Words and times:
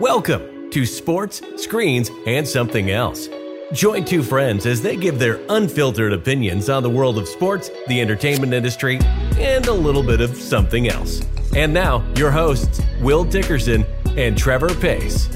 Welcome 0.00 0.70
to 0.70 0.86
Sports, 0.86 1.42
Screens, 1.56 2.10
and 2.26 2.48
Something 2.48 2.90
Else. 2.90 3.28
Join 3.74 4.06
two 4.06 4.22
friends 4.22 4.64
as 4.64 4.80
they 4.80 4.96
give 4.96 5.18
their 5.18 5.38
unfiltered 5.50 6.14
opinions 6.14 6.70
on 6.70 6.82
the 6.82 6.88
world 6.88 7.18
of 7.18 7.28
sports, 7.28 7.70
the 7.86 8.00
entertainment 8.00 8.54
industry, 8.54 8.98
and 9.38 9.66
a 9.66 9.72
little 9.74 10.02
bit 10.02 10.22
of 10.22 10.34
something 10.34 10.88
else. 10.88 11.20
And 11.54 11.74
now, 11.74 12.02
your 12.16 12.30
hosts, 12.30 12.80
Will 13.02 13.24
Dickerson 13.24 13.84
and 14.16 14.38
Trevor 14.38 14.74
Pace. 14.76 15.28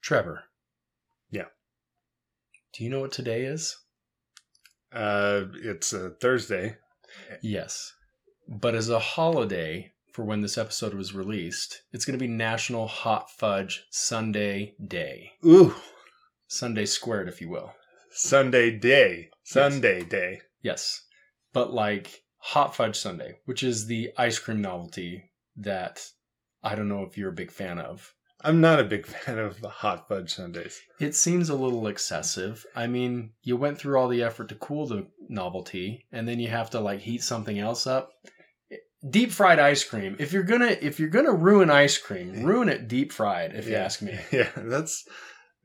Trevor. 0.00 0.44
Yeah. 1.28 1.46
Do 2.72 2.84
you 2.84 2.88
know 2.88 3.00
what 3.00 3.10
today 3.10 3.46
is? 3.46 3.76
Uh, 4.96 5.44
it's 5.62 5.92
a 5.92 6.10
Thursday. 6.10 6.76
Yes. 7.42 7.92
But 8.48 8.74
as 8.74 8.88
a 8.88 8.98
holiday 8.98 9.92
for 10.12 10.24
when 10.24 10.40
this 10.40 10.56
episode 10.56 10.94
was 10.94 11.14
released, 11.14 11.82
it's 11.92 12.06
going 12.06 12.18
to 12.18 12.24
be 12.24 12.32
National 12.32 12.86
Hot 12.86 13.30
Fudge 13.30 13.84
Sunday 13.90 14.74
Day. 14.88 15.32
Ooh, 15.44 15.74
Sunday 16.48 16.86
squared, 16.86 17.28
if 17.28 17.42
you 17.42 17.50
will. 17.50 17.74
Sunday 18.10 18.70
day. 18.70 19.28
Sunday 19.44 20.02
day. 20.02 20.40
Yes. 20.62 21.02
But 21.52 21.74
like 21.74 22.22
Hot 22.38 22.74
Fudge 22.74 22.96
Sunday, 22.96 23.36
which 23.44 23.62
is 23.62 23.86
the 23.86 24.12
ice 24.16 24.38
cream 24.38 24.62
novelty 24.62 25.30
that 25.56 26.08
I 26.62 26.74
don't 26.74 26.88
know 26.88 27.02
if 27.02 27.18
you're 27.18 27.30
a 27.30 27.34
big 27.34 27.50
fan 27.50 27.78
of. 27.78 28.14
I'm 28.42 28.60
not 28.60 28.80
a 28.80 28.84
big 28.84 29.06
fan 29.06 29.38
of 29.38 29.60
the 29.60 29.68
hot 29.68 30.08
fudge 30.08 30.34
sundaes. 30.34 30.78
It 31.00 31.14
seems 31.14 31.48
a 31.48 31.54
little 31.54 31.86
excessive. 31.86 32.64
I 32.74 32.86
mean, 32.86 33.32
you 33.42 33.56
went 33.56 33.78
through 33.78 33.98
all 33.98 34.08
the 34.08 34.22
effort 34.22 34.48
to 34.50 34.54
cool 34.56 34.86
the 34.86 35.06
novelty, 35.28 36.06
and 36.12 36.28
then 36.28 36.38
you 36.40 36.48
have 36.48 36.70
to 36.70 36.80
like 36.80 37.00
heat 37.00 37.22
something 37.22 37.58
else 37.58 37.86
up. 37.86 38.10
Deep 39.08 39.30
fried 39.30 39.58
ice 39.58 39.84
cream. 39.84 40.16
If 40.18 40.32
you're 40.32 40.42
gonna 40.42 40.76
if 40.80 40.98
you're 40.98 41.08
gonna 41.10 41.32
ruin 41.32 41.70
ice 41.70 41.96
cream, 41.98 42.42
ruin 42.44 42.68
it 42.68 42.88
deep 42.88 43.12
fried. 43.12 43.54
If 43.54 43.68
you 43.68 43.74
ask 43.76 44.02
me. 44.02 44.18
Yeah, 44.32 44.48
that's 44.56 45.04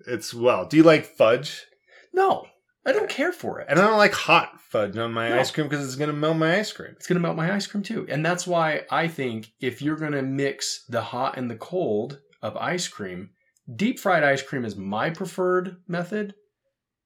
it's 0.08 0.34
well. 0.34 0.66
Do 0.66 0.78
you 0.78 0.84
like 0.84 1.06
fudge? 1.06 1.66
No, 2.14 2.46
I 2.86 2.92
don't 2.92 3.10
care 3.10 3.32
for 3.32 3.60
it. 3.60 3.68
And 3.70 3.80
I 3.80 3.88
don't 3.88 3.98
like 3.98 4.14
hot 4.14 4.60
fudge 4.70 4.98
on 4.98 5.14
my 5.14 5.30
No. 5.30 5.40
ice 5.40 5.50
cream 5.50 5.68
because 5.68 5.86
it's 5.86 5.96
gonna 5.96 6.14
melt 6.14 6.38
my 6.38 6.60
ice 6.60 6.72
cream. 6.72 6.94
It's 6.98 7.08
gonna 7.08 7.20
melt 7.20 7.36
my 7.38 7.52
ice 7.54 7.66
cream 7.68 7.84
too, 7.84 8.06
and 8.10 8.24
that's 8.26 8.46
why 8.46 8.82
I 8.92 9.08
think 9.08 9.52
if 9.60 9.82
you're 9.82 9.98
gonna 9.98 10.22
mix 10.22 10.86
the 10.90 11.02
hot 11.02 11.38
and 11.38 11.50
the 11.50 11.56
cold 11.56 12.20
of 12.42 12.58
ice 12.58 12.88
cream, 12.88 13.32
deep 13.76 14.00
fried 14.00 14.24
ice 14.24 14.42
cream 14.42 14.66
is 14.66 14.76
my 14.76 15.10
preferred 15.10 15.78
method 15.88 16.34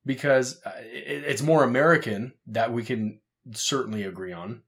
because 0.06 0.62
uh, 0.66 0.72
it's 0.78 1.42
more 1.42 1.64
American 1.64 2.34
that 2.48 2.72
we 2.72 2.84
can 2.84 3.20
certainly 3.52 4.04
agree 4.04 4.34
on. 4.34 4.62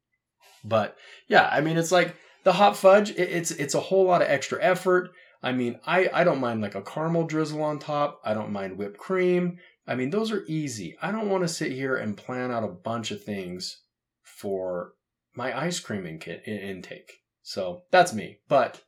But 0.63 0.97
yeah, 1.27 1.47
I 1.51 1.61
mean, 1.61 1.77
it's 1.77 1.91
like 1.91 2.15
the 2.43 2.53
hot 2.53 2.75
fudge. 2.75 3.11
It's 3.11 3.51
it's 3.51 3.75
a 3.75 3.79
whole 3.79 4.05
lot 4.05 4.21
of 4.21 4.29
extra 4.29 4.61
effort. 4.61 5.11
I 5.41 5.51
mean, 5.51 5.79
I 5.85 6.09
I 6.13 6.23
don't 6.23 6.39
mind 6.39 6.61
like 6.61 6.75
a 6.75 6.81
caramel 6.81 7.25
drizzle 7.25 7.61
on 7.61 7.79
top. 7.79 8.19
I 8.25 8.33
don't 8.33 8.51
mind 8.51 8.77
whipped 8.77 8.97
cream. 8.97 9.59
I 9.87 9.95
mean, 9.95 10.09
those 10.09 10.31
are 10.31 10.43
easy. 10.47 10.97
I 11.01 11.11
don't 11.11 11.29
want 11.29 11.43
to 11.43 11.47
sit 11.47 11.71
here 11.71 11.95
and 11.95 12.17
plan 12.17 12.51
out 12.51 12.63
a 12.63 12.67
bunch 12.67 13.11
of 13.11 13.23
things 13.23 13.83
for 14.21 14.93
my 15.33 15.57
ice 15.57 15.79
cream 15.79 16.05
in- 16.05 16.21
in- 16.21 16.59
intake. 16.59 17.13
So 17.41 17.83
that's 17.91 18.13
me. 18.13 18.39
But 18.49 18.81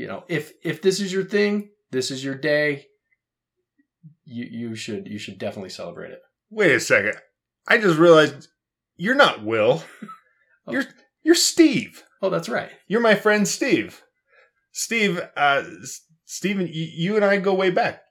you 0.00 0.06
know, 0.06 0.24
if 0.28 0.52
if 0.64 0.80
this 0.80 0.98
is 0.98 1.12
your 1.12 1.24
thing, 1.24 1.68
this 1.90 2.10
is 2.10 2.24
your 2.24 2.34
day. 2.34 2.86
You 4.24 4.46
you 4.50 4.74
should 4.74 5.06
you 5.06 5.18
should 5.18 5.38
definitely 5.38 5.68
celebrate 5.68 6.10
it. 6.12 6.20
Wait 6.48 6.72
a 6.74 6.80
second. 6.80 7.16
I 7.68 7.76
just 7.76 7.98
realized 7.98 8.48
you're 8.96 9.14
not 9.14 9.44
Will. 9.44 9.82
Oh. 10.66 10.72
You're 10.72 10.84
you're 11.22 11.34
Steve. 11.34 12.02
Oh, 12.20 12.28
that's 12.28 12.48
right. 12.50 12.68
You're 12.86 13.00
my 13.00 13.14
friend 13.14 13.48
Steve. 13.48 14.02
Steve, 14.72 15.18
uh, 15.34 15.62
Steven, 16.26 16.66
y- 16.66 16.70
you 16.72 17.16
and 17.16 17.24
I 17.24 17.38
go 17.38 17.54
way 17.54 17.70
back. 17.70 18.02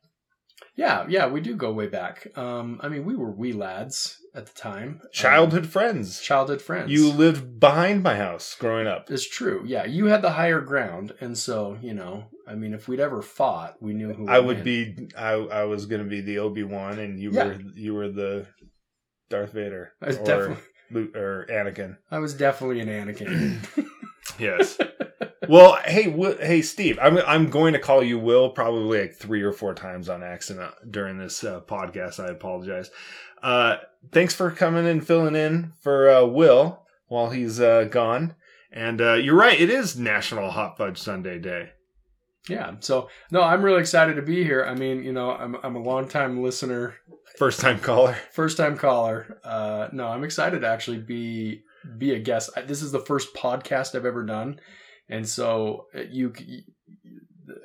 Yeah, 0.79 1.05
yeah, 1.09 1.27
we 1.27 1.41
do 1.41 1.55
go 1.57 1.73
way 1.73 1.87
back. 1.87 2.27
Um, 2.37 2.79
I 2.81 2.87
mean, 2.87 3.03
we 3.03 3.13
were 3.15 3.31
wee 3.31 3.51
lads 3.51 4.17
at 4.33 4.45
the 4.45 4.53
time. 4.53 5.01
Childhood 5.11 5.63
Um, 5.65 5.69
friends. 5.69 6.21
childhood 6.21 6.61
friends. 6.61 6.89
You 6.89 7.11
lived 7.11 7.59
behind 7.59 8.01
my 8.01 8.15
house 8.15 8.55
growing 8.57 8.87
up. 8.87 9.11
It's 9.11 9.27
true. 9.29 9.63
Yeah, 9.65 9.83
you 9.85 10.05
had 10.05 10.21
the 10.21 10.31
higher 10.31 10.61
ground, 10.61 11.13
and 11.19 11.37
so 11.37 11.77
you 11.81 11.93
know, 11.93 12.29
I 12.47 12.55
mean, 12.55 12.73
if 12.73 12.87
we'd 12.87 13.01
ever 13.01 13.21
fought, 13.21 13.75
we 13.81 13.93
knew 13.93 14.13
who. 14.13 14.29
I 14.29 14.39
would 14.39 14.63
win. 14.63 14.63
be. 14.63 15.09
I 15.17 15.31
I 15.33 15.63
was 15.65 15.85
gonna 15.85 16.05
be 16.05 16.21
the 16.21 16.39
Obi 16.39 16.63
Wan, 16.63 16.97
and 16.97 17.19
you 17.19 17.31
Yeah. 17.31 17.45
were 17.47 17.57
you 17.75 17.93
were 17.93 18.07
the 18.09 18.47
Darth 19.29 19.51
Vader 19.51 19.91
I 20.01 20.07
was 20.07 20.17
or 20.17 20.23
definitely. 20.25 20.63
Or 21.21 21.45
Anakin. 21.51 21.97
I 22.09 22.19
was 22.19 22.33
definitely 22.33 22.79
an 22.79 22.87
Anakin. 22.87 23.29
Yes. 24.39 24.77
well, 25.49 25.77
hey, 25.85 26.05
Wi- 26.05 26.37
hey, 26.45 26.61
Steve. 26.61 26.97
I'm 27.01 27.17
I'm 27.19 27.49
going 27.49 27.73
to 27.73 27.79
call 27.79 28.03
you 28.03 28.19
Will 28.19 28.49
probably 28.49 28.99
like 28.99 29.15
three 29.15 29.41
or 29.41 29.51
four 29.51 29.73
times 29.73 30.07
on 30.09 30.23
accident 30.23 30.71
during 30.89 31.17
this 31.17 31.43
uh, 31.43 31.61
podcast. 31.61 32.19
I 32.23 32.27
apologize. 32.31 32.91
Uh, 33.41 33.77
thanks 34.11 34.33
for 34.33 34.51
coming 34.51 34.87
and 34.87 35.05
filling 35.05 35.35
in 35.35 35.73
for 35.81 36.09
uh, 36.09 36.25
Will 36.25 36.83
while 37.07 37.29
he's 37.31 37.59
uh, 37.59 37.85
gone. 37.85 38.35
And 38.71 39.01
uh, 39.01 39.13
you're 39.15 39.35
right. 39.35 39.59
It 39.59 39.69
is 39.69 39.97
National 39.97 40.51
Hot 40.51 40.77
Fudge 40.77 40.99
Sunday 40.99 41.39
Day. 41.39 41.71
yeah. 42.47 42.75
So 42.81 43.09
no, 43.31 43.41
I'm 43.41 43.63
really 43.63 43.79
excited 43.81 44.15
to 44.15 44.21
be 44.21 44.43
here. 44.43 44.63
I 44.63 44.75
mean, 44.75 45.03
you 45.03 45.11
know, 45.13 45.31
I'm 45.31 45.55
I'm 45.63 45.75
a 45.75 45.81
long 45.81 46.07
time 46.07 46.43
listener, 46.43 46.95
First 47.37 47.59
time 47.61 47.79
caller. 47.79 48.15
first 48.31 48.57
time 48.57 48.77
caller. 48.77 49.39
Uh, 49.43 49.87
no, 49.91 50.07
I'm 50.07 50.23
excited 50.23 50.61
to 50.61 50.67
actually 50.67 50.99
be 50.99 51.63
be 51.97 52.13
a 52.13 52.19
guest. 52.19 52.51
I, 52.55 52.61
this 52.61 52.81
is 52.83 52.91
the 52.91 52.99
first 52.99 53.33
podcast 53.33 53.95
I've 53.95 54.05
ever 54.05 54.23
done, 54.23 54.59
and 55.09 55.27
so 55.27 55.87
uh, 55.95 56.01
you. 56.09 56.33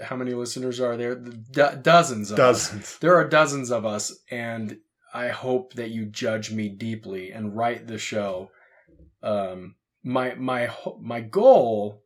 how 0.03 0.16
many 0.16 0.32
listeners 0.32 0.81
are 0.81 0.97
there? 0.97 1.15
Do- 1.15 1.78
dozens 1.82 2.31
of 2.31 2.38
us. 2.38 2.69
Dozens. 2.71 2.99
There 2.99 3.16
are 3.16 3.28
dozens 3.28 3.71
of 3.71 3.84
us, 3.84 4.12
and 4.31 4.78
I 5.12 5.28
hope 5.28 5.75
that 5.75 5.91
you 5.91 6.06
judge 6.06 6.50
me 6.50 6.69
deeply 6.69 7.31
and 7.33 7.54
write 7.56 7.87
the 7.87 7.99
show. 7.99 8.50
Um, 9.22 9.77
my 10.03 10.34
my 10.34 10.71
my 11.00 11.21
goal, 11.21 12.03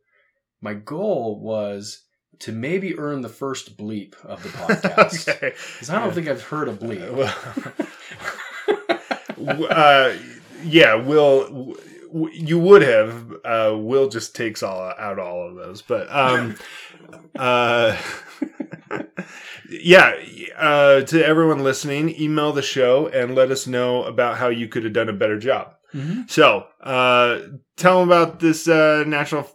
my 0.61 0.73
goal 0.73 1.39
was 1.41 2.03
to 2.39 2.51
maybe 2.53 2.97
earn 2.97 3.21
the 3.21 3.27
first 3.29 3.75
bleep 3.77 4.13
of 4.23 4.41
the 4.43 4.49
podcast 4.59 5.27
okay. 5.29 5.49
because 5.73 5.89
I 5.89 5.95
don't 5.99 6.07
Yeah. 6.09 6.13
think 6.13 6.27
I've 6.29 6.43
heard 6.43 6.69
a 6.69 6.75
bleep. 6.75 7.85
Uh, 9.69 10.13
yeah, 10.63 10.95
Will. 10.95 11.75
You 12.11 12.59
would 12.59 12.81
have. 12.81 13.33
Uh, 13.45 13.75
Will 13.77 14.09
just 14.09 14.35
takes 14.35 14.63
all 14.63 14.81
out 14.97 15.19
all 15.19 15.47
of 15.47 15.55
those, 15.55 15.81
but 15.81 16.11
um, 16.11 16.55
uh, 17.37 17.97
yeah. 19.69 20.13
Uh, 20.57 21.01
to 21.01 21.25
everyone 21.25 21.63
listening, 21.63 22.19
email 22.19 22.51
the 22.51 22.61
show 22.61 23.07
and 23.07 23.35
let 23.35 23.51
us 23.51 23.67
know 23.67 24.03
about 24.03 24.37
how 24.37 24.49
you 24.49 24.67
could 24.67 24.83
have 24.83 24.93
done 24.93 25.09
a 25.09 25.13
better 25.13 25.37
job. 25.37 25.75
Mhm. 25.93 26.29
So, 26.29 26.65
uh, 26.81 27.39
tell 27.77 27.99
them 27.99 28.09
about 28.09 28.39
this 28.39 28.67
uh, 28.67 29.03
natural. 29.05 29.47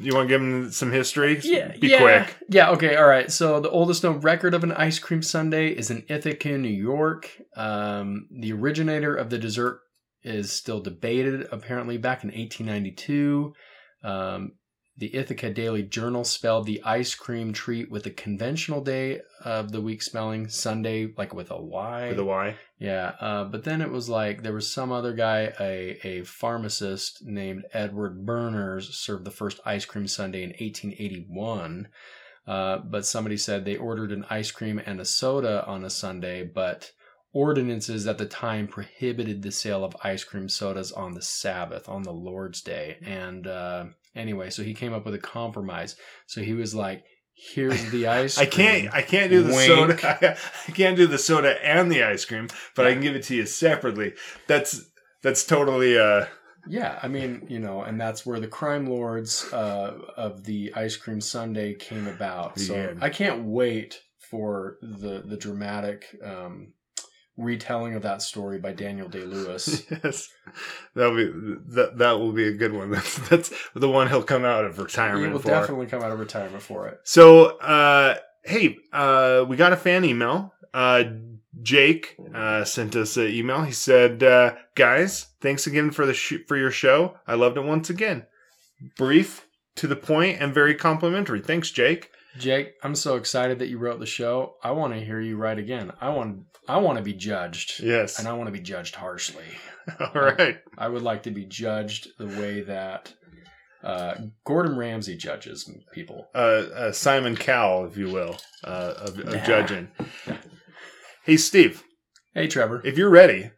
You 0.00 0.14
want 0.14 0.28
to 0.28 0.34
give 0.34 0.40
them 0.40 0.70
some 0.70 0.92
history? 0.92 1.40
Yeah, 1.42 1.76
be 1.76 1.88
yeah, 1.88 1.98
quick. 1.98 2.36
Yeah, 2.48 2.70
okay, 2.70 2.94
all 2.94 3.08
right. 3.08 3.30
So 3.32 3.58
the 3.58 3.70
oldest 3.70 4.04
known 4.04 4.20
record 4.20 4.54
of 4.54 4.62
an 4.62 4.70
ice 4.72 5.00
cream 5.00 5.22
sundae 5.22 5.70
is 5.70 5.90
in 5.90 6.04
Ithaca, 6.08 6.56
New 6.56 6.68
York. 6.68 7.28
Um, 7.56 8.28
the 8.30 8.52
originator 8.52 9.16
of 9.16 9.30
the 9.30 9.38
dessert 9.38 9.80
is 10.22 10.52
still 10.52 10.80
debated. 10.80 11.46
Apparently, 11.52 11.98
back 11.98 12.24
in 12.24 12.30
1892, 12.30 13.54
um, 14.02 14.52
the 14.98 15.14
Ithaca 15.14 15.50
Daily 15.50 15.84
Journal 15.84 16.24
spelled 16.24 16.66
the 16.66 16.82
ice 16.82 17.14
cream 17.14 17.52
treat 17.52 17.88
with 17.88 18.02
the 18.02 18.10
conventional 18.10 18.80
day 18.80 19.20
of 19.44 19.70
the 19.70 19.80
week 19.80 20.02
spelling 20.02 20.48
Sunday, 20.48 21.14
like 21.16 21.32
with 21.32 21.52
a 21.52 21.62
Y. 21.62 22.08
With 22.08 22.18
a 22.18 22.24
Y. 22.24 22.56
Yeah, 22.80 23.12
uh, 23.20 23.44
but 23.44 23.62
then 23.62 23.80
it 23.80 23.90
was 23.90 24.08
like 24.08 24.42
there 24.42 24.52
was 24.52 24.72
some 24.72 24.90
other 24.90 25.12
guy, 25.12 25.52
a, 25.60 26.00
a 26.02 26.24
pharmacist 26.24 27.24
named 27.24 27.64
Edward 27.72 28.26
Berners, 28.26 28.96
served 28.96 29.24
the 29.24 29.30
first 29.30 29.60
ice 29.64 29.84
cream 29.84 30.08
Sunday 30.08 30.42
in 30.42 30.50
1881. 30.50 31.88
Uh, 32.44 32.78
but 32.78 33.06
somebody 33.06 33.36
said 33.36 33.64
they 33.64 33.76
ordered 33.76 34.10
an 34.10 34.24
ice 34.30 34.50
cream 34.50 34.80
and 34.84 35.00
a 35.00 35.04
soda 35.04 35.64
on 35.66 35.84
a 35.84 35.90
Sunday, 35.90 36.42
but 36.42 36.90
ordinances 37.42 38.06
at 38.06 38.18
the 38.18 38.26
time 38.26 38.66
prohibited 38.66 39.42
the 39.42 39.52
sale 39.52 39.84
of 39.84 39.94
ice 40.02 40.24
cream 40.24 40.48
sodas 40.48 40.90
on 40.92 41.14
the 41.14 41.22
Sabbath, 41.22 41.88
on 41.88 42.02
the 42.02 42.12
Lord's 42.12 42.60
Day. 42.62 42.96
And 43.04 43.46
uh, 43.46 43.84
anyway, 44.14 44.50
so 44.50 44.62
he 44.62 44.74
came 44.74 44.92
up 44.92 45.04
with 45.04 45.14
a 45.14 45.18
compromise. 45.38 45.96
So 46.26 46.40
he 46.42 46.54
was 46.54 46.74
like, 46.74 47.04
"Here's 47.54 47.90
the 47.90 48.06
ice." 48.22 48.38
I 48.38 48.46
cream. 48.46 48.66
can't. 48.66 48.94
I 48.94 49.02
can't 49.02 49.30
do 49.30 49.42
the 49.42 49.54
Wink. 49.54 50.00
soda. 50.00 50.36
I 50.68 50.72
can't 50.72 50.96
do 50.96 51.06
the 51.06 51.18
soda 51.18 51.52
and 51.64 51.90
the 51.92 52.02
ice 52.02 52.24
cream, 52.24 52.48
but 52.74 52.86
I 52.86 52.92
can 52.92 53.02
give 53.02 53.14
it 53.16 53.22
to 53.24 53.34
you 53.36 53.46
separately. 53.46 54.14
That's 54.46 54.80
that's 55.22 55.44
totally. 55.46 55.98
Uh, 55.98 56.26
Yeah, 56.68 56.98
I 57.02 57.08
mean, 57.08 57.46
you 57.48 57.60
know, 57.60 57.82
and 57.82 57.98
that's 58.00 58.26
where 58.26 58.40
the 58.40 58.48
crime 58.58 58.86
lords 58.86 59.50
uh, 59.52 59.90
of 60.16 60.44
the 60.44 60.72
ice 60.74 60.96
cream 60.96 61.20
sundae 61.20 61.74
came 61.74 62.06
about. 62.08 62.58
So 62.58 62.74
Yeah. 62.74 62.94
I 63.00 63.10
can't 63.10 63.44
wait 63.44 64.00
for 64.30 64.76
the 64.82 65.22
the 65.24 65.36
dramatic 65.36 66.04
um, 66.22 66.74
retelling 67.38 67.94
of 67.94 68.02
that 68.02 68.20
story 68.20 68.58
by 68.58 68.72
Daniel 68.72 69.08
Day 69.08 69.22
Lewis. 69.24 69.84
yes, 70.04 70.28
that'll 70.94 71.16
be 71.16 71.26
that. 71.68 71.96
That 71.96 72.18
will 72.18 72.32
be 72.32 72.48
a 72.48 72.52
good 72.52 72.72
one. 72.74 72.90
That's 72.98 73.28
that's 73.28 73.52
the 73.74 73.88
one 73.88 74.08
he'll 74.08 74.22
come 74.22 74.44
out 74.44 74.64
of 74.64 74.78
retirement. 74.78 75.26
he 75.26 75.32
will 75.32 75.38
for. 75.38 75.48
definitely 75.48 75.86
come 75.86 76.02
out 76.02 76.10
of 76.10 76.18
retirement 76.18 76.62
for 76.62 76.88
it. 76.88 77.00
So, 77.04 77.56
uh, 77.58 78.16
hey, 78.44 78.76
uh, 78.92 79.44
we 79.48 79.56
got 79.56 79.72
a 79.72 79.76
fan 79.76 80.04
email. 80.04 80.52
Uh, 80.74 81.04
Jake 81.62 82.16
uh, 82.34 82.64
sent 82.64 82.94
us 82.94 83.16
an 83.16 83.28
email. 83.28 83.62
He 83.62 83.72
said, 83.72 84.22
uh, 84.22 84.54
"Guys, 84.74 85.28
thanks 85.40 85.66
again 85.66 85.90
for 85.90 86.04
the 86.04 86.14
sh- 86.14 86.44
for 86.46 86.56
your 86.56 86.70
show. 86.70 87.16
I 87.26 87.34
loved 87.34 87.56
it 87.56 87.64
once 87.64 87.88
again. 87.88 88.26
Brief, 88.96 89.46
to 89.76 89.86
the 89.86 89.96
point, 89.96 90.40
and 90.40 90.52
very 90.52 90.74
complimentary. 90.74 91.40
Thanks, 91.40 91.70
Jake. 91.70 92.10
Jake, 92.38 92.74
I'm 92.82 92.94
so 92.94 93.16
excited 93.16 93.58
that 93.58 93.68
you 93.68 93.78
wrote 93.78 93.98
the 94.00 94.06
show. 94.06 94.54
I 94.62 94.70
want 94.72 94.94
to 94.94 95.00
hear 95.04 95.20
you 95.20 95.36
write 95.36 95.58
again. 95.58 95.92
I 96.00 96.10
want 96.10 96.44
I 96.68 96.78
want 96.78 96.98
to 96.98 97.04
be 97.04 97.14
judged. 97.14 97.80
Yes. 97.82 98.18
And 98.18 98.28
I 98.28 98.32
want 98.34 98.46
to 98.46 98.52
be 98.52 98.60
judged 98.60 98.94
harshly. 98.94 99.44
All 100.00 100.12
right. 100.22 100.58
I 100.76 100.88
would 100.88 101.02
like 101.02 101.22
to 101.24 101.30
be 101.30 101.44
judged 101.46 102.08
the 102.18 102.26
way 102.26 102.62
that 102.62 103.12
uh, 103.82 104.14
Gordon 104.44 104.76
Ramsay 104.76 105.16
judges 105.16 105.70
people. 105.92 106.26
Uh, 106.34 106.38
uh, 106.38 106.92
Simon 106.92 107.36
Cowell, 107.36 107.86
if 107.86 107.96
you 107.96 108.08
will, 108.10 108.36
uh, 108.64 108.94
of, 108.98 109.18
of 109.18 109.26
Nah. 109.34 109.44
judging. 109.44 109.88
Hey, 111.24 111.36
Steve, 111.36 111.84
Hey, 112.34 112.48
Trevor. 112.48 112.82
if 112.84 112.98
you're 112.98 113.10
ready, 113.10 113.50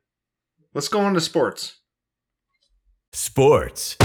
let's 0.74 0.88
go 0.88 1.00
on 1.00 1.14
to 1.14 1.20
sports. 1.20 1.76
Sports. 3.12 3.96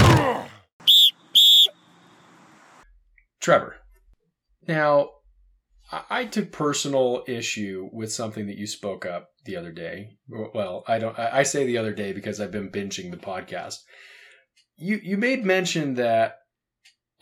Trevor. 3.40 3.76
Now, 4.66 5.10
I 6.10 6.24
took 6.24 6.50
personal 6.50 7.22
issue 7.28 7.88
with 7.92 8.12
something 8.12 8.48
that 8.48 8.56
you 8.56 8.66
spoke 8.66 9.06
up 9.06 9.30
the 9.44 9.56
other 9.56 9.70
day. 9.70 10.16
Well, 10.28 10.82
I 10.88 10.98
don't. 10.98 11.16
I 11.16 11.44
say 11.44 11.64
the 11.64 11.78
other 11.78 11.92
day 11.92 12.12
because 12.12 12.40
I've 12.40 12.50
been 12.50 12.70
binging 12.72 13.12
the 13.12 13.16
podcast. 13.16 13.76
You 14.76 14.98
you 15.02 15.16
made 15.16 15.44
mention 15.44 15.94
that 15.94 16.38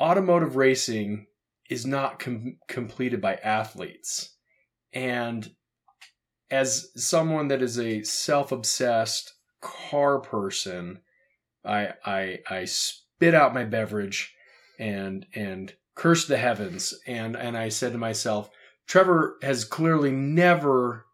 automotive 0.01 0.57
racing 0.57 1.27
is 1.69 1.85
not 1.85 2.19
com- 2.19 2.57
completed 2.67 3.21
by 3.21 3.35
athletes, 3.37 4.35
and 4.95 5.51
as 6.51 6.89
someone 6.97 7.49
that 7.49 7.63
is 7.63 7.79
a 7.79 8.03
self-obsessed 8.03 9.35
car 9.61 10.21
person, 10.21 11.01
I 11.67 11.91
I 12.05 12.39
I 12.49 12.65
spit 12.65 13.35
out 13.35 13.53
my 13.53 13.65
beverage 13.65 14.35
and 14.79 15.27
and 15.35 15.75
cursed 15.95 16.29
the 16.29 16.37
heavens 16.37 16.95
and 17.07 17.37
and 17.37 17.57
I 17.57 17.69
said 17.69 17.93
to 17.93 17.99
myself, 17.99 18.51
Trevor 18.87 19.37
has 19.43 19.65
clearly 19.65 20.11
never 20.11 21.07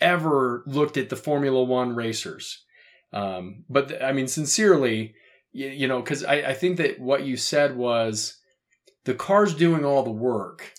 ever 0.00 0.62
looked 0.66 0.96
at 0.96 1.08
the 1.08 1.16
Formula 1.16 1.62
One 1.62 1.94
racers. 1.94 2.64
Um, 3.12 3.64
but 3.68 3.88
th- 3.88 4.02
I 4.02 4.12
mean, 4.12 4.28
sincerely, 4.28 5.14
you, 5.52 5.68
you 5.68 5.88
know, 5.88 6.00
because 6.00 6.24
I, 6.24 6.34
I 6.36 6.54
think 6.54 6.76
that 6.76 7.00
what 7.00 7.24
you 7.24 7.36
said 7.36 7.76
was 7.76 8.38
the 9.04 9.14
car's 9.14 9.54
doing 9.54 9.84
all 9.84 10.02
the 10.02 10.10
work. 10.10 10.72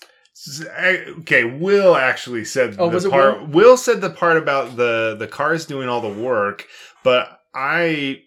Okay, 1.20 1.44
Will 1.44 1.96
actually 1.96 2.46
said 2.46 2.76
Oh, 2.80 2.90
the 2.90 3.10
part. 3.10 3.42
Will? 3.42 3.48
Will 3.48 3.78
said 3.78 4.00
the 4.00 4.10
part 4.10 4.38
about 4.38 4.78
the 4.78 5.16
the 5.20 5.28
cars 5.28 5.66
doing 5.66 5.90
all 5.90 6.02
the 6.02 6.22
work, 6.22 6.66
but 7.04 7.40
I 7.54 8.22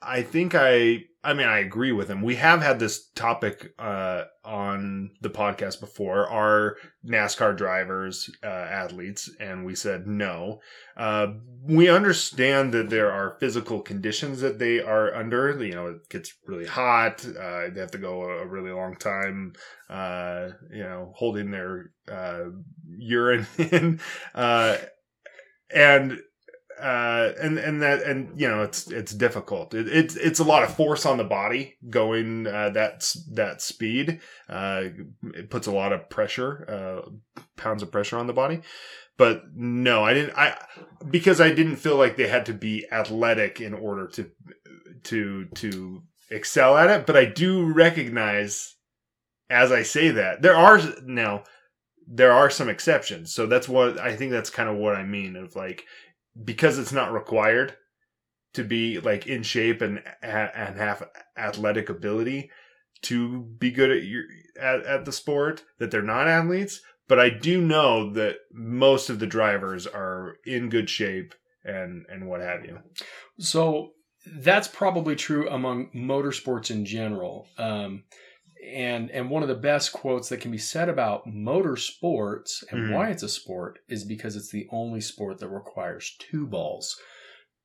I 0.00 0.22
think 0.22 0.54
I 0.54 1.04
I 1.24 1.34
mean 1.34 1.46
I 1.48 1.58
agree 1.58 1.92
with 1.92 2.08
him. 2.08 2.22
We 2.22 2.36
have 2.36 2.62
had 2.62 2.78
this 2.78 3.08
topic 3.10 3.72
uh, 3.78 4.24
on 4.44 5.10
the 5.22 5.30
podcast 5.30 5.80
before. 5.80 6.28
Are 6.28 6.76
NASCAR 7.04 7.56
drivers 7.56 8.30
uh, 8.42 8.46
athletes? 8.46 9.30
And 9.40 9.64
we 9.64 9.74
said 9.74 10.06
no. 10.06 10.60
Uh, 10.96 11.28
we 11.66 11.88
understand 11.88 12.74
that 12.74 12.90
there 12.90 13.10
are 13.10 13.38
physical 13.40 13.80
conditions 13.80 14.40
that 14.42 14.58
they 14.58 14.80
are 14.80 15.14
under. 15.14 15.64
You 15.64 15.74
know, 15.74 15.86
it 15.86 16.08
gets 16.10 16.34
really 16.46 16.66
hot. 16.66 17.24
Uh, 17.26 17.70
they 17.72 17.80
have 17.80 17.92
to 17.92 17.98
go 17.98 18.22
a 18.22 18.46
really 18.46 18.70
long 18.70 18.94
time. 18.96 19.54
Uh, 19.88 20.50
you 20.70 20.82
know, 20.82 21.12
holding 21.16 21.50
their 21.50 21.90
uh, 22.10 22.44
urine 22.86 23.46
in, 23.58 24.00
uh, 24.34 24.76
and 25.74 26.18
uh, 26.80 27.32
and 27.40 27.58
and 27.58 27.82
that 27.82 28.02
and 28.02 28.38
you 28.40 28.48
know 28.48 28.62
it's 28.62 28.90
it's 28.90 29.12
difficult. 29.12 29.74
It, 29.74 29.88
it's 29.88 30.16
it's 30.16 30.38
a 30.38 30.44
lot 30.44 30.62
of 30.62 30.74
force 30.74 31.06
on 31.06 31.18
the 31.18 31.24
body 31.24 31.76
going 31.88 32.46
uh, 32.46 32.70
that 32.70 33.14
that 33.32 33.62
speed. 33.62 34.20
Uh, 34.48 34.84
it 35.34 35.50
puts 35.50 35.66
a 35.66 35.72
lot 35.72 35.92
of 35.92 36.08
pressure, 36.10 37.02
uh, 37.06 37.40
pounds 37.56 37.82
of 37.82 37.92
pressure 37.92 38.18
on 38.18 38.26
the 38.26 38.32
body. 38.32 38.60
But 39.16 39.42
no, 39.54 40.04
I 40.04 40.14
didn't. 40.14 40.36
I 40.36 40.58
because 41.08 41.40
I 41.40 41.52
didn't 41.52 41.76
feel 41.76 41.96
like 41.96 42.16
they 42.16 42.28
had 42.28 42.46
to 42.46 42.54
be 42.54 42.86
athletic 42.90 43.60
in 43.60 43.72
order 43.72 44.08
to 44.08 44.30
to 45.04 45.46
to 45.54 46.02
excel 46.30 46.76
at 46.76 46.90
it. 46.90 47.06
But 47.06 47.16
I 47.16 47.24
do 47.24 47.72
recognize, 47.72 48.74
as 49.48 49.70
I 49.70 49.82
say 49.84 50.10
that, 50.10 50.42
there 50.42 50.56
are 50.56 50.80
now 51.04 51.44
there 52.06 52.32
are 52.32 52.50
some 52.50 52.68
exceptions. 52.68 53.32
So 53.32 53.46
that's 53.46 53.68
what 53.68 53.98
I 54.00 54.16
think. 54.16 54.32
That's 54.32 54.50
kind 54.50 54.68
of 54.68 54.76
what 54.76 54.96
I 54.96 55.04
mean 55.04 55.36
of 55.36 55.54
like 55.54 55.84
because 56.42 56.78
it's 56.78 56.92
not 56.92 57.12
required 57.12 57.76
to 58.54 58.64
be 58.64 59.00
like 59.00 59.26
in 59.26 59.42
shape 59.42 59.80
and 59.80 60.02
and 60.22 60.76
have 60.76 61.08
athletic 61.36 61.88
ability 61.88 62.50
to 63.02 63.42
be 63.58 63.70
good 63.70 63.90
at 63.90 64.04
your 64.04 64.24
at, 64.60 64.84
at 64.84 65.04
the 65.04 65.12
sport 65.12 65.64
that 65.78 65.90
they're 65.90 66.02
not 66.02 66.28
athletes 66.28 66.80
but 67.08 67.18
i 67.18 67.28
do 67.28 67.60
know 67.60 68.10
that 68.12 68.36
most 68.52 69.10
of 69.10 69.18
the 69.18 69.26
drivers 69.26 69.86
are 69.86 70.36
in 70.46 70.68
good 70.68 70.88
shape 70.88 71.34
and 71.64 72.04
and 72.08 72.28
what 72.28 72.40
have 72.40 72.64
you 72.64 72.78
So 73.38 73.92
that's 74.26 74.68
probably 74.68 75.16
true 75.16 75.48
among 75.48 75.90
motorsports 75.94 76.70
in 76.70 76.84
general. 76.84 77.46
Um, 77.58 78.04
and 78.64 79.10
and 79.10 79.30
one 79.30 79.42
of 79.42 79.48
the 79.48 79.54
best 79.54 79.92
quotes 79.92 80.28
that 80.28 80.40
can 80.40 80.50
be 80.50 80.58
said 80.58 80.88
about 80.88 81.26
motorsports 81.26 82.62
and 82.70 82.80
Mhm. 82.82 82.92
why 82.92 83.10
it's 83.10 83.22
a 83.22 83.28
sport 83.28 83.78
is 83.88 84.04
because 84.04 84.36
it's 84.36 84.50
the 84.50 84.66
only 84.70 85.00
sport 85.00 85.38
that 85.40 85.48
requires 85.48 86.16
two 86.18 86.46
balls. 86.46 87.00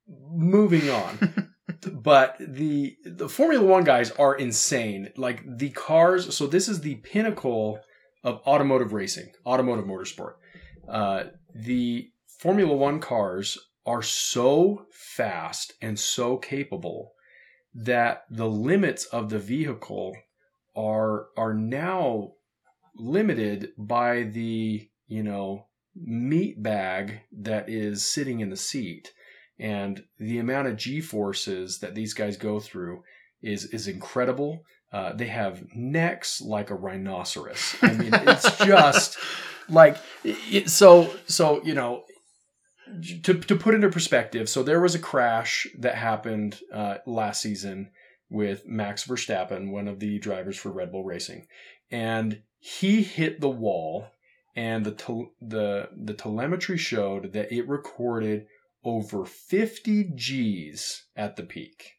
Moving 0.07 0.89
on. 0.89 1.51
but 1.91 2.35
the 2.39 2.97
the 3.05 3.29
Formula 3.29 3.63
One 3.65 3.83
guys 3.83 4.11
are 4.11 4.35
insane. 4.35 5.11
Like 5.15 5.43
the 5.57 5.69
cars. 5.69 6.35
So 6.35 6.47
this 6.47 6.67
is 6.67 6.81
the 6.81 6.95
pinnacle 6.95 7.79
of 8.23 8.41
automotive 8.45 8.91
racing, 8.93 9.31
automotive 9.45 9.85
motorsport. 9.85 10.33
Uh, 10.87 11.25
the 11.53 12.09
Formula 12.39 12.75
One 12.75 12.99
cars 12.99 13.57
are 13.85 14.01
so 14.01 14.85
fast 14.91 15.73
and 15.81 15.97
so 15.99 16.37
capable 16.37 17.13
that 17.73 18.23
the 18.29 18.47
limits 18.47 19.05
of 19.05 19.29
the 19.29 19.39
vehicle 19.39 20.15
are 20.79 21.27
are 21.35 21.53
now 21.53 22.31
limited 22.95 23.73
by 23.77 24.23
the 24.23 24.89
you 25.07 25.23
know 25.23 25.65
meat 25.95 26.61
bag 26.63 27.21
that 27.31 27.69
is 27.69 28.09
sitting 28.09 28.39
in 28.39 28.49
the 28.49 28.57
seat. 28.57 29.11
And 29.59 30.05
the 30.17 30.39
amount 30.39 30.69
of 30.69 30.77
g 30.77 31.01
forces 31.01 31.79
that 31.79 31.95
these 31.95 32.13
guys 32.13 32.37
go 32.37 32.59
through 32.59 33.03
is 33.41 33.65
is 33.65 33.87
incredible. 33.87 34.63
Uh, 34.91 35.13
they 35.13 35.27
have 35.27 35.63
necks 35.75 36.41
like 36.41 36.69
a 36.69 36.75
rhinoceros. 36.75 37.75
I 37.81 37.93
mean 37.93 38.13
it's 38.13 38.57
just 38.65 39.17
like 39.67 39.97
it, 40.23 40.69
so 40.69 41.13
so 41.27 41.61
you 41.63 41.73
know 41.73 42.03
to, 43.23 43.35
to 43.35 43.55
put 43.55 43.75
into 43.75 43.87
perspective 43.87 44.49
so 44.49 44.63
there 44.63 44.81
was 44.81 44.95
a 44.95 44.99
crash 44.99 45.67
that 45.77 45.93
happened 45.93 46.59
uh, 46.73 46.95
last 47.05 47.39
season 47.39 47.91
with 48.29 48.67
max 48.67 49.05
verstappen 49.05 49.71
one 49.71 49.87
of 49.87 49.99
the 49.99 50.19
drivers 50.19 50.57
for 50.57 50.71
red 50.71 50.91
bull 50.91 51.03
racing. 51.03 51.47
And 51.91 52.41
he 52.59 53.01
hit 53.01 53.41
the 53.41 53.49
wall 53.49 54.07
and 54.55 54.85
the 54.85 54.91
tel- 54.91 55.31
the 55.41 55.89
the 55.95 56.13
telemetry 56.13 56.77
showed 56.77 57.33
that 57.33 57.51
it 57.51 57.67
recorded 57.67 58.47
over 58.83 59.25
50 59.25 60.11
g's 60.15 61.05
at 61.15 61.35
the 61.35 61.43
peak. 61.43 61.93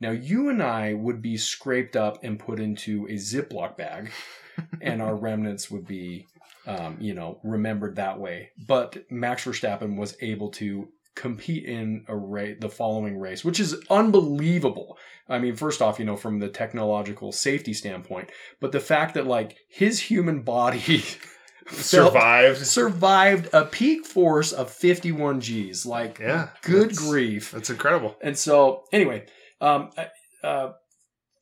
Now 0.00 0.10
you 0.10 0.48
and 0.48 0.62
i 0.62 0.94
would 0.94 1.22
be 1.22 1.36
scraped 1.36 1.96
up 1.96 2.22
and 2.22 2.38
put 2.38 2.60
into 2.60 3.06
a 3.06 3.14
ziploc 3.14 3.76
bag 3.76 4.10
and 4.80 5.02
our 5.02 5.14
remnants 5.14 5.70
would 5.70 5.86
be 5.86 6.26
um, 6.66 6.96
you 7.00 7.14
know 7.14 7.38
remembered 7.44 7.96
that 7.96 8.18
way. 8.18 8.50
But 8.66 9.10
max 9.10 9.44
verstappen 9.44 9.96
was 9.96 10.16
able 10.20 10.50
to 10.52 10.88
compete 11.16 11.64
in 11.64 12.04
a 12.08 12.14
race 12.16 12.58
the 12.60 12.68
following 12.68 13.18
race 13.18 13.44
which 13.44 13.58
is 13.58 13.74
unbelievable. 13.90 14.96
I 15.28 15.38
mean 15.38 15.56
first 15.56 15.82
off 15.82 15.98
you 15.98 16.04
know 16.04 16.14
from 16.16 16.38
the 16.38 16.48
technological 16.48 17.32
safety 17.32 17.72
standpoint 17.72 18.30
but 18.60 18.70
the 18.70 18.80
fact 18.80 19.14
that 19.14 19.26
like 19.26 19.56
his 19.68 19.98
human 19.98 20.42
body 20.42 21.02
survived. 21.68 22.64
survived 22.64 23.48
a 23.52 23.64
peak 23.64 24.06
force 24.06 24.52
of 24.52 24.70
51 24.70 25.40
g's. 25.40 25.84
Like 25.86 26.18
yeah 26.20 26.50
good 26.62 26.90
that's- 26.90 26.98
grief. 26.98 27.50
that's 27.50 27.70
incredible. 27.70 28.16
And 28.22 28.38
so 28.38 28.84
anyway 28.92 29.26
um 29.60 29.90
uh, 29.96 30.46
uh 30.46 30.72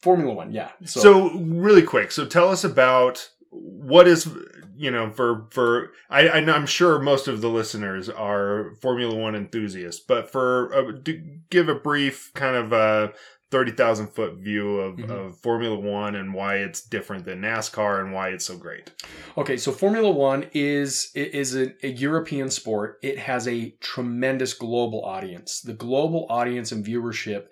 formula 0.03 0.35
one 0.35 0.53
yeah. 0.53 0.71
So. 0.85 1.01
so, 1.01 1.31
really 1.39 1.83
quick 1.83 2.13
so 2.13 2.25
tell 2.27 2.49
us 2.51 2.63
about 2.63 3.29
what 3.55 4.09
is 4.09 4.29
you 4.77 4.91
know 4.91 5.11
for 5.13 5.47
for 5.51 5.91
I, 6.11 6.29
I 6.29 6.39
I'm 6.39 6.67
sure 6.67 6.99
most 6.99 7.29
of 7.29 7.41
the 7.41 7.49
listeners 7.49 8.09
are 8.09 8.75
Formula 8.83 9.15
One 9.15 9.35
enthusiasts, 9.35 10.03
but 10.07 10.31
for 10.31 10.75
uh, 10.75 11.03
to 11.05 11.39
give 11.51 11.69
a 11.69 11.75
brief 11.75 12.33
kind 12.35 12.57
of 12.57 12.73
uh, 12.73 13.09
thirty 13.51 13.71
thousand 13.71 14.09
foot 14.09 14.39
view 14.39 14.79
of, 14.81 14.97
Mhm. 14.97 15.11
of 15.11 15.39
Formula 15.41 15.79
One 15.79 16.17
and 16.17 16.35
why 16.35 16.57
it's 16.57 16.83
different 16.83 17.25
than 17.25 17.41
NASCAR 17.43 18.01
and 18.01 18.13
why 18.13 18.31
it's 18.31 18.45
so 18.47 18.57
great. 18.57 18.91
Okay, 19.39 19.57
so 19.57 19.71
Formula 19.71 20.11
One 20.11 20.47
is 20.53 21.13
is 21.15 21.55
a, 21.55 21.73
a 21.87 21.91
European 21.91 22.51
sport. 22.51 22.99
It 23.03 23.19
has 23.19 23.47
a 23.47 23.71
tremendous 23.81 24.55
global 24.55 25.05
audience. 25.05 25.61
The 25.61 25.75
global 25.75 26.27
audience 26.29 26.73
and 26.73 26.85
viewership 26.85 27.45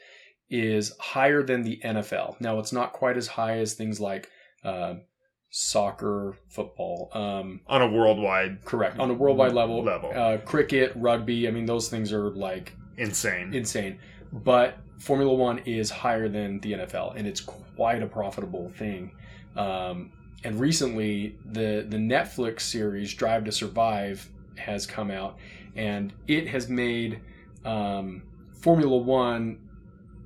is 0.50 0.92
higher 0.98 1.42
than 1.42 1.62
the 1.62 1.80
NFL. 1.84 2.38
Now, 2.40 2.58
it's 2.58 2.72
not 2.72 2.92
quite 2.92 3.16
as 3.16 3.26
high 3.28 3.58
as 3.58 3.72
things 3.74 4.00
like 4.00 4.28
uh, 4.64 4.94
soccer, 5.54 6.34
football. 6.48 7.10
Um, 7.12 7.60
On 7.66 7.82
a 7.82 7.86
worldwide 7.86 8.64
correct 8.64 8.98
on 8.98 9.10
a 9.10 9.14
worldwide 9.14 9.52
level. 9.52 9.84
Level. 9.84 10.10
uh, 10.12 10.38
cricket, 10.38 10.92
rugby. 10.96 11.46
I 11.46 11.50
mean, 11.52 11.66
those 11.66 11.88
things 11.88 12.12
are 12.12 12.30
like 12.30 12.72
insane. 12.96 13.54
insane. 13.54 13.98
But 14.32 14.78
Formula 14.98 15.32
One 15.32 15.58
is 15.58 15.90
higher 15.90 16.28
than 16.28 16.58
the 16.60 16.72
NFL, 16.72 17.16
and 17.16 17.28
it's 17.28 17.40
quite 17.40 18.02
a 18.02 18.06
profitable 18.06 18.70
thing. 18.76 19.12
Um, 19.54 20.12
and 20.42 20.58
recently, 20.58 21.36
the 21.44 21.84
the 21.86 21.98
Netflix 21.98 22.62
series 22.62 23.12
Drive 23.12 23.44
to 23.44 23.52
Survive 23.52 24.26
has 24.56 24.86
come 24.86 25.10
out, 25.10 25.36
and 25.76 26.14
it 26.26 26.48
has 26.48 26.70
made 26.70 27.20
um, 27.66 28.22
Formula 28.54 28.96
One 28.96 29.58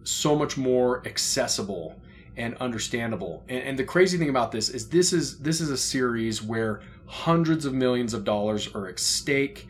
so 0.04 0.36
much 0.36 0.56
more 0.56 1.02
accessible 1.04 1.96
and 2.36 2.56
understandable. 2.56 3.44
And, 3.48 3.62
and 3.62 3.78
the 3.78 3.84
crazy 3.84 4.18
thing 4.18 4.28
about 4.28 4.52
this 4.52 4.68
is 4.68 4.88
this 4.88 5.12
is 5.12 5.38
this 5.38 5.60
is 5.60 5.70
a 5.70 5.76
series 5.76 6.42
where 6.42 6.82
hundreds 7.06 7.64
of 7.64 7.74
millions 7.74 8.14
of 8.14 8.24
dollars 8.24 8.74
are 8.74 8.88
at 8.88 8.98
stake, 8.98 9.68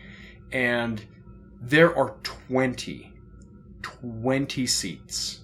and 0.53 1.03
there 1.61 1.97
are 1.97 2.17
20 2.23 3.13
20 3.83 4.67
seats. 4.67 5.41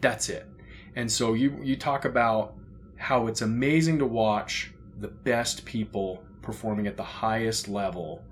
That's 0.00 0.28
it. 0.28 0.48
And 0.96 1.10
so 1.10 1.34
you 1.34 1.58
you 1.62 1.76
talk 1.76 2.04
about 2.04 2.54
how 2.96 3.26
it's 3.26 3.42
amazing 3.42 3.98
to 3.98 4.06
watch 4.06 4.72
the 5.00 5.08
best 5.08 5.64
people 5.64 6.22
performing 6.42 6.86
at 6.86 6.96
the 6.96 7.02
highest 7.02 7.68
level. 7.68 8.22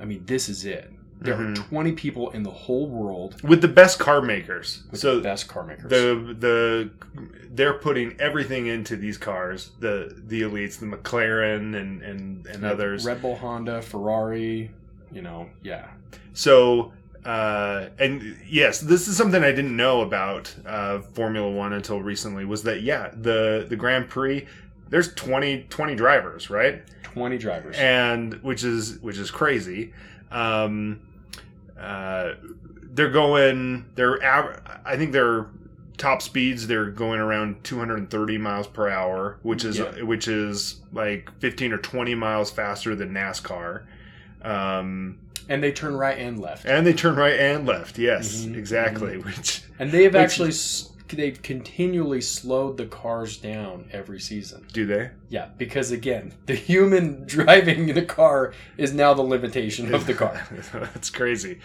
I 0.00 0.04
mean 0.04 0.24
this 0.24 0.48
is 0.48 0.64
it 0.64 0.90
there 1.22 1.34
Mhm. 1.36 1.52
are 1.58 1.62
20 1.68 1.92
people 1.92 2.30
in 2.30 2.42
the 2.42 2.50
whole 2.50 2.88
world 2.88 3.40
With 3.42 3.60
the 3.62 3.68
best 3.68 3.98
car 3.98 4.20
makers. 4.22 4.82
with 4.90 5.00
so 5.00 5.16
the 5.16 5.22
best 5.22 5.48
car 5.48 5.64
makers. 5.64 5.90
the 5.90 6.36
the 6.38 6.90
they're 7.54 7.74
putting 7.74 8.14
everything 8.20 8.66
into 8.66 8.96
these 8.96 9.18
cars. 9.18 9.70
The 9.80 10.14
the 10.26 10.42
elites 10.42 10.78
the 10.78 10.86
mclaren 10.86 11.74
and 11.80 12.02
and 12.02 12.46
and 12.46 12.64
others. 12.64 13.04
Red 13.04 13.20
bull 13.22 13.36
honda 13.36 13.82
ferrari 13.82 14.70
you 15.12 15.22
know 15.22 15.48
yeah. 15.62 15.88
So 16.32 16.92
uh 17.24 17.86
and 18.00 18.36
yes 18.48 18.80
this 18.80 19.06
is 19.06 19.16
something 19.16 19.44
i 19.44 19.50
didn't 19.52 19.76
know 19.76 20.00
about 20.00 20.52
uh 20.66 20.98
formula 21.14 21.48
one 21.48 21.72
until 21.72 22.02
recently 22.02 22.44
was 22.44 22.64
that 22.64 22.82
yeah 22.82 23.10
the 23.16 23.64
the 23.68 23.76
grand 23.76 24.08
prix 24.08 24.44
there's 24.88 25.14
20 25.14 25.66
20 25.70 25.94
drivers 25.94 26.50
right? 26.50 26.82
20 27.04 27.38
drivers. 27.38 27.76
And 27.76 28.34
which 28.42 28.64
is 28.64 28.98
which 29.00 29.18
is 29.18 29.30
crazy. 29.30 29.92
Um 30.32 30.98
uh 31.82 32.34
they're 32.94 33.10
going 33.10 33.86
they're 33.94 34.22
i 34.84 34.96
think 34.96 35.12
their 35.12 35.46
top 35.98 36.22
speeds 36.22 36.66
they're 36.66 36.90
going 36.90 37.20
around 37.20 37.62
230 37.64 38.38
miles 38.38 38.66
per 38.66 38.88
hour 38.88 39.38
which 39.42 39.64
is 39.64 39.78
Yeah. 39.78 40.02
which 40.02 40.28
is 40.28 40.80
like 40.92 41.30
15 41.40 41.72
or 41.72 41.78
20 41.78 42.14
miles 42.14 42.50
faster 42.50 42.94
than 42.94 43.12
nascar. 43.12 43.82
Um 44.42 45.18
and 45.48 45.62
they 45.62 45.72
turn 45.72 45.94
right 45.96 46.18
and 46.18 46.38
left. 46.40 46.64
and 46.66 46.86
they 46.86 46.92
turn 46.92 47.16
right 47.16 47.38
and 47.38 47.66
left 47.66 47.98
yes 47.98 48.44
Mhm, 48.44 48.56
exactly 48.56 49.18
which 49.18 49.62
and 49.78 49.90
they 49.90 50.04
have 50.04 50.14
Which- 50.14 50.22
actually 50.22 50.48
s- 50.50 50.91
they've 51.16 51.40
continually 51.42 52.20
slowed 52.20 52.76
the 52.76 52.86
cars 52.86 53.36
down 53.36 53.88
every 53.92 54.20
season 54.20 54.66
do 54.72 54.86
they 54.86 55.10
Yeah, 55.28 55.48
because 55.56 55.90
again, 55.90 56.34
the 56.46 56.54
human 56.54 57.24
driving 57.26 57.94
the 57.94 58.02
car 58.02 58.52
is 58.76 58.92
now 58.92 59.14
the 59.14 59.22
limitation 59.22 59.94
of 59.94 60.06
the 60.06 60.14
car. 60.14 60.46
That's 60.72 61.10
crazy. 61.10 61.60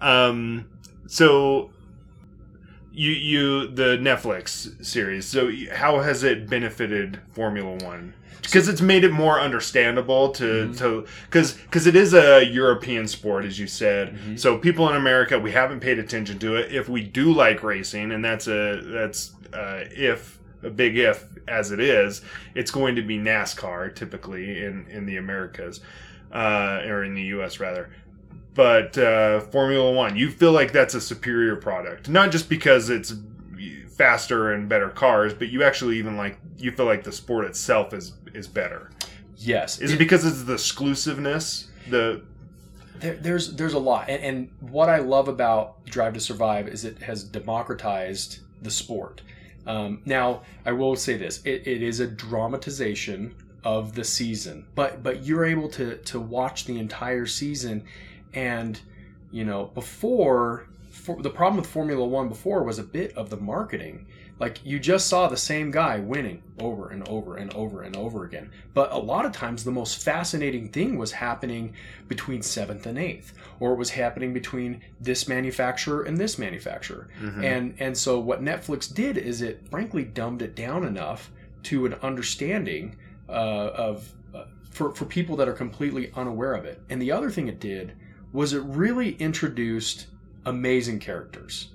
Um, 0.00 0.68
so 1.06 1.70
you 2.92 3.10
you 3.10 3.68
the 3.68 3.96
Netflix 3.98 4.84
series. 4.84 5.26
So 5.26 5.50
how 5.72 6.00
has 6.00 6.22
it 6.24 6.48
benefited 6.48 7.20
Formula 7.32 7.76
One? 7.84 8.14
Because 8.42 8.68
it's 8.68 8.80
made 8.80 9.02
it 9.04 9.12
more 9.12 9.40
understandable 9.40 10.30
to 10.32 10.44
Mhm. 10.68 10.78
to 10.78 11.06
because 11.26 11.52
because 11.54 11.86
it 11.86 11.96
is 11.96 12.14
a 12.14 12.44
European 12.44 13.08
sport, 13.08 13.44
as 13.44 13.58
you 13.58 13.66
said. 13.66 14.14
Mhm. 14.16 14.38
So 14.38 14.56
people 14.58 14.88
in 14.88 14.96
America, 14.96 15.38
we 15.38 15.50
haven't 15.52 15.80
paid 15.80 15.98
attention 15.98 16.38
to 16.40 16.56
it. 16.56 16.72
If 16.72 16.88
we 16.88 17.02
do 17.02 17.32
like 17.32 17.62
racing, 17.62 18.12
and 18.12 18.24
that's 18.24 18.46
a 18.46 18.80
that's 18.84 19.32
uh, 19.52 19.80
if 19.90 20.38
a 20.62 20.70
big 20.70 20.96
if 20.96 21.24
as 21.48 21.70
it 21.72 21.80
is, 21.80 22.22
it's 22.54 22.70
going 22.70 22.96
to 22.96 23.02
be 23.02 23.18
NASCAR 23.18 23.94
typically 23.94 24.64
in 24.64 24.86
in 24.90 25.06
the 25.06 25.16
Americas 25.16 25.80
uh, 26.32 26.82
or 26.86 27.04
in 27.04 27.14
the 27.14 27.22
U.S. 27.36 27.58
rather. 27.60 27.88
But 28.54 28.96
uh, 28.96 29.40
Formula 29.40 29.90
One, 29.92 30.16
you 30.16 30.30
feel 30.30 30.52
like 30.52 30.72
that's 30.72 30.94
a 30.94 31.00
superior 31.00 31.56
product, 31.56 32.08
not 32.08 32.30
just 32.32 32.48
because 32.48 32.88
it's 32.90 33.12
faster 33.96 34.52
and 34.52 34.68
better 34.68 34.88
cars, 34.90 35.34
but 35.34 35.48
you 35.48 35.62
actually 35.62 35.98
even 35.98 36.16
like 36.16 36.38
you 36.56 36.70
feel 36.70 36.86
like 36.86 37.04
the 37.04 37.12
sport 37.12 37.44
itself 37.44 37.92
is 37.92 38.12
is 38.34 38.46
better. 38.46 38.90
Yes, 39.38 39.78
Is 39.80 39.92
it 39.92 39.98
because 39.98 40.24
it's 40.24 40.44
the 40.44 40.54
exclusiveness? 40.54 41.68
The 41.90 42.22
there, 43.00 43.14
there's 43.14 43.54
there's 43.54 43.74
a 43.74 43.78
lot, 43.78 44.08
and, 44.08 44.22
and 44.22 44.50
what 44.60 44.88
I 44.88 44.98
love 44.98 45.28
about 45.28 45.84
Drive 45.84 46.14
to 46.14 46.20
Survive 46.20 46.68
is 46.68 46.84
it 46.84 46.98
has 47.02 47.24
democratized 47.24 48.40
the 48.62 48.70
sport. 48.70 49.22
Um, 49.66 50.00
now, 50.04 50.42
I 50.64 50.72
will 50.72 50.96
say 50.96 51.16
this: 51.16 51.42
it, 51.44 51.66
it 51.66 51.82
is 51.82 52.00
a 52.00 52.06
dramatization 52.06 53.34
of 53.64 53.94
the 53.94 54.04
season, 54.04 54.66
but 54.74 55.02
but 55.02 55.24
you're 55.24 55.44
able 55.44 55.68
to 55.70 55.96
to 55.96 56.20
watch 56.20 56.64
the 56.64 56.78
entire 56.78 57.26
season, 57.26 57.84
and 58.32 58.80
you 59.30 59.44
know 59.44 59.66
before 59.74 60.68
for, 61.06 61.22
the 61.22 61.30
problem 61.30 61.56
with 61.56 61.70
Formula 61.70 62.04
One 62.04 62.28
before 62.28 62.64
was 62.64 62.80
a 62.80 62.82
bit 62.82 63.16
of 63.16 63.30
the 63.30 63.36
marketing. 63.36 64.08
Like 64.40 64.58
you 64.66 64.80
just 64.80 65.06
saw 65.06 65.28
the 65.28 65.36
same 65.36 65.70
guy 65.70 65.98
winning 66.00 66.42
over 66.60 66.90
and 66.90 67.08
over 67.08 67.36
and 67.36 67.54
over 67.54 67.82
and 67.82 67.96
over 67.96 68.24
again. 68.24 68.50
But 68.74 68.90
a 68.90 68.98
lot 68.98 69.24
of 69.24 69.30
times 69.32 69.62
the 69.62 69.70
most 69.70 70.02
fascinating 70.02 70.68
thing 70.68 70.98
was 70.98 71.12
happening 71.12 71.74
between 72.08 72.42
seventh 72.42 72.86
and 72.86 72.98
eighth, 72.98 73.32
or 73.60 73.72
it 73.72 73.76
was 73.76 73.90
happening 73.90 74.34
between 74.34 74.82
this 75.00 75.28
manufacturer 75.28 76.02
and 76.02 76.18
this 76.18 76.38
manufacturer. 76.38 77.08
Mhm. 77.22 77.44
And 77.44 77.74
and 77.78 77.96
so 77.96 78.18
what 78.18 78.42
Netflix 78.42 78.92
did 78.92 79.16
is 79.16 79.42
it 79.42 79.66
frankly 79.70 80.04
dumbed 80.04 80.42
it 80.42 80.56
down 80.56 80.84
enough 80.84 81.30
to 81.62 81.86
an 81.86 81.94
understanding 82.02 82.96
uh, 83.28 83.32
of 83.32 84.12
uh, 84.34 84.44
for 84.70 84.92
for 84.94 85.04
people 85.04 85.36
that 85.36 85.48
are 85.48 85.54
completely 85.54 86.10
unaware 86.16 86.54
of 86.54 86.64
it. 86.64 86.82
And 86.90 87.00
the 87.00 87.12
other 87.12 87.30
thing 87.30 87.46
it 87.46 87.60
did 87.60 87.92
was 88.32 88.52
it 88.52 88.62
really 88.64 89.12
introduced 89.12 90.08
amazing 90.56 90.98
characters. 91.00 91.68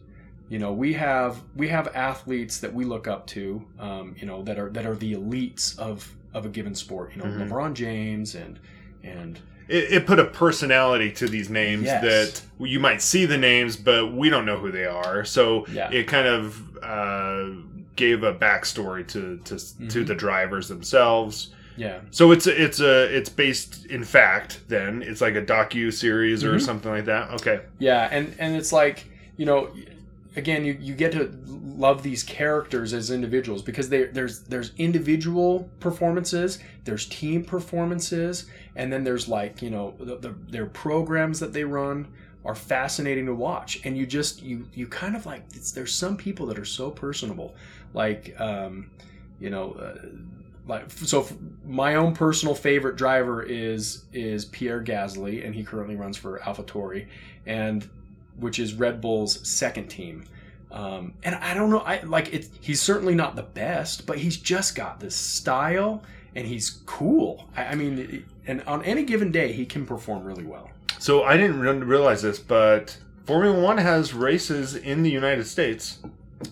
You 0.49 0.59
know, 0.59 0.73
we 0.73 0.93
have 0.93 1.41
we 1.55 1.67
have 1.69 1.87
athletes 1.95 2.59
that 2.59 2.73
we 2.73 2.83
look 2.83 3.07
up 3.07 3.27
to. 3.27 3.63
Um, 3.79 4.15
you 4.19 4.25
know, 4.25 4.41
that 4.43 4.57
are 4.57 4.69
that 4.71 4.85
are 4.85 4.95
the 4.95 5.13
elites 5.13 5.77
of 5.77 6.13
of 6.33 6.45
a 6.45 6.49
given 6.49 6.73
sport. 6.75 7.11
You 7.15 7.21
know, 7.21 7.29
Mhm. 7.29 7.49
LeBron 7.49 7.73
James 7.73 8.35
and 8.35 8.59
and 9.03 9.39
it, 9.67 9.91
it 9.93 10.05
put 10.07 10.19
a 10.19 10.25
personality 10.25 11.11
to 11.13 11.27
these 11.27 11.49
names 11.49 11.83
Yes. 11.85 12.01
that 12.03 12.41
you 12.67 12.79
might 12.79 13.01
see 13.01 13.25
the 13.25 13.37
names, 13.37 13.77
but 13.77 14.13
we 14.13 14.29
don't 14.29 14.45
know 14.45 14.57
who 14.57 14.71
they 14.71 14.85
are. 14.85 15.23
So 15.23 15.65
Yeah. 15.71 15.89
it 15.91 16.07
kind 16.07 16.27
of 16.27 16.77
uh, 16.83 17.49
gave 17.95 18.23
a 18.23 18.33
backstory 18.33 19.07
to 19.09 19.37
to, 19.45 19.55
to 19.89 20.03
Mhm. 20.03 20.07
the 20.07 20.15
drivers 20.15 20.67
themselves. 20.67 21.53
Yeah, 21.77 22.01
So 22.11 22.31
it's 22.31 22.47
a, 22.47 22.63
it's 22.63 22.79
a 22.79 23.15
it's 23.15 23.29
based 23.29 23.85
in 23.85 24.03
fact. 24.03 24.61
Then 24.67 25.01
it's 25.01 25.21
like 25.21 25.35
a 25.35 25.41
docu 25.41 25.91
series 25.93 26.43
or 26.43 26.55
Mhm. 26.55 26.61
something 26.61 26.91
like 26.91 27.05
that. 27.05 27.31
Okay. 27.31 27.61
Yeah, 27.79 28.07
and 28.11 28.35
and 28.39 28.55
it's 28.55 28.71
like 28.73 29.05
you 29.37 29.45
know, 29.45 29.69
again, 30.35 30.65
you, 30.65 30.77
you 30.79 30.93
get 30.93 31.11
to 31.13 31.31
love 31.47 32.03
these 32.03 32.23
characters 32.23 32.93
as 32.93 33.09
individuals 33.09 33.61
because 33.61 33.89
they, 33.89 34.05
there's 34.05 34.41
there's 34.43 34.71
individual 34.77 35.69
performances, 35.79 36.59
there's 36.83 37.05
team 37.07 37.43
performances, 37.43 38.45
and 38.75 38.91
then 38.91 39.03
there's 39.03 39.27
like 39.27 39.61
you 39.61 39.69
know 39.69 39.95
the, 39.99 40.17
the, 40.17 40.35
their 40.49 40.65
programs 40.65 41.39
that 41.39 41.53
they 41.53 41.63
run 41.63 42.07
are 42.43 42.55
fascinating 42.55 43.25
to 43.27 43.33
watch, 43.35 43.79
and 43.85 43.97
you 43.97 44.05
just 44.05 44.41
you 44.43 44.67
you 44.73 44.87
kind 44.87 45.15
of 45.15 45.25
like 45.25 45.43
it's, 45.53 45.71
there's 45.71 45.93
some 45.93 46.17
people 46.17 46.45
that 46.47 46.59
are 46.59 46.65
so 46.65 46.91
personable, 46.91 47.55
like 47.93 48.35
um, 48.39 48.89
you 49.39 49.49
know. 49.49 49.71
Uh, 49.73 50.05
like 50.67 50.89
so 50.91 51.21
f- 51.21 51.33
my 51.65 51.95
own 51.95 52.13
personal 52.13 52.53
favorite 52.55 52.95
driver 52.95 53.41
is 53.43 54.05
is 54.13 54.45
Pierre 54.45 54.81
Gasly 54.83 55.45
and 55.45 55.53
he 55.55 55.63
currently 55.63 55.95
runs 55.95 56.17
for 56.17 56.39
AlphaTauri 56.39 57.07
and 57.45 57.89
which 58.37 58.59
is 58.59 58.73
Red 58.73 59.01
Bull's 59.01 59.45
second 59.47 59.87
team. 59.87 60.23
Um, 60.71 61.15
and 61.23 61.35
I 61.35 61.53
don't 61.53 61.69
know, 61.69 61.79
I 61.79 62.01
like 62.03 62.33
it. 62.33 62.47
He's 62.61 62.81
certainly 62.81 63.13
not 63.13 63.35
the 63.35 63.43
best, 63.43 64.05
but 64.05 64.17
he's 64.19 64.37
just 64.37 64.73
got 64.75 64.99
this 65.01 65.15
style 65.15 66.01
and 66.35 66.47
he's 66.47 66.81
cool. 66.85 67.49
I, 67.57 67.65
I 67.65 67.75
mean, 67.75 68.25
and 68.47 68.61
on 68.63 68.81
any 68.85 69.03
given 69.03 69.31
day, 69.31 69.51
he 69.51 69.65
can 69.65 69.85
perform 69.85 70.23
really 70.23 70.45
well. 70.45 70.69
So 70.97 71.23
I 71.23 71.35
didn't 71.35 71.59
re- 71.59 71.73
realize 71.77 72.21
this, 72.21 72.39
but 72.39 72.97
Formula 73.25 73.59
One 73.59 73.77
has 73.79 74.13
races 74.13 74.75
in 74.75 75.03
the 75.03 75.11
United 75.11 75.45
States. 75.45 75.99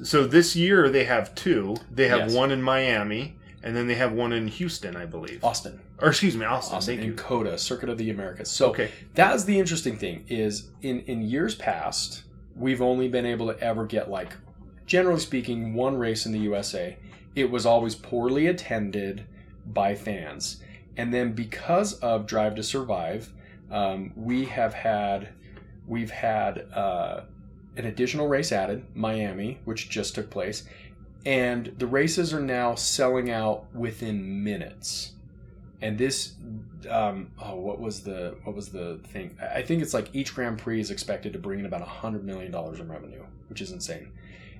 So 0.04 0.26
this 0.28 0.54
year 0.56 0.90
they 0.90 1.06
have 1.06 1.34
two. 1.34 1.78
They 1.90 2.10
have 2.10 2.20
Yes. 2.28 2.34
one 2.34 2.52
in 2.52 2.62
Miami, 2.62 3.38
and 3.64 3.76
then 3.76 3.88
they 3.88 3.96
have 3.96 4.12
one 4.14 4.32
in 4.34 4.48
Houston, 4.48 4.96
I 4.96 5.06
believe. 5.06 5.44
Austin, 5.44 5.80
Or 6.02 6.10
excuse 6.10 6.36
me, 6.38 6.46
Austin. 6.46 6.78
Austin, 6.78 6.96
thank 6.98 7.08
and 7.08 7.18
you. 7.18 7.24
COTA, 7.24 7.58
Circuit 7.58 7.90
of 7.90 7.98
the 7.98 8.10
Americas. 8.10 8.50
So 8.50 8.70
Okay. 8.70 8.90
that's 9.16 9.44
the 9.44 9.60
interesting 9.60 9.98
thing 9.98 10.26
is 10.28 10.70
in 10.82 11.02
in 11.02 11.22
years 11.22 11.56
past 11.56 12.24
we've 12.56 12.82
only 12.82 13.08
been 13.08 13.26
able 13.26 13.48
to 13.54 13.60
ever 13.62 13.86
get 13.86 14.10
like 14.10 14.34
generally 14.86 15.20
speaking 15.20 15.74
one 15.74 15.98
race 15.98 16.26
in 16.26 16.32
the 16.32 16.40
USA 16.40 16.98
it 17.36 17.50
was 17.52 17.66
always 17.66 17.96
poorly 17.96 18.48
attended 18.48 19.24
by 19.66 19.94
fans 19.96 20.62
and 20.98 21.14
then 21.14 21.32
because 21.34 21.94
of 22.00 22.26
Drive 22.26 22.56
to 22.56 22.64
Survive 22.64 23.32
um, 23.72 24.12
we 24.16 24.46
have 24.46 24.74
had 24.74 25.30
we've 25.88 26.10
had 26.12 26.66
uh, 26.74 27.22
an 27.78 27.86
additional 27.86 28.28
race 28.28 28.52
added 28.52 28.84
Miami 28.96 29.60
which 29.66 29.90
just 29.90 30.16
took 30.16 30.30
place 30.30 30.64
and 31.26 31.74
the 31.78 31.88
races 31.88 32.34
are 32.34 32.42
now 32.42 32.76
selling 32.76 33.30
out 33.30 33.66
within 33.74 34.44
minutes. 34.44 35.14
And 35.82 35.98
this 35.98 36.34
um, 36.90 37.32
oh 37.42 37.56
what 37.56 37.80
was 37.80 38.02
the 38.02 38.36
what 38.44 38.56
was 38.56 38.70
the 38.70 39.00
thing? 39.08 39.38
I 39.42 39.62
think 39.62 39.82
it's 39.82 39.94
like 39.94 40.14
each 40.14 40.36
grand 40.36 40.58
prix 40.58 40.80
is 40.80 40.92
expected 40.92 41.34
to 41.34 41.40
bring 41.40 41.60
in 41.60 41.66
about 41.66 41.82
hundred 41.82 42.26
million 42.26 42.52
dollars 42.52 42.80
in 42.80 42.90
revenue 42.90 43.24
which 43.50 43.62
is 43.62 43.72
insane. 43.72 44.12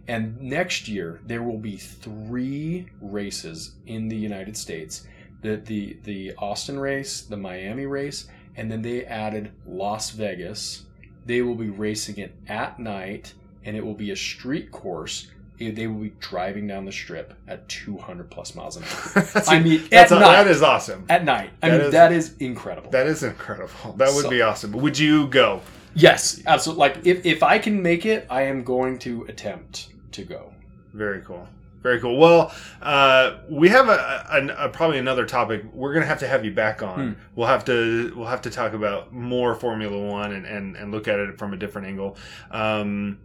And 0.08 0.42
next 0.42 0.88
year 0.88 1.22
there 1.26 1.44
will 1.44 1.58
be 1.58 1.78
three 1.78 2.88
races 3.00 3.76
in 3.86 4.08
the 4.08 4.16
united 4.16 4.58
states 4.58 5.06
the 5.42 5.58
the 5.58 5.98
the 6.04 6.34
austin 6.38 6.80
race 6.80 7.22
the 7.22 7.38
miami 7.38 7.86
race 7.86 8.28
and 8.56 8.72
then 8.72 8.82
they 8.82 9.06
added 9.06 9.52
las 9.66 10.12
vegas. 10.12 10.86
They 11.26 11.42
will 11.42 11.56
be 11.56 11.70
racing 11.70 12.18
it 12.18 12.34
at 12.48 12.80
night 12.80 13.34
and 13.64 13.78
it 13.78 13.86
will 13.86 13.94
be 13.94 14.12
a 14.12 14.16
street 14.16 14.72
course 14.72 15.28
they 15.60 15.88
will 15.88 16.02
be 16.04 16.14
driving 16.20 16.66
down 16.68 16.86
the 16.86 16.92
strip 16.92 17.34
at 17.48 17.68
200 17.68 18.30
plus 18.32 18.56
miles 18.56 18.78
an 18.78 18.84
hour 18.84 19.26
I 19.48 19.60
mean, 19.60 19.84
that's 19.92 20.12
at 20.12 20.18
a- 20.18 20.22
night. 20.22 20.32
that 20.44 20.48
is 20.48 20.62
awesome. 20.62 21.06
at 21.10 21.26
night. 21.26 21.50
I 21.62 21.70
That 21.70 21.78
mean, 21.78 21.86
is- 21.88 21.92
that 21.94 22.12
is 22.14 22.36
incredible. 22.40 22.90
That 22.92 23.08
is 23.08 23.24
incredible. 23.24 23.94
That 23.98 24.14
would 24.14 24.24
So- 24.24 24.30
be 24.30 24.42
awesome. 24.42 24.72
Would 24.72 24.98
you 24.98 25.28
go? 25.28 25.62
yes, 25.96 26.42
absolutely. 26.48 26.80
Like, 26.80 27.06
if, 27.06 27.26
if 27.26 27.44
I 27.44 27.60
can 27.60 27.82
make 27.82 28.06
it, 28.06 28.26
I 28.30 28.44
am 28.44 28.64
going 28.64 29.00
to 29.00 29.26
attempt 29.28 29.90
to 30.14 30.24
go. 30.24 30.54
Very 30.94 31.22
cool. 31.22 31.48
Very 31.82 32.00
cool. 32.02 32.18
Well, 32.18 32.54
uh, 32.82 33.38
we 33.50 33.70
have 33.70 33.88
a, 33.88 34.26
a, 34.60 34.66
a 34.66 34.70
probably 34.70 34.98
another 34.98 35.26
topic. 35.26 35.64
We're 35.74 35.94
gonna 35.94 36.06
have 36.08 36.20
to 36.20 36.28
have 36.28 36.44
you 36.44 36.52
back 36.52 36.84
on. 36.84 37.14
Hmm. 37.14 37.20
We'll 37.36 37.48
have 37.48 37.64
to 37.66 38.12
we'll 38.18 38.28
have 38.28 38.42
to 38.42 38.50
talk 38.50 38.74
about 38.74 39.14
more 39.14 39.56
Formula 39.56 39.98
One 39.98 40.34
and, 40.34 40.46
and, 40.46 40.76
and 40.76 40.92
look 40.92 41.08
at 41.08 41.20
it 41.20 41.38
from 41.38 41.54
a 41.54 41.58
different 41.58 41.88
angle. 41.88 42.18
Um, 42.52 43.18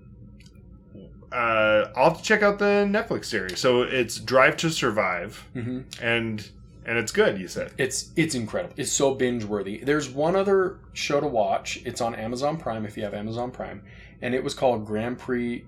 uh, 1.35 1.91
I'll 1.97 2.11
have 2.11 2.19
to 2.19 2.23
check 2.23 2.43
out 2.43 2.59
the 2.59 2.87
Netflix 2.89 3.27
series. 3.27 3.59
So 3.59 3.83
it's 3.83 4.19
Drive 4.19 4.57
to 4.59 4.71
Survive, 4.71 5.47
hmm 5.53 5.81
and 6.01 6.49
and 6.87 6.99
it's 6.99 7.13
good. 7.13 7.39
You 7.39 7.49
said. 7.49 7.73
It's 7.77 8.11
it's 8.17 8.35
incredible. 8.35 8.75
It's 8.77 8.93
so 8.93 9.15
binge 9.15 9.45
worthy. 9.45 9.79
There's 9.79 10.09
one 10.09 10.37
other 10.37 10.79
show 10.93 11.21
to 11.21 11.27
watch. 11.27 11.83
It's 11.85 12.01
on 12.01 12.15
Amazon 12.15 12.57
Prime 12.57 12.87
if 12.87 12.97
you 12.97 13.03
have 13.03 13.15
Amazon 13.15 13.51
Prime, 13.51 13.83
and 14.23 14.35
it 14.35 14.45
was 14.45 14.55
called 14.55 14.87
Grand 14.87 15.19
Prix 15.19 15.65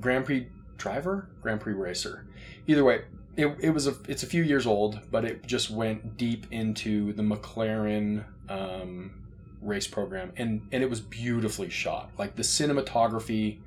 Grand 0.00 0.24
Prix 0.24 0.46
Driver 0.76 1.28
Grand 1.42 1.60
Prix 1.60 1.72
Racer. 1.74 2.26
Either 2.66 2.84
way, 2.84 3.02
it, 3.36 3.56
it 3.60 3.70
was 3.70 3.86
a 3.86 3.96
it's 4.06 4.22
a 4.22 4.26
few 4.26 4.42
years 4.42 4.66
old, 4.66 5.00
but 5.10 5.24
it 5.24 5.46
just 5.46 5.70
went 5.70 6.16
deep 6.16 6.46
into 6.50 7.12
the 7.14 7.22
McLaren 7.22 8.24
um, 8.48 9.12
race 9.60 9.86
program, 9.86 10.32
and 10.36 10.66
and 10.72 10.82
it 10.82 10.90
was 10.90 11.00
beautifully 11.00 11.70
shot. 11.70 12.10
Like 12.18 12.36
the 12.36 12.42
cinematography, 12.42 13.58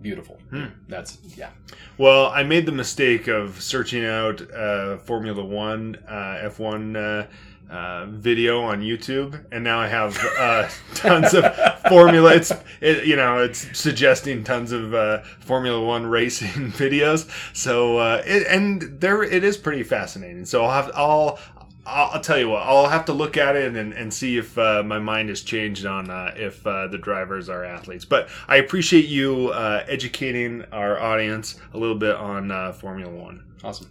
beautiful. 0.00 0.38
Hmm. 0.50 0.66
That's 0.88 1.18
yeah. 1.36 1.50
Well, 1.98 2.26
I 2.26 2.42
made 2.42 2.66
the 2.66 2.72
mistake 2.72 3.28
of 3.28 3.60
searching 3.60 4.04
out 4.04 4.40
uh, 4.52 4.98
Formula 4.98 5.44
One 5.44 5.96
uh, 6.08 6.50
F1 6.50 6.96
uh, 6.96 7.26
uh, 7.72 8.06
video 8.06 8.62
on 8.62 8.80
YouTube, 8.80 9.44
and 9.50 9.64
now 9.64 9.80
I 9.80 9.88
have 9.88 10.16
uh, 10.38 10.68
tons 10.94 11.34
of 11.34 11.44
Formula. 11.88 12.34
It's 12.34 12.52
it, 12.80 13.06
you 13.06 13.16
know 13.16 13.38
it's 13.38 13.76
suggesting 13.76 14.44
tons 14.44 14.72
of 14.72 14.94
uh, 14.94 15.22
Formula 15.40 15.84
One 15.84 16.06
racing 16.06 16.48
videos. 16.72 17.28
So 17.56 17.98
uh, 17.98 18.22
it, 18.24 18.46
and 18.48 19.00
there 19.00 19.22
it 19.22 19.42
is 19.42 19.56
pretty 19.56 19.82
fascinating. 19.82 20.44
So 20.44 20.64
I'll 20.64 20.82
have 20.82 20.92
I'll. 20.94 21.38
I'll 21.86 22.10
I'll 22.14 22.20
tell 22.20 22.38
you 22.38 22.48
what. 22.50 22.62
I'll 22.62 22.88
have 22.88 23.04
to 23.06 23.12
look 23.12 23.36
at 23.36 23.56
it 23.56 23.74
and, 23.74 23.92
and 23.92 24.12
see 24.12 24.36
if 24.36 24.58
uh, 24.58 24.82
my 24.84 24.98
mind 24.98 25.28
has 25.28 25.42
changed 25.42 25.86
on 25.86 26.10
uh, 26.10 26.34
if 26.36 26.66
uh, 26.66 26.88
the 26.88 26.98
drivers 26.98 27.48
are 27.48 27.64
athletes. 27.64 28.04
But 28.04 28.28
I 28.48 28.56
appreciate 28.56 29.06
you 29.06 29.50
uh, 29.50 29.84
educating 29.88 30.64
our 30.72 30.98
audience 31.00 31.60
a 31.72 31.78
little 31.78 31.96
bit 31.96 32.16
on 32.16 32.50
uh, 32.50 32.72
Formula 32.72 33.10
One. 33.10 33.44
Awesome. 33.62 33.90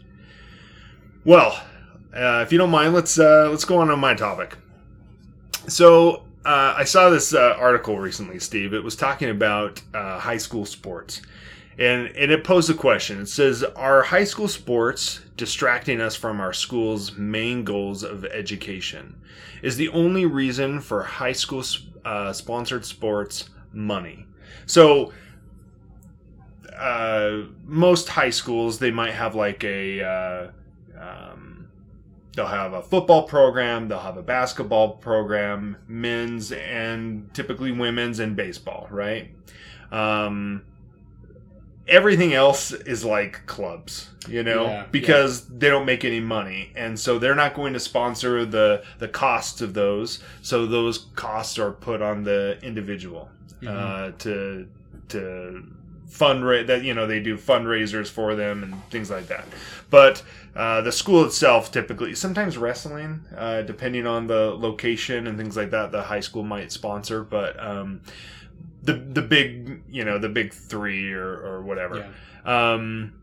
Well, 1.23 1.59
uh, 2.13 2.43
if 2.45 2.51
you 2.51 2.57
don't 2.57 2.69
mind, 2.69 2.93
let's 2.93 3.17
uh, 3.17 3.47
let's 3.49 3.65
go 3.65 3.77
on 3.77 3.87
to 3.87 3.97
my 3.97 4.13
topic. 4.13 4.57
So 5.67 6.25
uh, 6.45 6.75
I 6.77 6.83
saw 6.83 7.09
this 7.09 7.33
uh, 7.33 7.55
article 7.57 7.97
recently, 7.97 8.39
Steve. 8.39 8.73
It 8.73 8.83
was 8.83 8.95
talking 8.95 9.29
about 9.29 9.81
uh, 9.93 10.19
high 10.19 10.37
school 10.37 10.65
sports, 10.65 11.21
and 11.79 12.07
and 12.09 12.31
it 12.31 12.43
posed 12.43 12.69
a 12.69 12.73
question. 12.73 13.21
It 13.21 13.29
says, 13.29 13.63
"Are 13.63 14.03
high 14.03 14.25
school 14.25 14.47
sports 14.47 15.21
distracting 15.35 15.99
us 16.01 16.15
from 16.15 16.39
our 16.39 16.53
school's 16.53 17.17
main 17.17 17.63
goals 17.63 18.03
of 18.03 18.25
education? 18.25 19.21
Is 19.61 19.77
the 19.77 19.89
only 19.89 20.25
reason 20.25 20.79
for 20.81 21.03
high 21.03 21.33
school 21.33 21.63
uh, 22.03 22.33
sponsored 22.33 22.85
sports 22.85 23.49
money?" 23.73 24.25
So 24.65 25.11
uh, 26.75 27.43
most 27.63 28.09
high 28.09 28.29
schools 28.29 28.79
they 28.79 28.91
might 28.91 29.13
have 29.13 29.35
like 29.35 29.63
a 29.63 30.01
uh, 30.01 30.47
um, 30.99 31.67
they'll 32.35 32.45
have 32.45 32.73
a 32.73 32.81
football 32.81 33.23
program 33.23 33.87
they'll 33.87 33.99
have 33.99 34.17
a 34.17 34.23
basketball 34.23 34.97
program 34.97 35.77
men's 35.87 36.51
and 36.51 37.33
typically 37.33 37.71
women's 37.71 38.19
and 38.19 38.35
baseball 38.35 38.87
right 38.91 39.31
um, 39.91 40.63
everything 41.87 42.33
else 42.33 42.71
is 42.71 43.05
like 43.05 43.45
clubs 43.45 44.09
you 44.27 44.41
know? 44.41 44.65
Yeah, 44.65 44.85
because 44.91 45.47
they 45.47 45.69
don't 45.69 45.85
make 45.85 46.03
any 46.03 46.19
money 46.19 46.71
and 46.75 46.99
so 46.99 47.19
they're 47.19 47.35
not 47.35 47.53
going 47.53 47.73
to 47.73 47.79
sponsor 47.79 48.45
the 48.45 48.83
the 48.97 49.07
costs 49.07 49.61
of 49.61 49.73
those 49.73 50.19
so 50.41 50.65
those 50.65 51.05
costs 51.15 51.59
are 51.59 51.71
put 51.71 52.01
on 52.01 52.23
the 52.23 52.57
individual 52.63 53.29
uh, 53.67 54.11
to 54.19 54.67
to 55.09 55.63
fundraise 56.09 56.67
that 56.67 56.83
you 56.83 56.93
know 56.93 57.07
they 57.07 57.19
do 57.19 57.37
fundraisers 57.37 58.07
for 58.07 58.35
them 58.35 58.63
and 58.63 58.89
things 58.89 59.09
like 59.09 59.27
that. 59.27 59.45
But 59.89 60.23
uh, 60.55 60.81
the 60.81 60.91
school 60.91 61.25
itself 61.25 61.71
typically 61.71 62.15
sometimes 62.15 62.57
wrestling 62.57 63.21
uh, 63.35 63.61
depending 63.63 64.07
on 64.07 64.27
the 64.27 64.55
location 64.57 65.27
and 65.27 65.37
things 65.37 65.57
like 65.57 65.71
that 65.71 65.91
the 65.91 66.03
high 66.03 66.21
school 66.21 66.43
might 66.43 66.71
sponsor 66.71 67.23
but 67.23 67.61
um, 67.61 68.01
the 68.85 68.93
the 68.93 69.21
big 69.21 69.81
you 69.89 70.03
know 70.05 70.17
the 70.17 70.29
big 70.29 70.53
three 70.53 71.11
or, 71.13 71.27
or 71.27 71.61
whatever 71.61 71.97
Yeah. 72.45 72.73
um, 72.73 73.13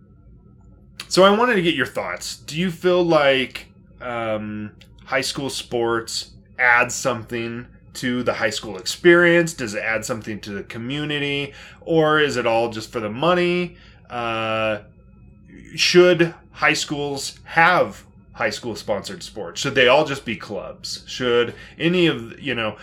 so 1.09 1.25
I 1.25 1.31
wanted 1.31 1.55
to 1.57 1.63
get 1.63 1.75
your 1.75 1.87
thoughts. 1.87 2.37
Do 2.37 2.59
you 2.59 2.71
feel 2.71 3.03
like 3.05 3.67
um, 4.01 4.73
high 5.05 5.21
school 5.21 5.51
sports 5.51 6.31
adds 6.59 6.95
something 6.95 7.67
to 7.95 8.23
the 8.23 8.33
high 8.35 8.51
school 8.51 8.79
experience? 8.79 9.53
Does 9.53 9.75
it 9.75 9.83
add 9.83 10.05
something 10.07 10.41
to 10.41 10.51
the 10.53 10.63
community, 10.63 11.53
or 11.83 12.19
is 12.21 12.37
it 12.39 12.47
all 12.47 12.71
just 12.71 12.91
for 12.91 13.01
the 13.01 13.11
money? 13.11 13.77
Uh, 14.09 14.81
should 15.75 16.35
high 16.53 16.73
schools 16.73 17.39
have 17.45 18.05
high 18.33 18.51
school 18.51 18.75
sponsored 18.75 19.23
sports? 19.23 19.61
Should 19.61 19.75
they 19.75 19.89
all 19.89 20.07
just 20.07 20.25
be 20.25 20.37
clubs? 20.37 21.05
Should 21.07 21.55
any 21.79 22.07
of 22.07 22.41
you 22.41 22.55
know? 22.55 22.77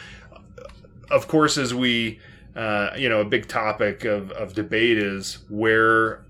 Of 1.09 1.27
course, 1.27 1.57
as 1.57 1.73
we 1.73 2.19
uh, 2.59 2.93
you 2.97 3.07
know, 3.07 3.21
a 3.21 3.25
big 3.25 3.47
topic 3.47 4.03
of, 4.03 4.31
of 4.31 4.53
debate 4.53 4.97
is 4.97 5.45
where 5.47 6.25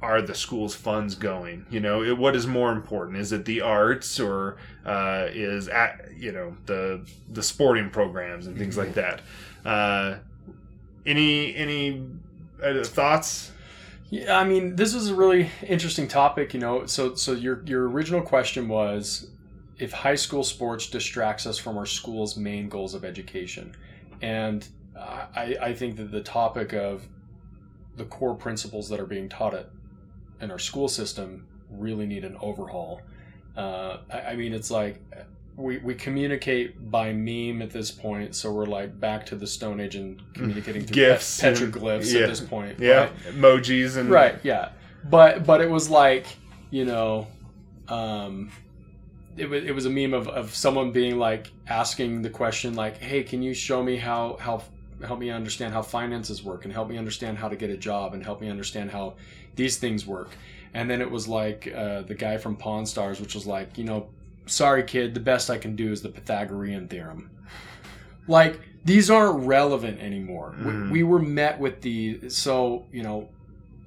are 0.00 0.22
the 0.22 0.34
school's 0.34 0.74
funds 0.74 1.14
going? 1.14 1.66
You 1.68 1.78
know, 1.78 2.02
it, 2.02 2.16
what 2.16 2.34
is 2.34 2.46
more 2.46 2.72
important? 2.72 3.18
Is 3.18 3.32
it 3.32 3.44
the 3.44 3.60
arts 3.60 4.18
or 4.18 4.56
uh, 4.86 5.26
is 5.30 5.68
at 5.68 6.08
you 6.16 6.32
know 6.32 6.56
the 6.64 7.06
the 7.28 7.42
sporting 7.42 7.90
programs 7.90 8.46
and 8.46 8.56
things 8.56 8.78
like 8.78 8.94
that? 8.94 9.20
Uh, 9.62 10.16
any 11.04 11.54
any 11.54 12.02
uh, 12.64 12.82
thoughts? 12.82 13.52
Yeah, 14.08 14.38
I 14.38 14.44
mean, 14.44 14.74
this 14.74 14.94
is 14.94 15.10
a 15.10 15.14
really 15.14 15.50
interesting 15.68 16.08
topic. 16.08 16.54
You 16.54 16.60
know, 16.60 16.86
so 16.86 17.14
so 17.14 17.32
your 17.32 17.62
your 17.66 17.90
original 17.90 18.22
question 18.22 18.68
was 18.68 19.28
if 19.78 19.92
high 19.92 20.14
school 20.14 20.44
sports 20.44 20.86
distracts 20.86 21.44
us 21.46 21.58
from 21.58 21.76
our 21.76 21.84
school's 21.84 22.38
main 22.38 22.70
goals 22.70 22.94
of 22.94 23.04
education, 23.04 23.76
and 24.22 24.66
I 24.96 25.56
I 25.60 25.74
think 25.74 25.96
that 25.96 26.10
the 26.10 26.22
topic 26.22 26.72
of 26.72 27.06
the 27.96 28.04
core 28.04 28.34
principles 28.34 28.88
that 28.88 29.00
are 29.00 29.06
being 29.06 29.28
taught 29.28 29.54
at 29.54 29.70
in 30.40 30.50
our 30.50 30.58
school 30.58 30.88
system 30.88 31.46
really 31.70 32.06
need 32.06 32.24
an 32.24 32.36
overhaul. 32.40 33.00
Uh, 33.56 33.98
I, 34.10 34.20
I 34.20 34.36
mean, 34.36 34.52
it's 34.54 34.70
like 34.70 35.00
we, 35.56 35.78
we 35.78 35.94
communicate 35.94 36.90
by 36.90 37.12
meme 37.12 37.60
at 37.60 37.70
this 37.70 37.90
point, 37.90 38.34
so 38.34 38.50
we're 38.50 38.66
like 38.66 38.98
back 38.98 39.26
to 39.26 39.36
the 39.36 39.46
Stone 39.46 39.80
Age 39.80 39.96
and 39.96 40.22
communicating 40.34 40.84
through 40.84 40.94
GIFs 40.94 41.40
pet- 41.40 41.60
and- 41.60 41.72
petroglyphs 41.72 42.12
yeah. 42.12 42.20
at 42.20 42.28
this 42.28 42.40
point. 42.40 42.78
Yeah, 42.78 43.00
right? 43.00 43.16
emojis 43.26 43.96
and 43.96 44.10
right 44.10 44.38
yeah 44.42 44.70
but 45.04 45.44
but 45.44 45.60
it 45.60 45.70
was 45.70 45.90
like 45.90 46.26
you 46.70 46.84
know 46.84 47.26
um 47.88 48.50
it 49.36 49.48
was, 49.48 49.64
it 49.64 49.74
was 49.74 49.86
a 49.86 49.90
meme 49.90 50.12
of, 50.12 50.28
of 50.28 50.54
someone 50.54 50.92
being 50.92 51.18
like 51.18 51.50
asking 51.66 52.22
the 52.22 52.30
question 52.30 52.74
like 52.74 52.98
hey 52.98 53.22
can 53.22 53.42
you 53.42 53.54
show 53.54 53.82
me 53.82 53.96
how 53.96 54.36
how 54.40 54.62
help 55.02 55.18
me 55.18 55.30
understand 55.30 55.72
how 55.74 55.82
finances 55.82 56.42
work 56.42 56.64
and 56.64 56.72
help 56.72 56.88
me 56.88 56.96
understand 56.98 57.38
how 57.38 57.48
to 57.48 57.56
get 57.56 57.70
a 57.70 57.76
job 57.76 58.14
and 58.14 58.24
help 58.24 58.40
me 58.40 58.48
understand 58.48 58.90
how 58.90 59.14
these 59.56 59.76
things 59.78 60.06
work. 60.06 60.30
And 60.74 60.88
then 60.88 61.00
it 61.00 61.10
was 61.10 61.28
like 61.28 61.72
uh, 61.74 62.02
the 62.02 62.14
guy 62.14 62.38
from 62.38 62.56
pawn 62.56 62.86
stars 62.86 63.20
which 63.20 63.34
was 63.34 63.46
like 63.46 63.76
you 63.76 63.84
know 63.84 64.08
sorry 64.46 64.82
kid 64.82 65.14
the 65.14 65.20
best 65.20 65.50
i 65.50 65.56
can 65.58 65.76
do 65.76 65.92
is 65.92 66.02
the 66.02 66.08
pythagorean 66.08 66.88
theorem. 66.88 67.30
Like 68.28 68.60
these 68.84 69.10
aren't 69.10 69.46
relevant 69.46 70.00
anymore. 70.00 70.54
Mhm. 70.58 70.84
we, 70.86 70.90
we 70.90 71.02
were 71.02 71.18
met 71.20 71.58
with 71.58 71.80
the 71.82 72.28
so 72.28 72.86
you 72.92 73.02
know 73.02 73.28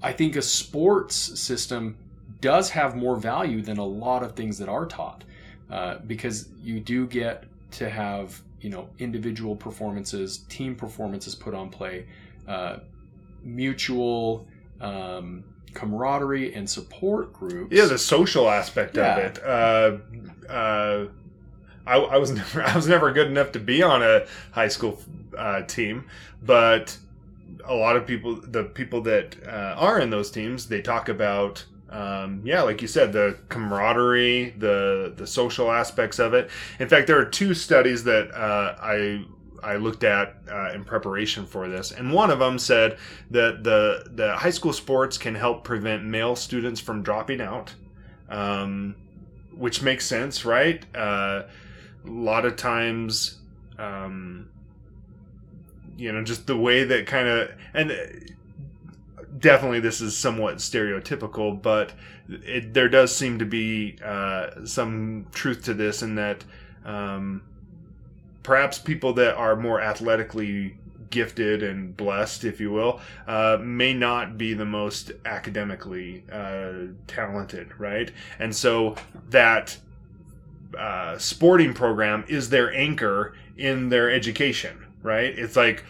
i 0.04 0.12
think 0.12 0.36
a 0.36 0.42
sports 0.42 1.16
system 1.40 1.98
does 2.42 2.70
have 2.70 2.96
more 2.96 3.16
value 3.16 3.62
than 3.62 3.78
a 3.78 3.86
lot 3.86 4.22
of 4.24 4.34
things 4.34 4.58
that 4.60 4.70
are 4.70 4.86
taught 4.86 5.24
uh, 5.72 5.98
because 6.06 6.50
you 6.62 6.80
do 6.80 7.08
get 7.08 7.46
to 7.72 7.90
have 7.90 8.42
you 8.66 8.72
know 8.72 8.90
individual 8.98 9.56
performances 9.56 10.40
team 10.50 10.76
performances 10.76 11.36
put 11.36 11.54
on 11.54 11.70
play 11.70 12.08
uh, 12.48 12.78
mutual 13.44 14.48
um, 14.82 15.44
camaraderie 15.76 16.52
and 16.56 16.68
support 16.68 17.32
groups 17.32 17.76
Yeah, 17.78 17.86
the 17.86 18.00
social 18.00 18.50
aspect 18.50 18.98
Yeah. 18.98 19.18
of 19.18 19.24
it. 19.26 19.44
Uh, 19.44 20.52
uh, 20.52 21.08
I, 21.86 21.96
I 22.16 22.18
was 22.18 22.32
never 22.42 22.64
I 22.64 22.76
was 22.76 22.88
never 22.88 23.12
good 23.12 23.28
enough 23.28 23.52
to 23.52 23.60
be 23.60 23.84
on 23.84 24.02
a 24.02 24.26
high 24.52 24.68
school 24.68 25.00
uh, 25.38 25.62
team, 25.62 26.06
but 26.42 26.98
a 27.66 27.76
lot 27.76 27.96
of 27.96 28.08
people, 28.08 28.42
the 28.42 28.64
people 28.64 29.02
that 29.02 29.36
uh, 29.48 29.76
are 29.78 30.00
in 30.00 30.10
those 30.10 30.32
teams, 30.32 30.68
they 30.70 30.82
talk 30.82 31.08
about. 31.08 31.66
Um, 31.96 32.42
yeah, 32.44 32.62
like 32.62 32.82
you 32.82 32.90
said, 32.90 33.14
the 33.14 33.38
camaraderie, 33.48 34.54
the 34.58 35.14
the 35.16 35.26
social 35.26 35.72
aspects 35.72 36.20
of 36.20 36.34
it. 36.34 36.50
In 36.78 36.90
fact, 36.90 37.08
there 37.08 37.18
are 37.18 37.26
two 37.26 37.54
studies 37.54 38.04
that 38.04 38.34
uh, 38.34 38.76
I 38.82 39.24
I 39.64 39.78
looked 39.78 40.04
at 40.04 40.36
uh, 40.52 40.74
in 40.74 40.84
preparation 40.84 41.46
for 41.46 41.70
this, 41.70 41.94
and 41.94 42.12
one 42.12 42.32
of 42.32 42.40
them 42.40 42.60
said 42.60 42.98
that 43.32 43.64
the 43.64 44.10
the 44.14 44.36
high 44.36 44.50
school 44.50 44.74
sports 44.74 45.18
can 45.18 45.36
help 45.36 45.64
prevent 45.64 46.04
male 46.04 46.36
students 46.36 46.82
from 46.82 47.02
dropping 47.02 47.40
out, 47.40 47.74
um, 48.28 48.98
which 49.56 49.82
makes 49.82 50.06
sense, 50.06 50.44
right? 50.44 50.84
Uh, 50.94 51.44
a 52.06 52.10
lot 52.10 52.46
of 52.46 52.58
times, 52.58 53.40
um, 53.80 54.50
you 55.96 56.12
know, 56.12 56.22
just 56.26 56.46
the 56.46 56.58
way 56.58 56.84
that 56.84 57.08
kind 57.08 57.30
of 57.30 57.52
and. 57.74 58.35
Definitely, 59.38 59.80
this 59.80 60.02
is 60.02 60.18
somewhat 60.18 60.58
stereotypical, 60.58 61.62
but 61.62 61.94
it, 62.30 62.74
there 62.74 62.90
does 62.90 63.16
seem 63.16 63.40
to 63.40 63.46
be 63.46 63.98
uh, 64.04 64.66
some 64.66 65.28
truth 65.34 65.64
to 65.66 65.74
this 65.74 66.02
in 66.02 66.16
that 66.16 66.44
um, 66.86 67.42
perhaps 68.44 68.78
people 68.78 69.14
that 69.14 69.36
are 69.36 69.56
more 69.56 69.82
athletically 69.82 70.78
gifted 71.10 71.64
and 71.64 71.96
blessed, 71.96 72.44
if 72.44 72.60
you 72.60 72.72
will, 72.72 73.00
uh, 73.28 73.58
may 73.62 73.94
not 73.94 74.38
be 74.38 74.54
the 74.54 74.66
most 74.66 75.12
academically 75.26 76.24
uh, 76.32 76.74
talented, 77.08 77.70
right? 77.80 78.12
And 78.38 78.56
so 78.56 78.96
that 79.30 79.78
uh, 80.78 81.18
sporting 81.18 81.74
program 81.74 82.26
is 82.28 82.50
their 82.50 82.74
anchor 82.74 83.34
in 83.58 83.90
their 83.90 84.12
education, 84.12 84.86
right? 85.02 85.38
It's 85.38 85.56
like 85.56 85.84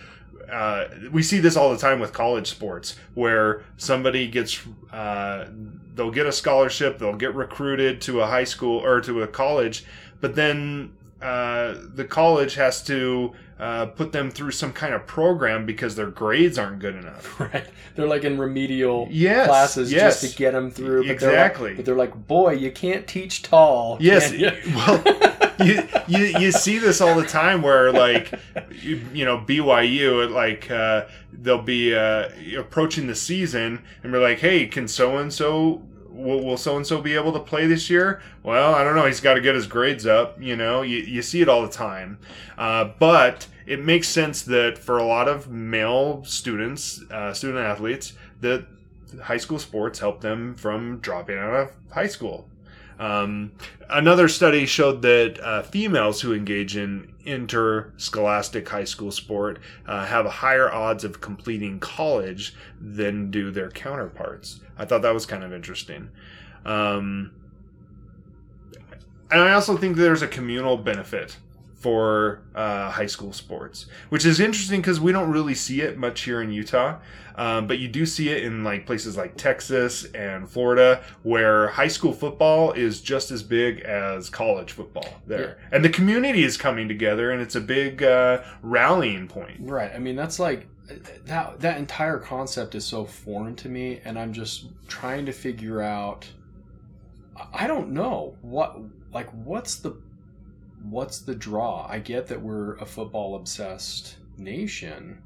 uh, 0.50 0.88
we 1.12 1.24
see 1.24 1.40
this 1.40 1.56
all 1.56 1.72
the 1.72 1.78
time 1.78 2.00
with 2.00 2.14
college 2.14 2.48
sports 2.48 2.98
where 3.14 3.64
somebody 3.78 4.28
gets 4.28 4.60
uh, 4.92 5.48
they'll 5.96 6.12
get 6.12 6.26
a 6.26 6.32
scholarship 6.32 7.00
they'll 7.00 7.16
get 7.16 7.34
recruited 7.36 8.02
to 8.02 8.22
a 8.22 8.28
high 8.28 8.44
school 8.44 8.80
or 8.80 9.02
to 9.02 9.24
a 9.24 9.28
college 9.28 9.86
but 10.22 10.36
then 10.36 10.94
uh, 11.22 11.76
the 11.94 12.06
college 12.06 12.56
has 12.56 12.84
to 12.84 13.34
uh, 13.60 13.86
put 13.86 14.12
them 14.12 14.30
through 14.30 14.52
some 14.52 14.74
kind 14.74 14.94
of 14.94 15.08
program 15.08 15.66
because 15.66 15.96
their 15.96 16.08
grades 16.12 16.58
aren't 16.60 16.80
good 16.80 16.96
enough 16.96 17.40
right 17.40 17.66
they're 17.96 18.08
like 18.08 18.24
in 18.26 18.38
remedial 18.38 19.08
Yes, 19.10 19.48
classes 19.48 19.92
yes. 19.92 20.22
just 20.22 20.34
to 20.34 20.38
get 20.38 20.52
them 20.52 20.70
through 20.72 21.04
but 21.04 21.12
Exactly. 21.12 21.68
they're 21.70 21.70
like, 21.70 21.78
but 21.78 21.86
they're 21.86 21.96
like 21.96 22.28
boy 22.28 22.52
you 22.54 22.72
can't 22.72 23.08
teach 23.08 23.42
tall 23.44 23.98
Yes, 24.02 24.32
well, 24.76 25.04
you, 25.66 25.88
you 26.08 26.40
you 26.40 26.52
see 26.52 26.80
this 26.80 27.00
all 27.00 27.16
the 27.16 27.26
time 27.26 27.62
where 27.62 27.94
like 27.94 28.34
you, 28.82 29.02
you 29.14 29.24
know 29.24 29.38
BYU 29.38 30.30
like 30.30 30.70
uh, 30.70 31.06
they'll 31.32 31.62
be 31.62 31.96
uh, 31.96 32.28
approaching 32.58 33.08
the 33.08 33.16
season 33.16 33.82
and 34.04 34.12
we're 34.12 34.22
like, 34.22 34.40
hey, 34.40 34.66
can 34.68 34.88
so 34.88 35.18
and 35.18 35.32
so 35.34 35.82
will 36.16 36.58
so 36.58 36.78
and 36.78 36.86
so 36.86 37.02
be 37.02 37.14
able 37.16 37.34
to 37.34 37.40
play 37.40 37.68
this 37.68 37.90
year? 37.90 38.22
Well, 38.44 38.74
I 38.74 38.84
don't 38.84 38.96
know. 38.96 39.06
He's 39.06 39.20
got 39.20 39.36
to 39.36 39.42
get 39.42 39.56
his 39.56 39.68
grades 39.68 40.06
up. 40.06 40.42
You 40.42 40.56
know, 40.56 40.82
you, 40.82 40.98
you 40.98 41.22
see 41.22 41.42
it 41.42 41.50
all 41.50 41.62
the 41.62 41.70
time, 41.72 42.20
uh, 42.58 42.92
but 43.00 43.48
it 43.66 43.84
makes 43.84 44.08
sense 44.08 44.44
that 44.44 44.78
for 44.78 44.98
a 44.98 45.04
lot 45.04 45.28
of 45.28 45.50
male 45.50 46.24
students, 46.24 47.02
uh, 47.12 47.34
student 47.34 47.60
athletes, 47.60 48.14
that 48.42 48.66
high 49.24 49.38
school 49.38 49.60
sports 49.60 50.00
help 50.00 50.22
them 50.22 50.56
from 50.56 51.00
dropping 51.00 51.38
out 51.38 51.54
of 51.54 51.72
high 51.92 52.08
school. 52.08 52.50
Um, 53.00 53.52
another 53.90 54.28
study 54.28 54.66
showed 54.66 55.02
that 55.02 55.40
uh, 55.42 55.64
females 55.64 56.22
who 56.22 56.34
engage 56.34 56.78
in 56.78 57.14
interscholastic 57.26 58.68
high 58.70 58.84
school 58.84 59.12
sport 59.12 59.60
uh, 59.86 60.06
have 60.06 60.26
higher 60.26 60.72
odds 60.72 61.04
of 61.04 61.22
completing 61.22 61.80
college 61.80 62.56
than 62.80 63.32
do 63.32 63.52
their 63.52 63.70
counterparts. 63.70 64.62
I 64.78 64.86
thought 64.86 65.02
that 65.02 65.14
was 65.14 65.26
kind 65.26 65.44
of 65.44 65.54
interesting. 65.54 66.10
Um, 66.66 67.32
and 69.32 69.42
I 69.42 69.54
also 69.54 69.76
think 69.78 69.98
there's 69.98 70.22
a 70.22 70.28
communal 70.28 70.78
benefit 70.78 71.38
for 71.86 72.42
uh, 72.56 72.90
high 72.90 73.06
school 73.06 73.32
sports, 73.32 73.86
which 74.10 74.26
is 74.26 74.40
interesting 74.40 74.82
because 74.82 75.00
we 75.00 75.12
don't 75.12 75.30
really 75.30 75.54
see 75.54 75.82
it 75.82 76.00
much 76.00 76.22
here 76.22 76.42
in 76.42 76.52
Utah, 76.52 76.98
um, 77.36 77.68
but 77.68 77.78
you 77.78 77.88
do 77.88 78.08
see 78.08 78.30
it 78.30 78.44
in 78.44 78.64
like 78.64 78.88
places 78.88 79.16
like 79.16 79.38
Texas 79.38 80.06
and 80.16 80.50
Florida, 80.50 81.04
where 81.22 81.68
high 81.68 81.88
school 81.88 82.12
football 82.12 82.72
is 82.72 83.02
just 83.02 83.30
as 83.30 83.44
big 83.44 83.82
as 83.82 84.32
college 84.32 84.72
football 84.72 85.08
there, 85.28 85.60
and 85.72 85.86
the 85.86 85.90
community 85.90 86.44
is 86.44 86.58
coming 86.58 86.88
together, 86.88 87.30
and 87.30 87.40
it's 87.40 87.54
a 87.54 87.62
big 87.62 88.02
uh, 88.02 88.42
rallying 88.64 89.28
point. 89.28 89.58
Right. 89.60 89.92
I 89.94 90.00
mean, 90.00 90.16
that's 90.16 90.40
like 90.40 90.66
that. 91.26 91.60
That 91.60 91.78
entire 91.78 92.18
concept 92.18 92.74
is 92.74 92.84
so 92.84 93.06
foreign 93.06 93.56
to 93.58 93.70
me, 93.70 94.02
and 94.04 94.18
I'm 94.18 94.34
just 94.34 94.70
trying 94.88 95.28
to 95.28 95.32
figure 95.32 95.84
out. 95.84 96.26
I 97.54 97.68
don't 97.68 97.92
know 97.92 98.38
what 98.42 98.76
like 99.14 99.30
what's 99.30 99.76
the 99.76 99.96
what's 100.90 101.20
the 101.20 101.36
draw. 101.36 101.88
I 101.90 102.00
get 102.00 102.28
that 102.28 102.42
we're 102.42 102.76
a 102.76 102.86
football 102.86 103.36
obsessed 103.36 104.18
nation, 104.38 105.22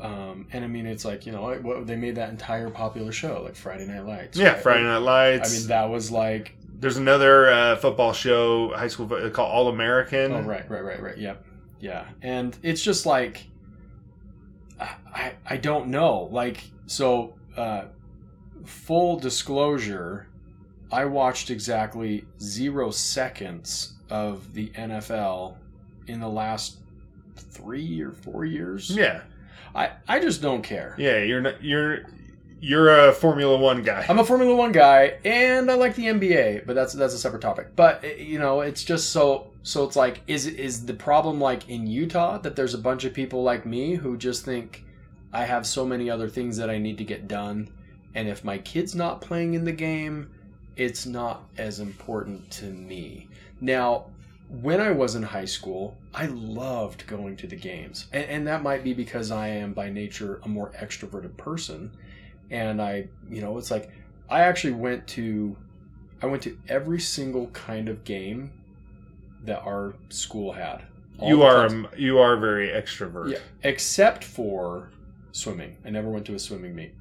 um, 0.00 0.46
and 0.52 0.64
I 0.64 0.68
mean 0.68 0.86
it's 0.86 1.04
like 1.04 1.26
you 1.26 1.32
know 1.32 1.42
like, 1.42 1.62
what, 1.62 1.86
they 1.86 1.96
made 1.96 2.16
that 2.16 2.30
entire 2.30 2.70
popular 2.70 3.12
show 3.12 3.42
like 3.42 3.56
Friday 3.56 3.86
Night 3.86 4.06
Lights. 4.06 4.38
Yeah, 4.38 4.52
right? 4.52 4.62
Friday 4.62 4.84
Night 4.84 4.98
Lights. 4.98 5.52
I 5.54 5.58
mean 5.58 5.68
that 5.68 5.88
was 5.90 6.10
like 6.10 6.56
There's 6.78 6.96
another 6.96 7.50
uh, 7.50 7.76
football 7.76 8.12
show, 8.12 8.72
high 8.74 8.88
school 8.88 9.06
called 9.06 9.38
All 9.38 9.68
American. 9.68 10.32
Oh 10.32 10.42
right, 10.42 10.68
right, 10.70 10.84
right, 10.84 11.02
right. 11.02 11.18
Yep, 11.18 11.44
yeah. 11.80 12.06
And 12.22 12.56
it's 12.62 12.82
just 12.82 13.06
like 13.06 13.46
I, 14.78 14.94
I, 15.12 15.32
I 15.46 15.56
don't 15.56 15.88
know. 15.88 16.28
Like 16.30 16.62
so, 16.86 17.34
uh, 17.56 17.84
full 18.64 19.18
disclosure, 19.18 20.28
I 20.92 21.04
watched 21.04 21.50
exactly 21.50 22.24
zero 22.40 22.90
seconds 22.90 23.94
of 24.10 24.52
the 24.54 24.68
NFL 24.68 25.54
in 26.06 26.20
the 26.20 26.28
last 26.28 26.76
three 27.36 28.00
or 28.00 28.10
four 28.10 28.44
years. 28.44 28.90
Yeah, 28.90 29.22
I, 29.74 29.90
I 30.08 30.20
just 30.20 30.42
don't 30.42 30.62
care. 30.62 30.94
yeah. 30.98 31.18
You're 31.22 31.40
not, 31.40 31.62
you're 31.62 32.06
you're 32.60 33.08
a 33.08 33.12
Formula 33.12 33.56
One 33.56 33.82
guy. 33.82 34.04
I'm 34.08 34.18
a 34.18 34.24
Formula 34.24 34.54
One 34.54 34.72
guy, 34.72 35.18
and 35.24 35.70
I 35.70 35.74
like 35.74 35.94
the 35.94 36.04
NBA, 36.04 36.66
but 36.66 36.74
that's 36.74 36.92
that's 36.92 37.14
a 37.14 37.18
separate 37.18 37.42
topic. 37.42 37.74
But 37.74 38.04
eh, 38.04 38.16
you 38.16 38.38
know, 38.38 38.60
it's 38.60 38.84
just 38.84 39.10
so 39.10 39.50
so. 39.62 39.84
It's 39.84 39.96
like, 39.96 40.20
is 40.26 40.46
is 40.46 40.84
the 40.84 40.94
problem 40.94 41.40
like 41.40 41.68
in 41.68 41.86
Utah 41.86 42.38
that 42.38 42.56
there's 42.56 42.74
a 42.74 42.78
bunch 42.78 43.04
of 43.04 43.14
people 43.14 43.42
like 43.42 43.64
me 43.64 43.94
who 43.94 44.16
just 44.16 44.44
think 44.44 44.84
I 45.32 45.44
have 45.44 45.66
so 45.66 45.86
many 45.86 46.10
other 46.10 46.28
things 46.28 46.58
that 46.58 46.68
I 46.68 46.76
need 46.76 46.98
to 46.98 47.04
get 47.04 47.28
done, 47.28 47.70
and 48.14 48.28
if 48.28 48.44
my 48.44 48.58
kid's 48.58 48.94
not 48.94 49.22
playing 49.22 49.54
in 49.54 49.64
the 49.64 49.72
game, 49.72 50.30
it's 50.76 51.06
not 51.06 51.44
as 51.56 51.80
important 51.80 52.50
to 52.52 52.66
me. 52.66 53.28
Now, 53.60 54.06
when 54.48 54.80
I 54.80 54.90
was 54.90 55.14
in 55.14 55.22
high 55.22 55.44
school, 55.44 55.96
I 56.12 56.26
loved 56.26 57.06
going 57.06 57.36
to 57.36 57.46
the 57.46 57.56
games, 57.56 58.06
and, 58.12 58.24
and 58.24 58.46
that 58.46 58.62
might 58.62 58.82
be 58.82 58.94
because 58.94 59.30
I 59.30 59.48
am 59.48 59.72
by 59.72 59.90
nature 59.90 60.40
a 60.44 60.48
more 60.48 60.72
extroverted 60.72 61.36
person 61.36 61.92
and 62.50 62.82
I, 62.82 63.06
you 63.30 63.40
know, 63.40 63.58
it's 63.58 63.70
like 63.70 63.90
I 64.28 64.40
actually 64.40 64.72
went 64.72 65.06
to 65.08 65.56
I 66.22 66.26
went 66.26 66.42
to 66.42 66.58
every 66.68 67.00
single 67.00 67.46
kind 67.48 67.88
of 67.88 68.04
game 68.04 68.50
that 69.44 69.60
our 69.62 69.94
school 70.08 70.52
had. 70.52 70.82
You 71.22 71.42
are 71.42 71.66
um, 71.66 71.86
you 71.96 72.18
are 72.18 72.36
very 72.36 72.68
extrovert. 72.68 73.30
yeah, 73.32 73.38
except 73.62 74.24
for 74.24 74.90
swimming. 75.32 75.76
I 75.84 75.90
never 75.90 76.10
went 76.10 76.26
to 76.26 76.34
a 76.34 76.38
swimming 76.38 76.74
meet, 76.74 76.92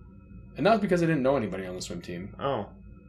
and 0.57 0.65
that 0.65 0.71
was 0.73 0.81
because 0.81 1.01
I 1.01 1.05
didn't 1.07 1.23
know 1.23 1.35
anybody 1.35 1.65
on 1.65 1.73
the 1.75 1.81
swim 1.81 2.01
team, 2.01 2.35
Oh, 2.39 2.67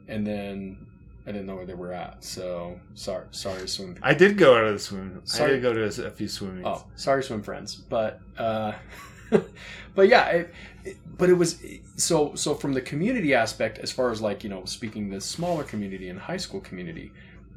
and 0.08 0.26
then 0.26 0.86
I 1.30 1.32
didn't 1.32 1.46
know 1.46 1.54
where 1.54 1.64
they 1.64 1.74
were 1.74 1.92
at. 1.92 2.24
So 2.24 2.80
sorry, 2.94 3.26
sorry, 3.30 3.68
swim. 3.68 3.96
I 4.02 4.14
did 4.14 4.36
go 4.36 4.56
out 4.56 4.64
of 4.64 4.72
the 4.72 4.80
swim. 4.80 5.22
I 5.22 5.26
Sorry. 5.26 5.52
did 5.52 5.62
go 5.62 5.72
to 5.72 5.84
a 5.84 6.10
few 6.10 6.26
swim 6.26 6.56
meets. 6.56 6.66
Oh, 6.68 6.84
sorry, 6.96 7.22
swim 7.22 7.40
friends. 7.40 7.76
But 7.76 8.20
uh, 8.36 8.72
but 9.94 10.08
yeah, 10.08 10.26
it, 10.28 10.54
it- 10.84 10.96
but 11.16 11.28
it 11.30 11.34
was 11.34 11.62
so 11.96 12.34
so 12.34 12.54
from 12.54 12.72
the 12.72 12.80
community 12.80 13.32
aspect, 13.32 13.78
as 13.78 13.92
far 13.92 14.10
as 14.10 14.20
like 14.20 14.42
you 14.42 14.50
know, 14.50 14.64
speaking 14.64 15.08
the 15.10 15.20
smaller 15.20 15.62
community 15.62 16.08
and 16.08 16.18
high 16.18 16.38
school 16.38 16.60
community 16.60 17.12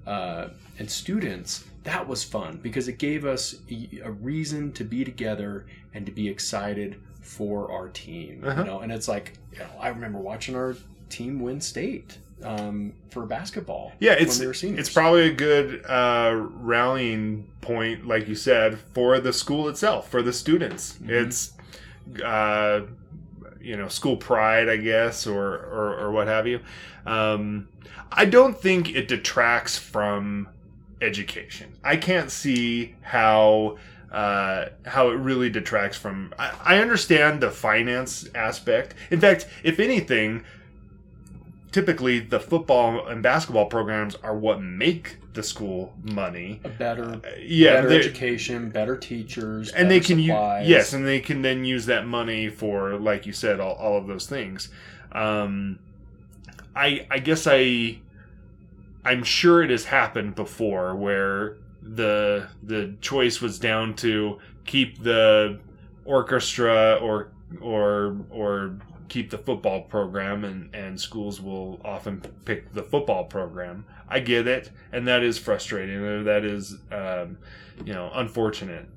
uh, 0.06 0.50
and 0.78 0.92
students, 0.92 1.64
that 1.84 2.08
was 2.08 2.24
fun 2.24 2.60
because 2.62 2.88
it 2.88 3.00
gave 3.00 3.26
us 3.26 3.56
a 3.72 4.02
a 4.04 4.12
reason 4.12 4.72
to 4.74 4.84
be 4.84 5.04
together 5.04 5.66
and 5.96 6.06
to 6.06 6.12
be 6.12 6.28
excited 6.30 7.02
for 7.22 7.72
our 7.72 7.88
team. 7.90 8.44
Uh-huh. 8.46 8.62
You 8.62 8.68
know, 8.68 8.80
and 8.82 8.92
it's 8.92 9.08
like 9.08 9.34
you 9.54 9.60
know, 9.60 9.70
I 9.80 9.88
remember 9.88 10.20
watching 10.20 10.56
our 10.56 10.76
team 11.14 11.40
win 11.40 11.62
state 11.62 12.18
um, 12.44 12.94
for 13.10 13.26
basketball. 13.26 13.92
Yeah, 14.00 14.14
when 14.14 14.24
it's 14.24 14.64
it's 14.64 14.90
probably 14.90 15.28
a 15.28 15.34
good 15.34 15.86
uh, 15.86 16.34
rallying 16.56 17.48
point, 17.62 18.08
like 18.08 18.28
you 18.28 18.36
said, 18.36 18.80
for 18.94 19.20
the 19.20 19.32
school 19.32 19.70
itself, 19.70 20.10
for 20.10 20.22
the 20.22 20.34
students. 20.34 20.98
Mhm. 21.02 21.10
It's 21.10 21.54
uh, 22.24 22.82
you 23.62 23.78
know 23.78 23.88
school 23.88 24.18
pride, 24.18 24.68
I 24.70 24.78
guess, 24.78 25.28
or 25.28 25.54
or, 25.56 25.98
or 26.00 26.12
what 26.12 26.28
have 26.28 26.48
you. 26.48 26.60
Um, 27.06 27.70
I 28.12 28.26
don't 28.26 28.60
think 28.60 28.90
it 28.90 29.08
detracts 29.08 29.78
from 29.78 30.50
education. 31.02 31.74
I 31.84 31.98
can't 31.98 32.32
see 32.32 32.96
how. 33.02 33.78
Uh, 34.12 34.70
how 34.86 35.10
it 35.10 35.16
really 35.16 35.50
detracts 35.50 35.98
from. 35.98 36.32
I, 36.38 36.52
I 36.64 36.78
understand 36.78 37.42
the 37.42 37.50
finance 37.50 38.30
aspect. 38.36 38.94
In 39.10 39.20
fact, 39.20 39.48
if 39.64 39.80
anything, 39.80 40.44
typically 41.74 42.20
the 42.20 42.40
football 42.40 43.08
and 43.08 43.22
basketball 43.22 43.66
programs 43.66 44.16
are 44.16 44.38
what 44.38 44.62
make 44.62 45.18
the 45.34 45.44
school 45.44 45.94
money. 46.04 46.62
a 46.64 46.70
better 46.70 47.04
Uh, 47.16 47.22
yeah, 47.42 47.82
better 47.82 47.92
education, 47.92 48.70
better 48.70 48.96
teachers, 48.96 49.72
and 49.72 49.92
they 49.92 50.00
better 50.00 50.08
can 50.08 50.20
use 50.20 50.68
yes, 50.68 50.94
and 50.94 51.06
they 51.06 51.20
can 51.20 51.42
then 51.42 51.66
use 51.66 51.88
that 51.88 52.06
money 52.06 52.48
for, 52.50 52.98
like 52.98 53.26
you 53.26 53.34
said, 53.34 53.60
all, 53.60 53.74
all 53.74 53.98
of 53.98 54.08
those 54.08 54.28
things. 54.28 54.70
Um, 55.12 55.80
I 56.76 57.06
I 57.10 57.20
guess 57.20 57.48
I 57.48 58.00
I'm 59.04 59.24
sure 59.24 59.64
it 59.64 59.70
has 59.72 59.86
happened 59.86 60.36
before 60.36 60.96
where 60.96 61.58
the 61.82 62.48
the 62.62 62.96
choice 63.02 63.42
was 63.42 63.60
down 63.60 63.96
to 63.96 64.40
keep 64.66 65.02
the 65.04 65.60
orchestra 66.06 66.96
or 67.02 67.32
or 67.60 68.18
or 68.30 68.78
keep 69.14 69.30
the 69.30 69.38
football 69.38 69.82
program 69.82 70.44
and 70.44 70.74
and 70.74 71.00
schools 71.00 71.40
will 71.40 71.80
often 71.86 72.20
pick 72.46 72.74
the 72.74 72.82
football 72.82 73.26
program. 73.26 73.86
I 74.10 74.20
get 74.20 74.48
it 74.48 74.72
and 74.92 75.08
that 75.08 75.22
is 75.24 75.38
frustrating 75.38 76.04
and 76.04 76.26
that 76.26 76.44
is 76.44 76.78
um, 76.92 77.38
you 77.86 77.94
know 77.94 78.10
unfortunate. 78.14 78.88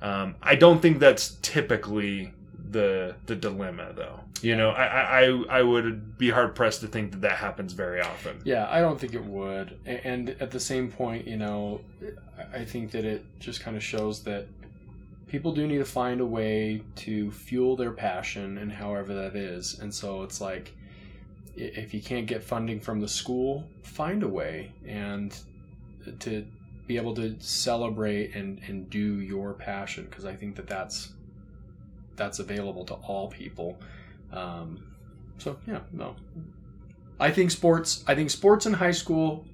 Um, 0.00 0.36
i 0.42 0.54
don't 0.54 0.80
think 0.80 1.00
that's 1.00 1.36
typically 1.42 2.32
the 2.70 3.14
the 3.26 3.36
dilemma 3.36 3.92
though. 3.94 4.20
You 4.40 4.56
know 4.56 4.70
I, 4.70 4.86
I 5.22 5.22
i 5.58 5.62
would 5.62 6.16
be 6.16 6.30
hard 6.30 6.54
pressed 6.54 6.80
to 6.80 6.86
think 6.86 7.10
that 7.12 7.20
that 7.22 7.36
happens 7.46 7.72
very 7.74 8.00
often. 8.00 8.40
Yeah, 8.44 8.64
I 8.70 8.80
don't 8.80 8.98
think 8.98 9.12
it 9.14 9.24
would. 9.24 9.76
And 9.84 10.30
at 10.40 10.50
the 10.50 10.60
same 10.60 10.90
point, 10.90 11.26
you 11.26 11.36
know, 11.36 11.80
I- 12.38 12.60
I 12.60 12.64
think 12.64 12.92
that 12.92 13.04
it 13.04 13.22
just 13.40 13.60
kind 13.64 13.76
of 13.76 13.82
shows 13.82 14.22
that 14.22 14.46
people 15.28 15.52
do 15.52 15.66
need 15.66 15.78
to 15.78 15.84
find 15.84 16.20
a 16.20 16.26
way 16.26 16.82
to 16.96 17.30
fuel 17.30 17.76
their 17.76 17.92
passion 17.92 18.58
and 18.58 18.72
however 18.72 19.14
that 19.14 19.36
is. 19.36 19.78
And 19.78 19.92
so 19.92 20.22
it's 20.22 20.40
like 20.40 20.74
if 21.56 21.92
you 21.92 22.00
can't 22.00 22.26
get 22.26 22.42
funding 22.42 22.80
from 22.80 23.00
the 23.00 23.08
school, 23.08 23.68
find 23.82 24.22
a 24.22 24.28
way 24.28 24.72
and 24.86 25.36
to 26.20 26.46
be 26.86 26.96
able 26.96 27.14
to 27.14 27.36
celebrate 27.40 28.34
and, 28.34 28.60
and 28.66 28.88
do 28.88 29.20
your 29.20 29.52
passion 29.52 30.06
because 30.08 30.24
I 30.24 30.34
think 30.34 30.56
that 30.56 30.66
that's 30.66 31.12
that's 32.16 32.38
available 32.38 32.84
to 32.86 32.94
all 32.94 33.28
people. 33.28 33.78
Um, 34.32 34.82
so 35.38 35.58
yeah, 35.66 35.80
no, 35.92 36.16
I 37.20 37.30
think 37.30 37.50
sports. 37.50 38.04
I 38.06 38.14
think 38.14 38.30
sports 38.30 38.66
in 38.66 38.72
high 38.72 38.92
school 38.92 39.44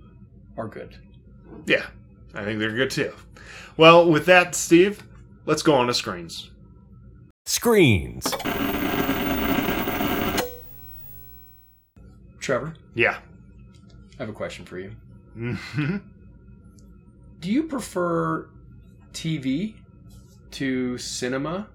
are 0.57 0.69
good. 0.69 0.97
Yeah, 1.67 1.87
I 2.35 2.45
think 2.45 2.59
they're 2.59 2.75
good 2.75 2.91
too. 2.91 3.13
Well, 3.77 4.09
with 4.11 4.27
that, 4.27 4.55
Steve, 4.55 5.03
let's 5.47 5.63
go 5.63 5.75
on 5.75 5.87
to 5.87 5.95
screens. 5.95 6.51
Screens. 7.47 8.25
Trevor, 12.41 12.75
Yeah. 12.95 13.19
I 14.19 14.23
have 14.23 14.29
a 14.29 14.33
question 14.33 14.65
for 14.65 14.79
you. 14.79 14.93
Mhm. 15.37 16.03
Do 17.41 17.51
you 17.51 17.65
prefer 17.65 18.49
TV 19.13 19.75
to 20.53 20.97
cinema? 20.99 21.69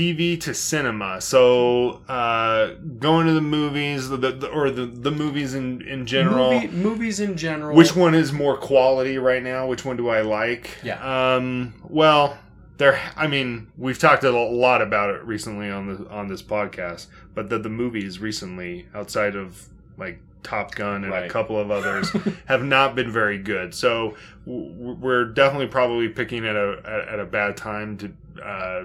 TV 0.00 0.40
to 0.40 0.54
cinema. 0.54 1.20
So, 1.20 2.02
uh, 2.08 2.74
going 2.98 3.26
to 3.26 3.34
the 3.34 3.42
movies, 3.42 4.08
the, 4.08 4.16
the, 4.16 4.48
or 4.48 4.70
the, 4.70 4.86
the 4.86 5.10
movies 5.10 5.54
in, 5.54 5.82
in 5.82 6.06
general. 6.06 6.52
Movie, 6.52 6.68
movies 6.68 7.20
in 7.20 7.36
general. 7.36 7.76
Which 7.76 7.94
one 7.94 8.14
is 8.14 8.32
more 8.32 8.56
quality 8.56 9.18
right 9.18 9.42
now? 9.42 9.66
Which 9.66 9.84
one 9.84 9.96
do 9.96 10.08
I 10.08 10.22
like? 10.22 10.78
Yeah. 10.82 11.34
Um. 11.34 11.74
Well, 11.86 12.38
there. 12.78 12.98
I 13.14 13.26
mean, 13.26 13.70
we've 13.76 13.98
talked 13.98 14.24
a 14.24 14.30
lot 14.30 14.80
about 14.80 15.14
it 15.14 15.22
recently 15.24 15.70
on 15.70 15.86
the 15.94 16.08
on 16.08 16.28
this 16.28 16.42
podcast, 16.42 17.08
but 17.34 17.50
the 17.50 17.58
the 17.58 17.68
movies 17.68 18.20
recently, 18.20 18.86
outside 18.94 19.36
of 19.36 19.68
like 19.98 20.18
Top 20.42 20.74
Gun 20.74 21.04
and 21.04 21.12
a 21.12 21.28
couple 21.28 21.58
of 21.58 21.70
others, 21.70 22.10
have 22.46 22.64
not 22.64 22.94
been 22.94 23.10
very 23.10 23.36
good. 23.36 23.74
So 23.74 24.16
we're 24.46 25.26
definitely 25.26 25.66
probably 25.66 26.08
picking 26.08 26.46
at 26.46 26.56
a 26.56 27.06
at 27.10 27.20
a 27.20 27.26
bad 27.26 27.58
time 27.58 27.98
to. 27.98 28.12
Uh, 28.42 28.84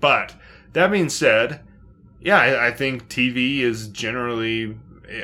but 0.00 0.34
that 0.72 0.90
being 0.90 1.08
said, 1.08 1.60
yeah, 2.20 2.38
I, 2.38 2.68
I 2.68 2.70
think 2.72 3.08
TV 3.08 3.60
is 3.60 3.88
generally. 3.88 4.76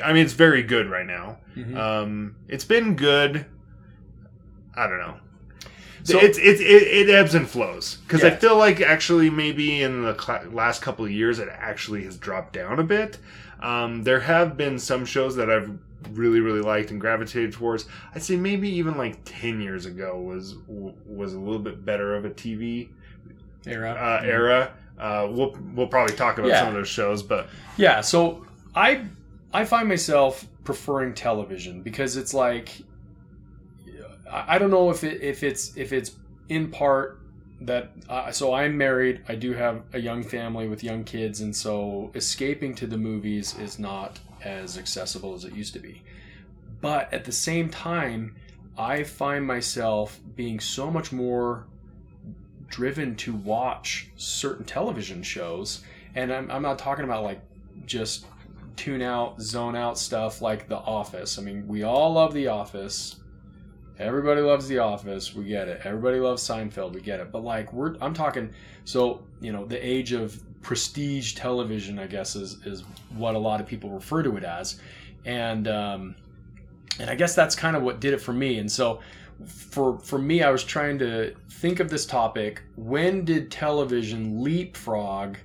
I 0.03 0.13
mean, 0.13 0.23
it's 0.25 0.33
very 0.33 0.63
good 0.63 0.89
right 0.89 1.05
now. 1.05 1.37
Mhm. 1.55 1.77
Um, 1.77 2.35
it's 2.47 2.65
been 2.65 2.95
good. 2.95 3.45
I 4.75 4.87
don't 4.87 4.99
know. 4.99 5.15
So- 6.03 6.19
it's 6.19 6.37
it's 6.37 6.61
it, 6.61 6.65
it 6.65 7.09
ebbs 7.09 7.33
and 7.33 7.49
flows 7.49 7.95
because 8.07 8.23
I 8.23 8.29
feel 8.35 8.57
like 8.57 8.79
actually 8.81 9.29
maybe 9.29 9.81
in 9.81 10.03
the 10.03 10.13
cla 10.13 10.41
last 10.51 10.81
couple 10.83 11.03
of 11.05 11.11
years 11.11 11.39
it 11.39 11.49
actually 11.51 12.03
has 12.03 12.17
dropped 12.17 12.53
down 12.53 12.79
a 12.79 12.83
bit. 12.83 13.17
Um, 13.59 14.03
there 14.03 14.19
have 14.19 14.55
been 14.57 14.77
some 14.77 15.05
shows 15.05 15.35
that 15.37 15.49
I've 15.49 15.71
really 16.11 16.41
really 16.41 16.61
liked 16.61 16.91
and 16.91 17.01
gravitated 17.01 17.53
towards. 17.53 17.87
I'd 18.13 18.21
say 18.21 18.35
maybe 18.35 18.69
even 18.69 18.97
like 18.97 19.17
ten 19.25 19.61
years 19.61 19.87
ago 19.87 20.21
was 20.21 20.55
was 20.67 21.33
a 21.33 21.39
little 21.39 21.57
bit 21.61 21.83
better 21.85 22.15
of 22.15 22.25
a 22.25 22.29
TV 22.29 22.89
Era. 23.67 23.91
uh, 23.91 24.25
era. 24.25 24.71
Uh, 24.97 25.27
we'll 25.29 25.55
we'll 25.73 25.87
probably 25.87 26.15
talk 26.15 26.37
about 26.37 26.47
Yeah. 26.49 26.59
some 26.59 26.69
of 26.69 26.73
those 26.75 26.87
shows, 26.87 27.21
but 27.23 27.49
Yeah, 27.77 28.01
so 28.01 28.45
I 28.75 29.05
I 29.53 29.65
find 29.65 29.87
myself 29.89 30.45
preferring 30.63 31.13
television 31.13 31.81
because 31.81 32.17
it's 32.17 32.33
like 32.33 32.69
I 34.31 34.57
don't 34.57 34.71
know 34.71 34.89
if 34.89 35.03
it 35.03 35.21
if 35.21 35.43
it's 35.43 35.75
if 35.77 35.93
it's 35.93 36.11
in 36.49 36.69
part 36.71 37.19
that 37.61 37.91
uh, 38.09 38.31
so 38.31 38.53
I'm 38.53 38.77
married, 38.77 39.21
I 39.27 39.35
do 39.35 39.53
have 39.53 39.83
a 39.93 39.99
young 39.99 40.23
family 40.23 40.67
with 40.67 40.83
young 40.83 41.03
kids 41.03 41.41
and 41.41 41.55
so 41.55 42.11
escaping 42.13 42.75
to 42.75 42.87
the 42.87 42.97
movies 42.97 43.57
is 43.59 43.79
not 43.79 44.19
as 44.43 44.77
accessible 44.77 45.33
as 45.33 45.45
it 45.45 45.53
used 45.53 45.73
to 45.73 45.79
be. 45.79 46.03
But 46.81 47.13
at 47.13 47.23
the 47.23 47.31
same 47.31 47.69
time, 47.69 48.35
I 48.77 49.03
find 49.03 49.45
myself 49.45 50.19
being 50.35 50.59
so 50.59 50.91
much 50.91 51.11
more 51.13 51.67
driven 52.67 53.15
to 53.15 53.33
watch 53.33 54.09
certain 54.15 54.65
television 54.65 55.23
shows 55.23 55.83
and 56.15 56.31
I'm, 56.31 56.49
I'm 56.49 56.61
not 56.61 56.79
talking 56.79 57.05
about 57.05 57.23
like 57.23 57.41
just 57.85 58.25
tune 58.75 59.01
out, 59.01 59.39
zone 59.41 59.75
out 59.75 59.97
stuff 59.97 60.41
like 60.41 60.67
The 60.67 60.77
Office. 60.77 61.37
I 61.37 61.41
mean, 61.41 61.67
we 61.67 61.83
all 61.83 62.13
love 62.13 62.33
The 62.33 62.47
Office. 62.47 63.17
Everybody 63.99 64.41
loves 64.41 64.67
The 64.67 64.79
Office. 64.79 65.35
We 65.35 65.45
get 65.45 65.67
it. 65.67 65.81
Everybody 65.83 66.19
loves 66.19 66.41
Seinfeld. 66.43 66.93
We 66.93 67.01
get 67.01 67.19
it. 67.19 67.31
But 67.31 67.43
like, 67.43 67.71
we're 67.71 67.95
I'm 68.01 68.13
talking. 68.13 68.53
So 68.85 69.23
you 69.41 69.51
know, 69.51 69.65
the 69.65 69.85
age 69.85 70.13
of 70.13 70.41
prestige 70.61 71.35
television, 71.35 71.99
I 71.99 72.07
guess, 72.07 72.35
is 72.35 72.65
is 72.65 72.83
what 73.15 73.35
a 73.35 73.39
lot 73.39 73.61
of 73.61 73.67
people 73.67 73.89
refer 73.89 74.23
to 74.23 74.35
it 74.37 74.43
as, 74.43 74.79
and 75.25 75.67
um, 75.67 76.15
and 76.99 77.09
I 77.09 77.15
guess 77.15 77.35
that's 77.35 77.55
kind 77.55 77.75
of 77.75 77.83
what 77.83 77.99
did 77.99 78.13
it 78.13 78.21
for 78.21 78.33
me. 78.33 78.57
And 78.59 78.71
so. 78.71 79.01
For, 79.45 79.99
for 79.99 80.17
me, 80.19 80.43
I 80.43 80.49
was 80.49 80.63
trying 80.63 80.99
to 80.99 81.35
think 81.49 81.79
of 81.79 81.89
this 81.89 82.05
topic. 82.05 82.61
When 82.75 83.25
did 83.25 83.51
television 83.51 84.43
leapfrog 84.43 85.37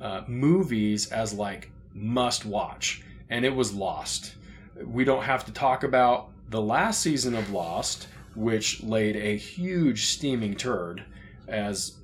uh, 0.00 0.22
movies 0.26 1.10
as 1.12 1.34
like 1.34 1.70
must 1.94 2.46
watch 2.46 3.02
and 3.28 3.44
it 3.44 3.54
was 3.54 3.72
Lost. 3.72 4.34
We 4.82 5.04
don't 5.04 5.22
have 5.22 5.44
to 5.46 5.52
talk 5.52 5.84
about 5.84 6.30
the 6.48 6.60
last 6.60 7.00
season 7.00 7.34
of 7.34 7.50
Lost, 7.50 8.08
which 8.34 8.82
laid 8.82 9.16
a 9.16 9.36
huge 9.36 10.06
steaming 10.06 10.56
turd 10.56 11.04
as 11.48 11.96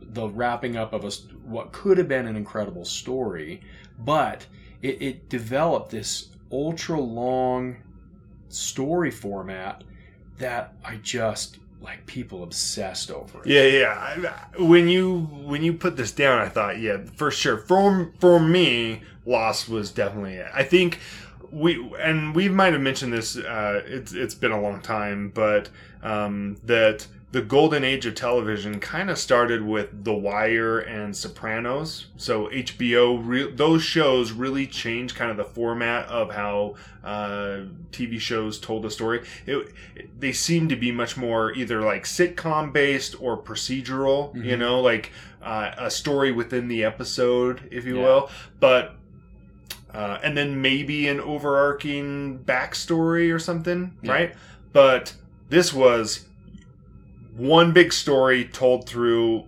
the 0.00 0.28
wrapping 0.28 0.76
up 0.76 0.92
of 0.92 1.04
a 1.04 1.10
what 1.44 1.72
could 1.72 1.98
have 1.98 2.08
been 2.08 2.26
an 2.26 2.36
incredible 2.36 2.84
story, 2.84 3.60
but 3.98 4.46
it, 4.80 5.02
it 5.02 5.28
developed 5.28 5.90
this 5.90 6.28
ultra 6.50 6.98
long 6.98 7.76
story 8.48 9.10
format 9.10 9.82
that 10.38 10.74
I 10.84 10.96
just 10.96 11.58
like 11.80 12.06
people 12.06 12.42
obsessed 12.42 13.10
over. 13.10 13.42
it. 13.42 13.46
Yeah, 13.46 13.64
yeah. 13.64 14.32
I- 14.56 14.62
When 14.62 14.88
you 14.88 15.20
when 15.44 15.62
you 15.62 15.74
put 15.74 15.96
this 15.96 16.12
down, 16.12 16.38
I 16.40 16.48
thought, 16.48 16.78
yeah, 16.80 16.98
for 17.16 17.30
sure. 17.30 17.58
For 17.58 18.12
for 18.20 18.40
me, 18.40 19.02
Lost 19.26 19.68
was 19.68 19.90
definitely 19.90 20.34
it. 20.34 20.46
I 20.54 20.62
think 20.64 20.98
we 21.50 21.92
and 22.00 22.34
we 22.34 22.48
might 22.48 22.72
have 22.72 22.82
mentioned 22.82 23.12
this. 23.12 23.36
Uh, 23.36 23.82
it's 23.86 24.12
it's 24.12 24.34
been 24.34 24.52
a 24.52 24.60
long 24.60 24.80
time, 24.80 25.30
but 25.34 25.68
um, 26.02 26.56
that 26.64 27.06
the 27.34 27.42
golden 27.42 27.82
age 27.82 28.06
of 28.06 28.14
television 28.14 28.78
kind 28.78 29.10
of 29.10 29.18
started 29.18 29.60
with 29.60 30.04
The 30.04 30.14
Wire 30.14 30.78
and 30.78 31.16
Sopranos. 31.16 32.06
So 32.16 32.46
HBO, 32.46 33.20
re- 33.20 33.50
those 33.50 33.82
shows 33.82 34.30
really 34.30 34.68
changed 34.68 35.16
kind 35.16 35.32
of 35.32 35.36
the 35.36 35.44
format 35.44 36.06
of 36.06 36.30
how 36.32 36.76
uh, 37.02 37.62
TV 37.90 38.20
shows 38.20 38.60
told 38.60 38.84
a 38.84 38.90
story. 38.90 39.24
It, 39.46 39.72
they 40.16 40.30
seem 40.30 40.68
to 40.68 40.76
be 40.76 40.92
much 40.92 41.16
more 41.16 41.52
either 41.54 41.80
like 41.82 42.04
sitcom 42.04 42.72
based 42.72 43.20
or 43.20 43.36
procedural. 43.36 44.32
You 44.36 44.54
Mhm. 44.54 44.58
know, 44.60 44.80
like 44.80 45.10
uh, 45.42 45.72
a 45.76 45.90
story 45.90 46.30
within 46.30 46.68
the 46.68 46.84
episode, 46.84 47.68
if 47.72 47.84
you 47.84 47.96
Yeah. 47.96 48.02
will. 48.04 48.30
But 48.60 48.94
uh, 49.92 50.20
and 50.22 50.36
then 50.36 50.62
maybe 50.62 51.08
an 51.08 51.18
overarching 51.18 52.38
backstory 52.44 53.34
or 53.34 53.40
something, 53.40 53.96
Yeah. 54.02 54.12
right? 54.12 54.34
But 54.72 55.14
this 55.48 55.72
was 55.74 56.28
one 57.36 57.72
big 57.72 57.92
story 57.92 58.44
told 58.44 58.88
through 58.88 59.44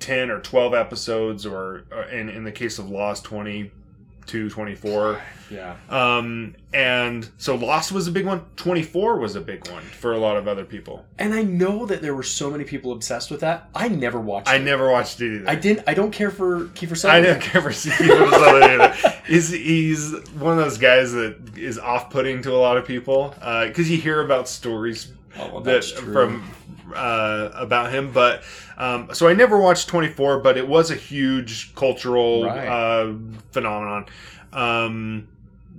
10 0.00 0.30
or 0.30 0.40
12 0.40 0.74
episodes 0.74 1.44
or, 1.46 1.84
or 1.90 2.02
in, 2.04 2.28
in 2.28 2.44
the 2.44 2.52
case 2.52 2.78
of 2.78 2.88
lost 2.90 3.24
22 3.24 4.48
24 4.50 5.20
Yeah. 5.50 5.74
um 5.88 6.54
and 6.72 7.28
so 7.38 7.54
lost 7.56 7.90
was 7.92 8.06
a 8.06 8.12
big 8.12 8.26
one 8.26 8.44
24 8.56 9.18
was 9.18 9.34
a 9.36 9.40
big 9.40 9.68
one 9.70 9.82
for 9.82 10.12
a 10.12 10.18
lot 10.18 10.36
of 10.36 10.46
other 10.46 10.64
people 10.64 11.04
And 11.18 11.34
I 11.34 11.42
know 11.42 11.84
that 11.86 12.00
there 12.02 12.14
were 12.14 12.22
so 12.22 12.50
many 12.50 12.62
people 12.64 12.92
obsessed 12.92 13.30
with 13.30 13.40
that. 13.40 13.68
I 13.74 13.88
never 13.88 14.20
watched 14.20 14.48
i 14.48 14.56
it. 14.56 14.62
never 14.62 14.90
watched 14.90 15.20
it 15.20 15.34
either 15.36 15.48
I 15.50 15.54
didn't 15.56 15.84
I 15.88 15.94
don't 15.94 16.12
care 16.12 16.30
for 16.30 16.66
Kiefer 16.66 16.96
Sutherland. 16.96 17.26
I 17.26 17.30
don't 17.32 17.42
care 17.42 17.62
for 17.62 17.72
Stephen 17.72 17.98
Sutherland 18.30 18.82
either. 18.82 19.14
He's, 19.28 19.50
he's 19.50 20.12
one 20.38 20.52
of 20.52 20.64
those 20.64 20.78
guys 20.78 21.12
that 21.12 21.36
is 21.58 21.78
off-putting 21.78 22.40
to 22.42 22.52
a 22.52 22.56
lot 22.56 22.78
of 22.78 22.86
people 22.86 23.34
because 23.66 23.90
you 23.90 23.98
hear 23.98 24.22
about 24.22 24.48
stories 24.48 25.12
Oh, 25.38 25.50
well, 25.52 25.60
that 25.60 25.84
from 25.84 26.50
uh, 26.94 27.50
about 27.54 27.92
him. 27.92 28.12
But 28.12 28.42
um, 28.76 29.08
so 29.12 29.28
I 29.28 29.32
never 29.34 29.58
watched 29.58 29.88
24, 29.88 30.40
but 30.40 30.56
it 30.56 30.66
was 30.68 30.90
a 30.90 30.94
huge 30.94 31.74
cultural 31.74 32.44
Right. 32.44 32.66
uh, 32.66 33.12
phenomenon. 33.52 34.06
Um, 34.52 35.28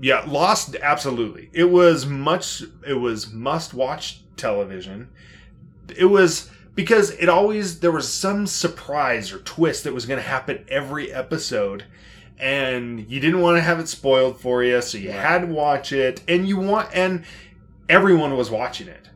yeah, 0.01 0.23
Lost 0.27 0.75
absolutely. 0.81 1.49
It 1.53 1.69
was 1.69 2.05
much. 2.05 2.63
It 2.87 2.93
was 2.93 3.31
must-watch 3.33 4.21
television. 4.37 5.09
It 5.95 6.05
was 6.05 6.49
because 6.75 7.11
it 7.11 7.27
always 7.27 7.79
there 7.81 7.91
was 7.91 8.07
some 8.11 8.47
surprise 8.47 9.33
or 9.33 9.39
twist 9.39 9.83
that 9.83 9.93
was 9.93 10.05
going 10.05 10.19
to 10.21 10.25
happen 10.27 10.63
every 10.69 11.11
episode. 11.11 11.83
And 12.41 13.09
you 13.11 13.19
didn't 13.19 13.41
want 13.41 13.57
to 13.57 13.61
have 13.61 13.81
it 13.81 13.89
spoiled 13.89 14.39
for 14.39 14.63
you, 14.63 14.81
so 14.81 14.97
you 14.97 15.09
Right. 15.09 15.19
had 15.19 15.39
to 15.41 15.47
watch 15.47 15.91
it. 15.91 16.21
And 16.25 16.47
you 16.47 16.55
want, 16.55 16.87
and 16.93 17.23
everyone 17.89 18.37
was 18.37 18.49
watching 18.49 18.87
it. 18.87 19.08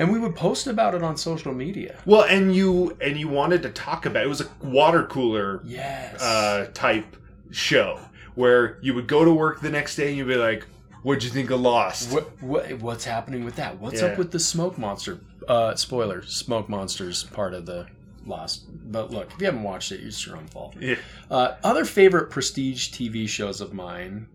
And 0.00 0.10
we 0.10 0.18
would 0.18 0.34
post 0.34 0.66
about 0.66 0.94
it 0.94 1.02
on 1.04 1.16
social 1.16 1.52
media. 1.54 1.96
Well, 2.06 2.22
and 2.22 2.54
you 2.54 2.96
and 3.00 3.16
you 3.16 3.28
wanted 3.28 3.62
to 3.62 3.70
talk 3.70 4.06
about 4.06 4.24
it 4.24 4.28
was 4.28 4.40
a 4.40 4.48
water 4.62 5.04
cooler 5.04 5.60
Yes. 5.64 6.20
uh, 6.20 6.70
type 6.74 7.16
show 7.52 8.00
where 8.34 8.78
you 8.82 8.94
would 8.94 9.06
go 9.06 9.24
to 9.24 9.32
work 9.32 9.60
the 9.60 9.70
next 9.70 9.96
day 9.96 10.08
and 10.08 10.16
you'd 10.16 10.26
be 10.28 10.36
like, 10.36 10.66
"What'd 11.02 11.22
you 11.22 11.30
think 11.30 11.50
of 11.50 11.60
Lost?" 11.60 12.12
what, 12.12 12.42
what 12.42 12.72
what's 12.80 13.04
happening 13.04 13.44
with 13.44 13.56
that? 13.56 13.78
What's 13.78 14.00
Yeah. 14.00 14.08
up 14.08 14.18
with 14.18 14.30
the 14.32 14.40
smoke 14.40 14.78
monster? 14.78 15.20
Uh, 15.46 15.74
spoiler: 15.76 16.22
smoke 16.22 16.68
monsters 16.68 17.24
part 17.24 17.54
of 17.54 17.66
the 17.66 17.86
Lost. 18.26 18.66
But 18.92 19.10
look, 19.10 19.30
if 19.32 19.40
you 19.40 19.46
haven't 19.46 19.62
watched 19.62 19.92
it, 19.92 20.00
it's 20.00 20.26
your 20.26 20.36
own 20.36 20.46
fault. 20.46 20.76
Yeah. 20.80 20.96
Uh, 21.30 21.54
other 21.64 21.84
favorite 21.84 22.30
prestige 22.30 22.90
TV 22.90 23.28
shows 23.28 23.60
of 23.60 23.72
mine. 23.74 24.28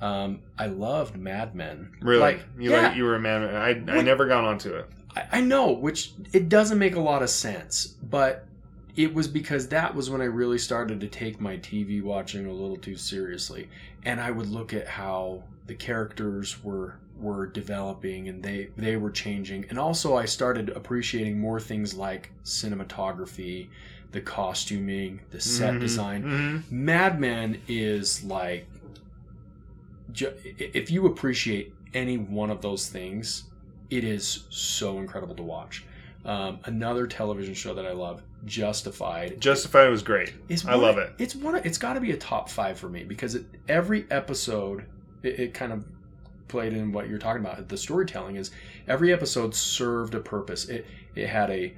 Um, 0.00 0.40
I 0.58 0.66
loved 0.66 1.16
Mad 1.16 1.54
Men. 1.54 1.92
Really, 2.00 2.20
Like, 2.20 2.44
you 2.58 2.70
yeah, 2.72 2.88
like, 2.88 2.96
you 2.96 3.04
were 3.04 3.14
a 3.14 3.20
man. 3.20 3.42
I 3.54 3.68
I 3.70 4.02
never 4.02 4.26
got 4.26 4.42
onto 4.44 4.74
it. 4.74 4.86
I, 5.16 5.24
I 5.32 5.40
know, 5.40 5.72
which 5.72 6.14
it 6.32 6.48
doesn't 6.48 6.78
make 6.78 6.96
a 6.96 7.00
lot 7.00 7.22
of 7.22 7.30
sense, 7.30 7.96
but 8.02 8.48
it 8.94 9.14
was 9.14 9.28
because 9.28 9.68
that 9.68 9.94
was 9.94 10.10
when 10.10 10.20
I 10.20 10.26
really 10.26 10.58
started 10.58 11.00
to 11.00 11.08
take 11.08 11.40
my 11.40 11.56
TV 11.56 12.02
watching 12.02 12.46
a 12.46 12.52
little 12.52 12.76
too 12.76 12.96
seriously, 12.96 13.68
and 14.02 14.20
I 14.20 14.30
would 14.30 14.48
look 14.48 14.74
at 14.74 14.88
how 14.88 15.44
the 15.66 15.74
characters 15.74 16.62
were 16.62 17.00
were 17.14 17.46
developing 17.46 18.28
and 18.28 18.42
they 18.42 18.70
they 18.76 18.96
were 18.96 19.10
changing, 19.10 19.66
and 19.70 19.78
also 19.78 20.16
I 20.16 20.24
started 20.26 20.70
appreciating 20.70 21.38
more 21.40 21.60
things 21.60 21.94
like 21.94 22.32
cinematography, 22.44 23.70
the 24.12 24.20
costuming, 24.20 25.22
the 25.30 25.40
set 25.40 25.74
Mhm, 25.76 25.80
design. 25.80 26.22
mhm. 26.24 26.70
Mad 26.70 27.20
Men 27.20 27.62
is 27.68 28.22
like, 28.24 28.68
if 30.14 30.90
you 30.90 31.06
appreciate 31.06 31.74
any 31.94 32.16
one 32.18 32.50
of 32.50 32.62
those 32.62 32.88
things, 32.88 33.44
it 33.92 34.04
is 34.04 34.44
so 34.48 34.98
incredible 34.98 35.34
to 35.34 35.42
watch. 35.42 35.84
Um, 36.24 36.60
another 36.64 37.06
television 37.06 37.52
show 37.52 37.74
that 37.74 37.84
I 37.84 37.92
love, 37.92 38.22
Justified, 38.46 39.40
Justified 39.40 39.90
was 39.90 40.02
great. 40.02 40.32
I 40.66 40.74
love 40.76 40.96
of- 40.96 41.04
it. 41.04 41.12
It's 41.18 41.34
one. 41.34 41.56
Of, 41.56 41.66
it's 41.66 41.78
got 41.78 41.94
to 41.94 42.00
be 42.00 42.12
a 42.12 42.16
top 42.16 42.48
five 42.48 42.78
for 42.78 42.88
me 42.88 43.04
because 43.04 43.34
it, 43.34 43.44
every 43.68 44.06
episode, 44.10 44.86
it, 45.22 45.38
it 45.38 45.54
kind 45.54 45.72
of 45.72 45.84
played 46.48 46.72
in 46.72 46.90
what 46.92 47.08
you're 47.08 47.18
talking 47.18 47.44
about. 47.44 47.68
The 47.68 47.76
storytelling 47.76 48.36
is 48.36 48.50
every 48.88 49.12
episode 49.12 49.54
served 49.54 50.14
a 50.14 50.20
purpose. 50.20 50.68
It 50.68 50.86
it 51.14 51.28
had 51.28 51.50
a 51.50 51.74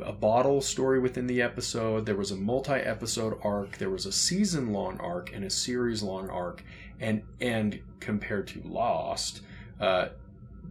a 0.00 0.12
bottle 0.12 0.60
story 0.60 0.98
within 1.00 1.26
the 1.26 1.42
episode. 1.42 2.06
There 2.06 2.16
was 2.16 2.30
a 2.30 2.36
multi-episode 2.36 3.38
arc. 3.42 3.78
There 3.78 3.90
was 3.90 4.06
a 4.06 4.12
season-long 4.12 4.98
arc 5.00 5.32
and 5.34 5.44
a 5.44 5.50
series-long 5.50 6.30
arc. 6.30 6.64
And 7.00 7.22
and 7.40 7.80
compared 8.00 8.48
to 8.48 8.62
Lost, 8.64 9.42
uh, 9.80 10.08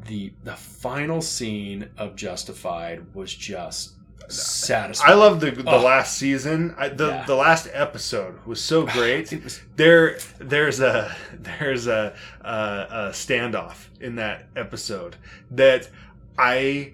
the 0.05 0.31
the 0.43 0.55
final 0.55 1.21
scene 1.21 1.89
of 1.97 2.15
Justified 2.15 3.13
was 3.15 3.33
just 3.33 3.93
satisfying. 4.29 5.12
I 5.12 5.15
love 5.15 5.39
the 5.39 5.51
the 5.51 5.69
Oh. 5.69 5.81
last 5.81 6.17
season. 6.17 6.75
I, 6.77 6.89
the 6.89 7.07
Yeah. 7.07 7.25
the 7.25 7.36
last 7.36 7.67
episode 7.73 8.45
was 8.45 8.62
so 8.63 8.86
great. 8.97 9.31
It 9.33 9.43
was 9.43 9.62
there 9.75 10.17
there's 10.39 10.79
a 10.79 11.15
there's 11.33 11.88
a, 11.88 12.13
a, 12.41 12.49
a 12.49 13.10
standoff 13.12 13.88
in 13.99 14.15
that 14.15 14.47
episode 14.55 15.15
that 15.51 15.89
I 16.38 16.93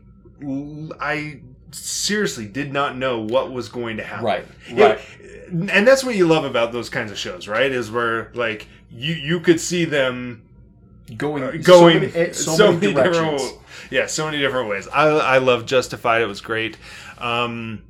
I 0.99 1.41
seriously 1.71 2.45
did 2.47 2.71
not 2.71 2.97
know 2.97 3.19
what 3.19 3.51
was 3.51 3.69
going 3.69 3.97
to 3.97 4.03
happen. 4.03 4.25
Right, 4.25 4.45
right. 4.73 4.99
and 5.51 5.87
that's 5.87 6.03
what 6.03 6.15
you 6.15 6.27
love 6.27 6.45
about 6.45 6.71
those 6.71 6.89
kinds 6.89 7.11
of 7.11 7.17
shows, 7.17 7.47
right? 7.47 7.71
Is 7.71 7.89
where 7.91 8.31
like 8.35 8.67
you 8.91 9.13
you 9.13 9.39
could 9.39 9.59
see 9.59 9.85
them 9.85 10.43
going 11.17 11.43
uh, 11.43 11.51
going 11.51 11.63
so 11.63 11.85
many, 11.99 12.13
eh, 12.15 12.31
so 12.31 12.51
so 12.55 12.71
many 12.71 12.79
many 12.87 12.93
directions. 12.93 13.41
different 13.41 13.65
yeah 13.91 14.05
so 14.07 14.25
many 14.25 14.37
different 14.39 14.69
ways 14.69 14.87
i 14.93 15.03
i 15.07 15.37
love 15.37 15.65
justified 15.65 16.21
it 16.21 16.25
was 16.25 16.39
great 16.41 16.77
um 17.17 17.81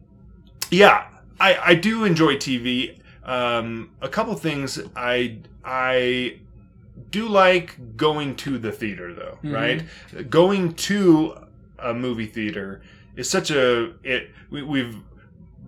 yeah 0.71 1.08
i 1.39 1.56
i 1.63 1.76
do 1.76 2.04
enjoy 2.06 2.36
tv 2.36 2.97
um 3.23 3.91
a 4.02 4.10
couple 4.10 4.34
things 4.36 4.80
i 4.95 5.38
i 5.63 6.38
do 7.12 7.28
like 7.28 7.95
going 7.97 8.36
to 8.36 8.58
the 8.58 8.71
theater 8.71 9.13
though 9.13 9.38
Mhm. 9.43 9.54
right 9.54 10.30
going 10.30 10.73
to 10.73 11.38
a 11.80 11.93
movie 11.93 12.26
theater 12.28 12.81
is 13.15 13.29
such 13.29 13.52
a 13.52 13.94
it 14.04 14.31
we, 14.50 14.63
we've 14.63 14.98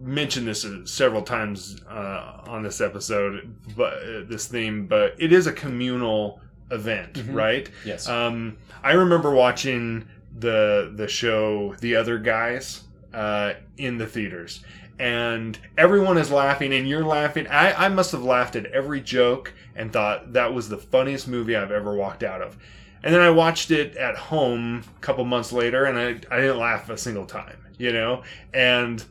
mentioned 0.01 0.47
this 0.47 0.65
uh, 0.65 0.85
several 0.85 1.21
times 1.21 1.81
uh, 1.89 2.41
on 2.47 2.63
this 2.63 2.81
episode 2.81 3.55
but 3.77 3.93
uh, 3.93 4.23
this 4.27 4.47
theme 4.47 4.87
but 4.87 5.15
it 5.19 5.31
is 5.31 5.47
a 5.47 5.53
communal 5.53 6.39
event 6.75 7.13
Mhm. 7.13 7.33
right 7.33 7.69
Yes. 7.83 8.07
um, 8.07 8.57
I 8.83 8.93
remember 8.93 9.31
watching 9.31 10.05
the 10.37 10.91
the 10.95 11.07
show 11.07 11.73
The 11.79 11.95
Other 11.95 12.19
Guys 12.19 12.83
uh, 13.13 13.53
in 13.77 13.97
the 13.97 14.05
theaters, 14.05 14.63
and 14.99 15.57
everyone 15.77 16.17
is 16.17 16.29
laughing, 16.29 16.73
and 16.73 16.87
you're 16.87 17.05
laughing. 17.05 17.47
I, 17.47 17.85
I 17.85 17.89
must 17.89 18.11
have 18.11 18.23
laughed 18.23 18.55
at 18.57 18.65
every 18.67 18.99
joke 19.01 19.53
and 19.75 19.91
thought 19.93 20.33
that 20.33 20.53
was 20.53 20.67
the 20.69 20.77
funniest 20.77 21.27
movie 21.27 21.55
I've 21.55 21.71
ever 21.71 21.95
walked 21.95 22.23
out 22.23 22.41
of. 22.41 22.57
And 23.03 23.13
then 23.13 23.21
I 23.21 23.29
watched 23.29 23.71
it 23.71 23.95
at 23.95 24.15
home 24.17 24.83
a 24.97 24.99
couple 24.99 25.23
months 25.25 25.51
later, 25.53 25.85
and 25.85 25.97
I, 25.97 26.07
I 26.35 26.41
didn't 26.41 26.57
laugh 26.57 26.89
a 26.89 26.97
single 26.97 27.25
time. 27.25 27.57
You 27.77 27.91
know, 27.93 28.23
and 28.53 29.03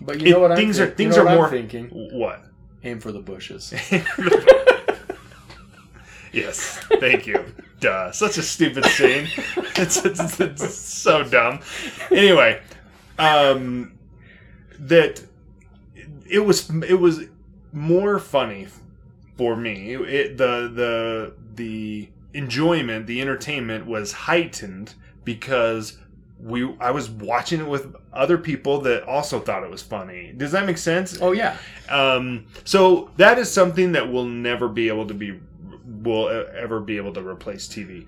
but 0.00 0.20
you 0.20 0.30
know 0.30 0.38
it- 0.38 0.40
what 0.40 0.50
I'm 0.52 0.56
things 0.56 0.78
are- 0.80 0.90
things 0.90 1.16
you 1.16 1.24
know 1.24 1.28
are 1.30 1.34
more- 1.34 1.44
I'm 1.46 1.50
thinking. 1.50 1.88
what? 2.12 2.44
Aim 2.84 3.00
for 3.00 3.10
the 3.12 3.20
bushes. 3.20 3.74
Yes, 6.32 6.78
thank 7.00 7.26
you. 7.26 7.44
Duh, 7.80 8.12
such 8.12 8.38
a 8.38 8.42
stupid 8.42 8.84
scene. 8.86 9.26
It's, 9.76 10.04
it's, 10.04 10.38
it's 10.38 10.74
so 10.74 11.24
dumb. 11.24 11.60
Anyway, 12.10 12.60
um, 13.18 13.98
that 14.78 15.22
it 16.28 16.40
was 16.40 16.68
it 16.84 17.00
was 17.00 17.24
more 17.72 18.18
funny 18.18 18.68
for 19.38 19.56
me. 19.56 19.94
It, 19.94 20.36
the 20.36 20.70
the 20.74 21.34
the 21.54 22.10
enjoyment, 22.34 23.06
the 23.06 23.22
entertainment 23.22 23.86
was 23.86 24.12
heightened 24.12 24.94
because 25.24 25.98
we 26.38 26.76
I 26.78 26.90
was 26.90 27.08
watching 27.08 27.60
it 27.60 27.66
with 27.66 27.94
other 28.12 28.36
people 28.36 28.80
that 28.82 29.04
also 29.04 29.40
thought 29.40 29.64
it 29.64 29.70
was 29.70 29.82
funny. 29.82 30.34
Does 30.36 30.52
that 30.52 30.66
make 30.66 30.78
sense? 30.78 31.16
Oh 31.22 31.32
yeah, 31.32 31.56
Um, 31.88 32.46
so 32.64 33.10
that 33.16 33.38
is 33.38 33.50
something 33.50 33.92
that 33.92 34.12
will 34.12 34.26
never 34.26 34.68
be 34.68 34.88
able 34.88 35.06
to 35.06 35.14
be 35.14 35.40
will 36.02 36.28
ever 36.54 36.80
be 36.80 36.96
able 36.96 37.12
to 37.14 37.26
replace 37.26 37.68
TV. 37.68 38.06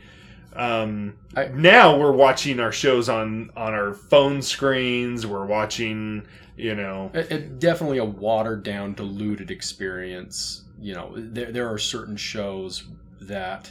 Um, 0.54 1.14
I- 1.34 1.48
now 1.48 1.96
we're 1.98 2.12
watching 2.12 2.60
our 2.60 2.72
shows 2.72 3.08
on 3.08 3.50
on 3.56 3.72
our 3.72 3.94
phone 3.94 4.42
screens. 4.42 5.26
We're 5.26 5.46
watching, 5.46 6.26
you 6.56 6.74
know, 6.74 7.10
it, 7.14 7.30
it- 7.32 7.58
definitely 7.58 7.98
a 7.98 8.04
watered 8.04 8.62
down, 8.62 8.94
diluted 8.94 9.50
experience. 9.50 10.64
You 10.80 10.94
know, 10.94 11.12
there 11.16 11.52
there 11.52 11.72
are 11.72 11.78
certain 11.78 12.16
shows 12.16 12.84
that 13.20 13.70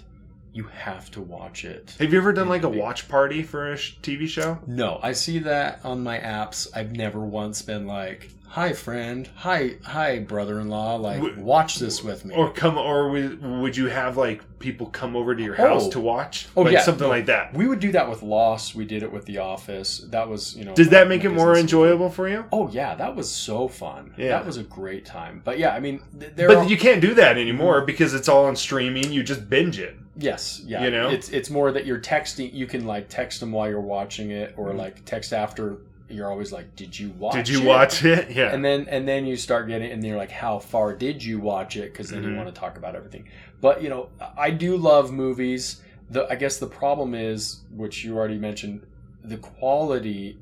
you 0.54 0.64
have 0.66 1.10
to 1.12 1.22
watch 1.22 1.64
it. 1.64 1.96
have 2.00 2.12
you 2.12 2.18
ever 2.20 2.34
done 2.34 2.50
like 2.50 2.64
a 2.64 2.70
watch 2.70 3.08
party 3.08 3.42
for 3.42 3.72
a 3.72 3.78
sh- 3.78 3.96
TV 4.02 4.28
show? 4.28 4.60
No, 4.68 5.00
I 5.02 5.14
see 5.14 5.40
that 5.40 5.80
on 5.86 6.04
my 6.04 6.18
apps. 6.20 6.68
I've 6.76 6.92
never 6.94 7.22
once 7.22 7.62
been 7.62 7.88
like, 7.88 8.32
"Hi, 8.52 8.74
friend. 8.74 9.30
Hi, 9.36 9.76
hi, 9.84 10.20
brother-in-law. 10.20 10.96
Like, 10.98 11.22
watch 11.38 11.78
this 11.78 12.04
with 12.04 12.26
me." 12.26 12.36
Or 12.36 12.52
come, 12.52 12.78
or 12.78 13.10
would, 13.10 13.42
would 13.42 13.78
you 13.78 13.88
have 13.88 14.18
like 14.18 14.42
people 14.60 14.88
come 14.88 15.16
over 15.16 15.34
to 15.36 15.42
your 15.42 15.56
house 15.56 15.86
Oh. 15.88 15.92
to 15.92 16.00
watch? 16.00 16.48
Oh, 16.56 16.62
like 16.64 16.74
yeah. 16.74 16.82
something 16.82 17.08
like 17.08 17.26
that. 17.28 17.54
we 17.54 17.66
would 17.68 17.80
do 17.80 17.92
that 17.94 18.10
with 18.10 18.22
Lost. 18.24 18.76
We 18.76 18.86
did 18.86 19.04
it 19.04 19.12
with 19.12 19.26
The 19.26 19.38
Office. 19.40 20.00
That 20.10 20.28
was, 20.30 20.56
you 20.56 20.66
know. 20.66 20.74
Did 20.76 20.90
that 20.90 21.08
make 21.08 21.24
it 21.24 21.30
more 21.30 21.56
enjoyable 21.58 22.10
for 22.10 22.28
you? 22.28 22.46
Oh 22.52 22.70
yeah, 22.70 22.94
that 22.96 23.16
was 23.16 23.30
so 23.32 23.68
fun. 23.68 24.14
Yeah. 24.18 24.30
That 24.30 24.46
was 24.46 24.58
a 24.58 24.64
great 24.64 25.06
time. 25.06 25.42
But 25.44 25.58
yeah, 25.58 25.74
I 25.74 25.80
mean, 25.80 26.02
th- 26.20 26.34
there 26.36 26.48
But 26.48 26.70
you 26.70 26.78
can't 26.78 27.02
do 27.02 27.14
that 27.16 27.38
anymore 27.38 27.82
because 27.82 28.14
it's 28.14 28.28
all 28.28 28.46
on 28.46 28.56
streaming. 28.56 29.12
You 29.12 29.24
just 29.24 29.50
binge 29.50 29.80
it. 29.80 29.96
yes, 30.18 30.62
yeah. 30.66 30.84
You 30.84 30.92
know? 30.92 31.10
it's 31.10 31.30
it's 31.30 31.50
more 31.50 31.72
that 31.72 31.86
you're 31.86 32.00
texting. 32.00 32.54
You 32.54 32.68
can 32.68 32.86
like 32.86 33.08
text 33.08 33.40
them 33.40 33.52
while 33.54 33.70
you're 33.70 33.80
watching 33.80 34.32
it, 34.32 34.54
or 34.58 34.72
Mhm. 34.74 34.78
like 34.78 35.06
text 35.06 35.32
after. 35.34 35.78
You're 36.14 36.30
always 36.30 36.52
like, 36.52 36.76
"Did 36.76 36.98
you 36.98 37.10
watch? 37.12 37.34
Did 37.34 37.50
you 37.50 37.62
it?" 37.62 37.66
watch 37.66 38.04
it? 38.06 38.30
Yeah. 38.36 38.54
And 38.54 38.64
then 38.64 38.88
and 38.90 39.08
then 39.08 39.26
you 39.26 39.36
start 39.38 39.68
getting 39.68 39.92
and 39.92 40.04
you're 40.04 40.18
like, 40.18 40.32
how 40.32 40.60
far 40.60 40.96
did 40.96 41.24
you 41.24 41.40
watch 41.40 41.76
it? 41.76 41.92
Because 41.92 42.10
then 42.10 42.24
Mhm. 42.24 42.30
you 42.32 42.36
want 42.36 42.54
to 42.54 42.60
talk 42.60 42.78
about 42.78 42.96
everything. 42.96 43.28
But 43.62 43.82
you 43.84 43.90
know, 43.90 44.10
I 44.38 44.52
do 44.52 44.78
love 44.78 45.12
movies. 45.12 45.82
The 46.10 46.28
I 46.30 46.36
guess 46.36 46.58
the 46.58 46.68
problem 46.68 47.14
is, 47.16 47.62
which 47.70 48.04
you 48.04 48.18
already 48.18 48.38
mentioned, 48.38 48.86
the 49.24 49.38
quality 49.38 50.40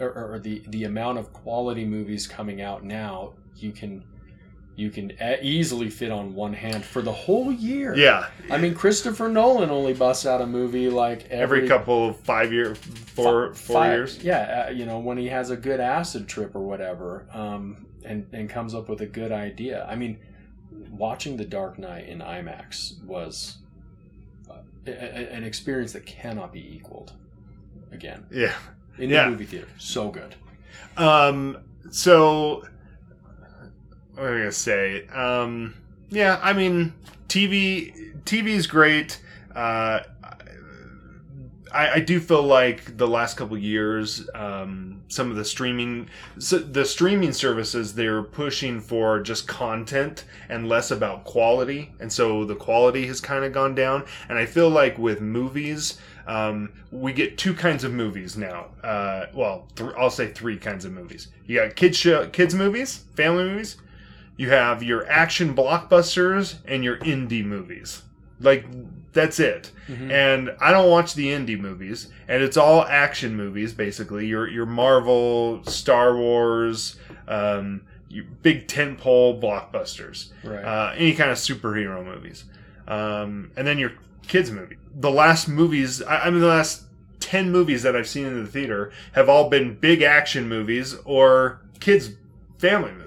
or, 0.00 0.34
or 0.34 0.38
the 0.38 0.62
the 0.68 0.84
amount 0.84 1.18
of 1.18 1.32
quality 1.32 1.84
movies 1.84 2.26
coming 2.26 2.60
out 2.60 2.84
now. 2.84 3.34
You 3.56 3.72
can 3.72 4.04
you 4.76 4.90
can 4.90 5.12
easily 5.42 5.88
fit 5.88 6.10
on 6.10 6.34
one 6.34 6.52
hand 6.52 6.84
for 6.84 7.00
the 7.00 7.12
whole 7.12 7.52
year. 7.52 7.94
yeah. 7.96 8.28
I 8.50 8.58
mean, 8.58 8.74
Christopher 8.74 9.28
Nolan 9.28 9.70
only 9.70 9.92
busts 9.94 10.26
out 10.26 10.40
a 10.40 10.46
movie 10.46 10.88
like 10.88 11.26
every, 11.30 11.58
every 11.58 11.68
couple 11.68 12.08
of 12.08 12.18
five 12.20 12.52
year, 12.52 12.74
four 12.74 13.52
fi- 13.54 13.58
four 13.66 13.76
five- 13.76 13.92
years. 13.92 14.18
Yeah, 14.24 14.66
uh, 14.68 14.70
you 14.72 14.84
know, 14.84 14.98
when 14.98 15.16
he 15.16 15.28
has 15.28 15.50
a 15.50 15.56
good 15.56 15.78
acid 15.80 16.26
trip 16.28 16.54
or 16.56 16.60
whatever, 16.62 17.26
um, 17.32 17.86
and 18.04 18.26
and 18.32 18.50
comes 18.50 18.74
up 18.74 18.88
with 18.88 19.00
a 19.00 19.06
good 19.06 19.30
idea. 19.32 19.86
I 19.88 19.94
mean, 19.94 20.18
watching 20.90 21.36
The 21.36 21.44
Dark 21.44 21.78
Knight 21.78 22.08
in 22.08 22.18
IMAX 22.18 23.02
was 23.04 23.58
uh, 24.50 24.54
a, 24.86 24.90
a- 24.90 25.32
an 25.32 25.44
experience 25.44 25.92
that 25.92 26.04
cannot 26.04 26.52
be 26.52 26.74
equaled. 26.74 27.12
Again, 27.92 28.26
Yeah. 28.32 28.54
in 28.98 29.08
Yeah. 29.08 29.24
the 29.26 29.30
movie 29.30 29.44
theater, 29.46 29.68
so 29.78 30.10
good. 30.10 30.34
Um. 30.96 31.58
So, 31.90 32.64
what 34.14 34.26
am 34.26 34.34
I 34.34 34.38
gonna 34.38 34.52
say? 34.52 35.06
Um. 35.08 35.74
Yeah. 36.10 36.38
I 36.42 36.52
mean, 36.52 36.92
TV. 37.28 38.14
TV 38.24 38.48
is 38.48 38.66
great. 38.66 39.20
Uh. 39.54 40.00
I, 41.74 41.94
I 41.94 42.00
do 42.00 42.20
feel 42.20 42.42
like 42.42 42.96
the 42.96 43.08
last 43.08 43.36
couple 43.36 43.58
years, 43.58 44.28
um, 44.34 45.02
some 45.08 45.30
of 45.30 45.36
the 45.36 45.44
streaming, 45.44 46.08
so 46.38 46.58
the 46.58 46.84
streaming 46.84 47.32
services, 47.32 47.94
they're 47.94 48.22
pushing 48.22 48.80
for 48.80 49.20
just 49.20 49.48
content 49.48 50.24
and 50.48 50.68
less 50.68 50.92
about 50.92 51.24
quality, 51.24 51.92
and 51.98 52.12
so 52.12 52.44
the 52.44 52.54
quality 52.54 53.06
has 53.08 53.20
kind 53.20 53.44
of 53.44 53.52
gone 53.52 53.74
down. 53.74 54.04
And 54.28 54.38
I 54.38 54.46
feel 54.46 54.70
like 54.70 54.96
with 54.98 55.20
movies, 55.20 55.98
um, 56.28 56.72
we 56.92 57.12
get 57.12 57.36
two 57.38 57.54
kinds 57.54 57.82
of 57.82 57.92
movies 57.92 58.36
now. 58.36 58.66
Uh, 58.84 59.26
well, 59.34 59.66
th- 59.74 59.90
I'll 59.98 60.10
say 60.10 60.28
three 60.28 60.56
kinds 60.56 60.84
of 60.84 60.92
movies. 60.92 61.28
You 61.46 61.58
got 61.60 61.74
kids 61.74 61.98
show, 61.98 62.28
kids 62.28 62.54
movies, 62.54 63.04
family 63.16 63.44
movies. 63.44 63.78
You 64.36 64.50
have 64.50 64.82
your 64.82 65.06
action 65.08 65.54
blockbusters 65.54 66.56
and 66.66 66.82
your 66.82 66.96
indie 66.98 67.44
movies. 67.44 68.02
Like 68.40 68.66
that's 69.12 69.38
it. 69.38 69.70
Mhm. 69.88 70.10
And 70.10 70.56
I 70.60 70.72
don't 70.72 70.90
watch 70.90 71.14
the 71.14 71.26
indie 71.28 71.58
movies, 71.58 72.08
and 72.26 72.42
it's 72.42 72.56
all 72.56 72.84
action 72.84 73.36
movies 73.36 73.72
basically. 73.72 74.26
Your 74.26 74.48
your 74.48 74.66
Marvel, 74.66 75.62
Star 75.64 76.16
Wars, 76.16 76.96
um, 77.28 77.82
your 78.08 78.24
big 78.42 78.66
tentpole 78.66 79.40
blockbusters 79.40 80.28
Right. 80.42 80.64
uh, 80.64 80.92
any 80.96 81.14
kind 81.14 81.30
of 81.30 81.36
superhero 81.36 82.04
movies, 82.04 82.44
um, 82.88 83.50
and 83.56 83.66
then 83.66 83.78
your 83.78 83.92
kids 84.26 84.50
movie. 84.50 84.76
The 84.98 85.10
last 85.10 85.48
movies, 85.48 86.02
I, 86.02 86.26
I 86.26 86.30
mean, 86.30 86.40
the 86.40 86.46
last 86.48 86.82
ten 87.20 87.50
movies 87.52 87.82
that 87.84 87.94
I've 87.96 88.08
seen 88.08 88.26
in 88.26 88.42
the 88.44 88.50
theater 88.50 88.90
have 89.12 89.28
all 89.28 89.48
been 89.48 89.74
big 89.74 90.02
action 90.02 90.48
movies 90.48 90.96
or 91.04 91.60
kids 91.80 92.10
family 92.58 92.90
movies. 92.92 93.03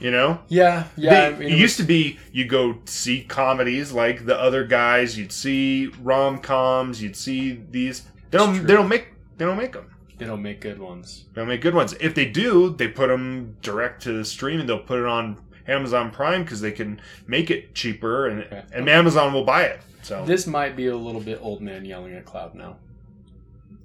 You 0.00 0.10
know, 0.12 0.40
yeah, 0.48 0.84
yeah. 0.96 1.30
They- 1.30 1.36
I 1.36 1.38
mean, 1.38 1.48
it 1.52 1.58
used 1.58 1.76
to 1.78 1.82
be 1.82 2.18
you 2.32 2.44
go 2.46 2.78
see 2.84 3.22
comedies 3.24 3.90
like 3.92 4.26
the 4.26 4.38
other 4.40 4.64
guys. 4.64 5.18
You'd 5.18 5.32
see 5.32 5.88
rom 6.02 6.38
coms. 6.38 7.02
You'd 7.02 7.16
see 7.16 7.60
these. 7.70 8.02
They 8.30 8.38
don't. 8.38 8.64
They 8.66 8.74
don't 8.74 8.88
make. 8.88 9.08
They 9.38 9.44
don't 9.44 9.56
make 9.58 9.72
them. 9.72 9.90
they 10.18 10.26
don't 10.26 10.42
make 10.42 10.60
good 10.60 10.78
ones. 10.78 11.24
They 11.34 11.40
don't 11.40 11.48
make 11.48 11.60
good 11.60 11.74
ones. 11.74 11.94
If 12.00 12.14
they 12.14 12.26
do, 12.26 12.70
they 12.70 12.88
put 12.88 13.08
them 13.08 13.56
direct 13.62 14.02
to 14.02 14.12
the 14.12 14.24
stream 14.24 14.60
and 14.60 14.68
they'll 14.68 14.78
put 14.78 14.98
it 15.00 15.06
on 15.06 15.36
Amazon 15.66 16.10
Prime 16.10 16.42
because 16.44 16.60
they 16.60 16.72
can 16.72 17.00
make 17.26 17.50
it 17.50 17.74
cheaper 17.74 18.26
and 18.28 18.42
Okay. 18.44 18.62
and 18.72 18.88
Amazon 18.88 19.32
will 19.32 19.44
buy 19.44 19.62
it. 19.64 19.80
So 20.02 20.24
This 20.24 20.46
might 20.46 20.74
be 20.76 20.86
a 20.88 20.96
little 20.96 21.20
bit 21.20 21.38
old 21.42 21.60
man 21.60 21.84
yelling 21.84 22.14
at 22.14 22.24
cloud 22.24 22.54
now. 22.54 22.76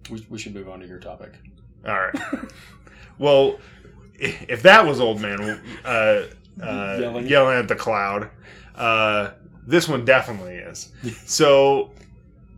We, 0.10 0.26
we 0.30 0.38
should 0.40 0.54
move 0.54 0.70
on 0.70 0.80
to 0.80 0.88
your 0.88 1.00
topic. 1.00 1.34
all 1.88 1.94
right. 2.00 2.16
well, 3.20 3.60
if 4.24 4.62
that 4.64 4.86
was 4.86 5.00
old 5.00 5.22
man 5.22 5.62
uh, 5.86 5.88
uh, 5.88 6.98
Yelling. 7.00 7.28
yelling. 7.28 7.58
at 7.58 7.68
the 7.68 7.76
cloud, 7.76 8.30
uh, 8.76 9.32
this 9.66 9.88
one 9.88 10.06
definitely 10.06 10.56
is. 10.56 10.92
so 11.26 11.92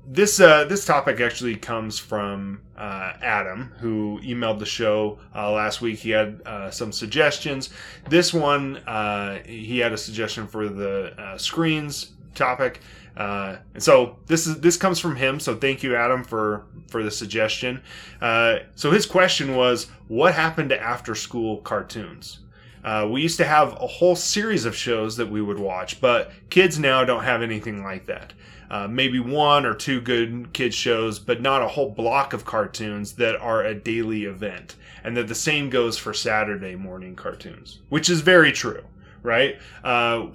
this 0.08 0.40
uh, 0.40 0.66
this 0.66 0.86
topic 0.86 1.20
actually 1.20 1.56
comes 1.56 1.98
from 1.98 2.62
uh, 2.78 3.14
Adam, 3.22 3.74
who 3.80 4.20
emailed 4.24 4.60
the 4.60 4.66
show 4.66 5.18
uh, 5.34 5.52
last 5.52 5.82
week. 5.82 6.00
He 6.00 6.12
had 6.12 6.42
uh, 6.46 6.70
some 6.70 6.92
suggestions. 6.92 7.70
This 8.10 8.34
one, 8.34 8.78
uh, 8.78 9.40
he 9.46 9.80
had 9.80 9.94
a 9.94 9.98
suggestion 9.98 10.48
for 10.48 10.68
the 10.70 11.14
uh, 11.20 11.38
screens 11.38 12.12
topic, 12.36 12.82
uh, 13.18 13.58
and 13.74 13.82
so 13.82 14.18
this 14.28 14.48
is 14.48 14.60
this 14.60 14.78
comes 14.78 15.00
from 15.00 15.16
him. 15.16 15.40
So 15.40 15.56
thank 15.56 15.84
you, 15.84 15.96
Adam, 15.96 16.24
for 16.24 16.66
for 16.88 17.04
the 17.04 17.12
suggestion. 17.12 17.82
Uh, 18.22 18.58
so 18.76 18.92
his 18.92 19.06
question 19.06 19.56
was, 19.56 19.88
what 20.08 20.34
happened 20.34 20.70
to 20.70 20.82
after 20.82 21.16
school 21.16 21.58
cartoons? 21.58 22.40
Uh, 22.84 23.08
we 23.10 23.22
used 23.22 23.38
to 23.38 23.46
have 23.46 23.74
a 23.82 23.88
whole 23.88 24.16
series 24.16 24.66
of 24.66 24.76
shows 24.76 25.18
that 25.18 25.28
we 25.28 25.42
would 25.42 25.58
watch, 25.58 26.00
but 26.00 26.32
kids 26.52 26.78
now 26.78 27.04
don't 27.04 27.24
have 27.24 27.42
anything 27.42 27.84
like 27.84 28.06
that. 28.06 28.32
Uh, 28.70 28.88
maybe 28.88 29.20
one 29.20 29.66
or 29.66 29.74
two 29.74 30.00
good 30.02 30.52
kids 30.54 30.76
shows, 30.76 31.18
but 31.18 31.42
not 31.42 31.64
a 31.64 31.68
whole 31.68 31.90
block 31.90 32.34
of 32.34 32.46
cartoons 32.46 33.14
that 33.14 33.36
are 33.38 33.64
a 33.64 33.74
daily 33.74 34.26
event. 34.26 34.76
And 35.04 35.18
that 35.18 35.28
the 35.28 35.36
same 35.36 35.70
goes 35.70 35.98
for 35.98 36.14
Saturday 36.14 36.76
morning 36.76 37.16
cartoons, 37.16 37.80
which 37.90 38.10
is 38.10 38.22
very 38.22 38.52
true, 38.52 38.84
right? 39.24 39.58
Uh, 39.84 40.28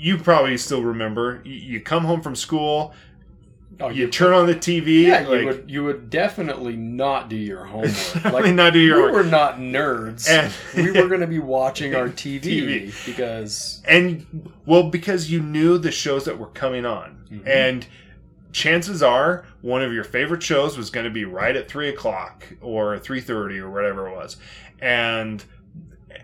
you 0.00 0.16
probably 0.18 0.56
still 0.56 0.82
remember. 0.82 1.42
You, 1.44 1.52
you 1.54 1.80
come 1.80 2.04
home 2.04 2.22
from 2.22 2.34
school, 2.34 2.94
Oh, 3.82 3.88
you 3.88 4.08
turn 4.08 4.34
on 4.34 4.46
the 4.46 4.54
TV. 4.54 5.04
Yeah, 5.06 5.26
like, 5.26 5.40
you 5.40 5.46
would 5.46 5.70
you 5.70 5.84
would 5.84 6.10
definitely 6.10 6.76
not 6.76 7.30
do 7.30 7.36
your 7.36 7.64
homework. 7.72 7.90
Definitely 7.94 8.52
not 8.52 8.72
do 8.74 8.78
your 8.78 8.96
we 8.96 9.02
homework. 9.04 9.24
were 9.24 9.30
not 9.30 9.56
nerds. 9.58 10.28
And- 10.28 10.52
we 10.76 10.90
were 11.00 11.08
going 11.08 11.22
to 11.22 11.26
be 11.26 11.38
watching 11.58 11.94
our 11.94 12.08
TV, 12.10 12.42
TV. 12.42 13.06
because 13.06 13.80
and 13.86 14.52
well 14.66 14.90
because 14.90 15.30
you 15.30 15.40
knew 15.40 15.78
the 15.78 15.90
shows 15.90 16.24
that 16.26 16.38
were 16.38 16.48
coming 16.48 16.84
on 16.84 17.24
Mhm. 17.32 17.46
and 17.46 17.86
chances 18.52 19.02
are 19.02 19.46
one 19.62 19.80
of 19.82 19.92
your 19.94 20.04
favorite 20.04 20.42
shows 20.42 20.76
was 20.76 20.90
going 20.90 21.04
to 21.04 21.10
be 21.10 21.24
right 21.24 21.56
at 21.56 21.66
three 21.68 21.88
o'clock 21.88 22.44
or 22.60 22.98
three 22.98 23.20
thirty 23.22 23.58
or 23.58 23.70
whatever 23.70 24.08
it 24.08 24.14
was 24.14 24.36
and 24.80 25.44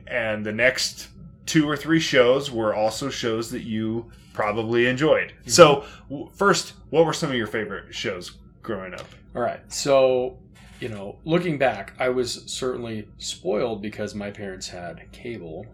and 0.07 0.45
the 0.45 0.53
next 0.53 1.09
two 1.47 1.69
or 1.69 1.77
three 1.77 2.01
shows 2.01 2.51
were 2.51 2.75
also 2.75 3.09
shows 3.09 3.51
that 3.51 3.63
you 3.63 4.11
probably 4.35 4.87
enjoyed. 4.87 5.33
So, 5.47 5.85
w- 6.11 6.29
first, 6.35 6.75
what 6.91 7.07
were 7.07 7.13
some 7.13 7.31
of 7.31 7.37
your 7.37 7.47
favorite 7.47 7.95
shows 7.95 8.39
growing 8.63 8.93
up? 8.95 9.07
All 9.35 9.41
right. 9.43 9.61
So, 9.73 10.39
you 10.81 10.89
know, 10.89 11.19
looking 11.25 11.57
back, 11.57 11.95
I 11.99 12.09
was 12.11 12.43
certainly 12.47 13.09
spoiled 13.19 13.81
because 13.81 14.15
my 14.15 14.31
parents 14.31 14.69
had 14.69 15.11
cable, 15.13 15.67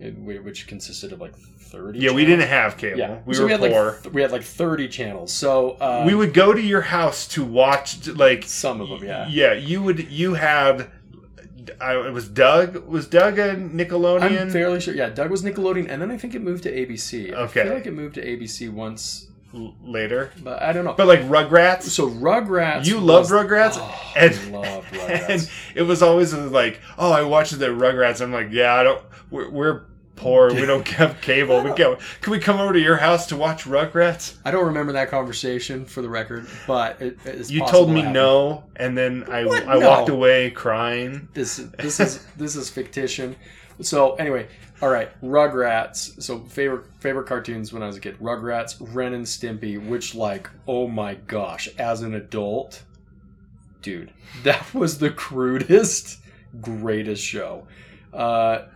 which 0.00 0.66
consisted 0.66 1.12
of 1.12 1.20
like 1.20 1.36
30. 1.36 1.98
Yeah, 2.00 2.12
we 2.12 2.24
didn't 2.24 2.48
have 2.48 2.76
cable. 2.76 2.98
Yeah, 2.98 3.20
We 3.24 3.34
so 3.34 3.42
were 3.42 3.46
we 3.46 3.52
had 3.52 3.60
poor. 3.60 3.84
like 3.92 4.02
th- 4.02 4.14
we 4.14 4.22
had 4.22 4.32
like 4.32 4.42
30 4.42 4.88
channels. 4.88 5.32
So 5.32 5.72
uh, 5.72 6.04
we 6.06 6.14
would 6.14 6.34
go 6.34 6.52
to 6.52 6.60
your 6.60 6.80
house 6.82 7.26
to 7.28 7.44
watch 7.44 8.06
like 8.08 8.42
some 8.44 8.80
of 8.80 8.88
them, 8.88 9.04
yeah. 9.04 9.28
yeah 9.28 9.52
you 9.54 9.82
would 9.82 10.10
you 10.10 10.34
had 10.34 10.90
I, 11.80 11.94
it 12.06 12.12
was 12.12 12.28
doug 12.28 12.76
was 12.86 13.06
doug 13.06 13.38
a 13.38 13.54
nickelodeon 13.56 14.40
I'm 14.40 14.50
fairly 14.50 14.80
sure. 14.80 14.94
Yeah, 14.94 15.10
Doug 15.10 15.30
was 15.30 15.42
Nickelodeon, 15.42 15.86
and 15.88 16.00
then 16.02 16.10
I 16.10 16.16
think 16.16 16.34
it 16.34 16.42
moved 16.42 16.62
to 16.64 16.72
ABC. 16.74 17.32
Okay, 17.32 17.60
I 17.60 17.64
feel 17.64 17.74
like 17.74 17.86
it 17.86 17.92
moved 17.94 18.14
to 18.16 18.24
ABC 18.26 18.72
once, 18.72 19.28
L- 19.54 19.74
later 19.82 20.30
but 20.42 20.62
I 20.62 20.72
don't 20.72 20.84
know. 20.84 20.94
but 20.94 21.06
like 21.06 21.20
rugrats 21.20 21.82
so 21.82 22.08
Rugrats. 22.08 22.86
you 22.86 22.98
loved 23.00 23.30
was- 23.30 23.44
Rugrats? 23.44 23.74
Oh, 23.76 24.12
And- 24.16 24.34
I 24.34 24.58
loved 24.58 24.86
Rugrats. 24.92 25.28
and 25.28 25.50
it 25.76 25.82
was 25.82 26.02
always 26.02 26.32
like 26.32 26.80
oh 26.98 27.12
i 27.12 27.22
watched 27.22 27.58
the 27.58 27.66
rugrats 27.66 28.20
i'm 28.22 28.32
like 28.32 28.48
yeah 28.50 28.74
i 28.74 28.82
don't 28.82 29.02
we're, 29.30 29.50
we're 29.50 29.82
poor 30.22 30.52
we 30.54 30.64
don't 30.66 30.86
have 30.88 31.20
cable 31.20 31.62
we 31.62 31.72
can 31.72 31.96
can 32.20 32.30
we 32.32 32.38
come 32.38 32.58
over 32.60 32.72
to 32.72 32.80
your 32.80 32.96
house 32.96 33.26
to 33.26 33.36
watch 33.36 33.64
rugrats 33.64 34.36
I 34.44 34.50
don't 34.50 34.66
remember 34.66 34.92
that 34.92 35.10
conversation 35.10 35.84
for 35.84 36.02
the 36.02 36.08
record, 36.08 36.46
but 36.66 37.00
it, 37.02 37.18
it's 37.24 37.50
you 37.50 37.66
told 37.66 37.90
me 37.90 37.96
happened. 38.00 38.14
no 38.14 38.64
and 38.76 38.96
then 38.96 39.24
i 39.30 39.44
What? 39.44 39.66
i 39.68 39.78
No. 39.78 39.88
walked 39.88 40.08
away 40.08 40.50
crying 40.50 41.28
This 41.34 41.56
this 41.78 42.00
is 42.00 42.24
this 42.36 42.56
is 42.56 42.70
fictition. 42.70 43.36
So 43.80 44.14
anyway, 44.16 44.46
all 44.80 44.90
right, 44.90 45.08
Rugrats. 45.22 46.22
So 46.22 46.40
favorite 46.40 46.84
favorite 47.00 47.26
cartoons 47.26 47.72
when 47.72 47.82
I 47.82 47.86
was 47.86 47.96
a 47.96 48.00
kid: 48.00 48.18
Rugrats, 48.20 48.76
Ren 48.94 49.14
and 49.14 49.24
Stimpy. 49.24 49.84
Which 49.84 50.14
like, 50.14 50.48
oh 50.68 50.86
my 50.88 51.14
gosh, 51.14 51.68
as 51.78 52.02
an 52.02 52.14
adult, 52.14 52.82
dude, 53.80 54.12
that 54.44 54.72
was 54.74 54.98
the 54.98 55.10
crudest, 55.10 56.18
greatest 56.60 57.24
show. 57.24 57.66
Uh, 58.12 58.66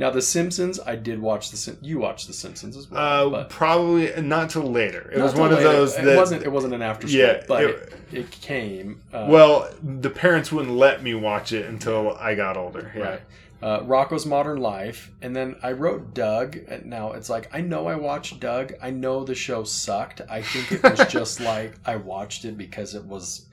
now 0.00 0.10
the 0.10 0.22
Simpsons, 0.22 0.80
I 0.84 0.96
did 0.96 1.20
watch 1.20 1.50
the 1.52 1.56
Sim- 1.56 1.78
you 1.80 1.98
watched 2.00 2.26
the 2.26 2.32
Simpsons 2.32 2.76
as 2.76 2.90
well. 2.90 3.34
uh 3.36 3.44
probably 3.44 4.10
not 4.22 4.50
till 4.50 4.62
later 4.80 5.10
it 5.14 5.20
was 5.22 5.34
one 5.34 5.52
of 5.52 5.58
later. 5.58 5.70
those 5.72 5.96
It 5.96 6.04
that 6.06 6.16
wasn't. 6.16 6.42
It 6.42 6.50
wasn't 6.50 6.74
an 6.74 6.82
after 6.82 7.06
school, 7.06 7.20
Yeah, 7.20 7.42
but 7.46 7.62
it- 7.64 7.92
it, 8.12 8.18
it, 8.20 8.30
came. 8.32 9.00
Uh, 9.12 9.26
Well, 9.28 9.68
the 9.82 10.10
parents 10.10 10.50
wouldn't 10.50 10.74
let 10.76 11.02
me 11.02 11.14
watch 11.14 11.52
it 11.52 11.66
until 11.66 12.16
I 12.16 12.34
got 12.34 12.56
older. 12.56 12.90
Yeah. 12.96 13.02
Right. 13.02 13.20
Uh, 13.62 13.80
Rocko's 13.82 14.24
Modern 14.24 14.58
Life, 14.58 15.10
and 15.20 15.36
then 15.36 15.54
I 15.62 15.72
wrote 15.72 16.14
Doug. 16.14 16.56
And 16.66 16.86
Now 16.86 17.12
it's 17.12 17.28
like 17.28 17.46
I 17.52 17.60
know 17.60 17.86
I 17.88 17.94
watched 17.94 18.40
Doug. 18.40 18.72
I 18.82 18.88
know 18.90 19.22
the 19.22 19.34
show 19.34 19.64
sucked. 19.64 20.22
I 20.30 20.40
think 20.40 20.72
it 20.72 20.82
was 20.82 21.06
just 21.18 21.40
like 21.40 21.74
I 21.84 21.96
watched 21.96 22.46
it 22.46 22.56
because 22.56 22.94
it 22.94 23.04
was, 23.04 23.46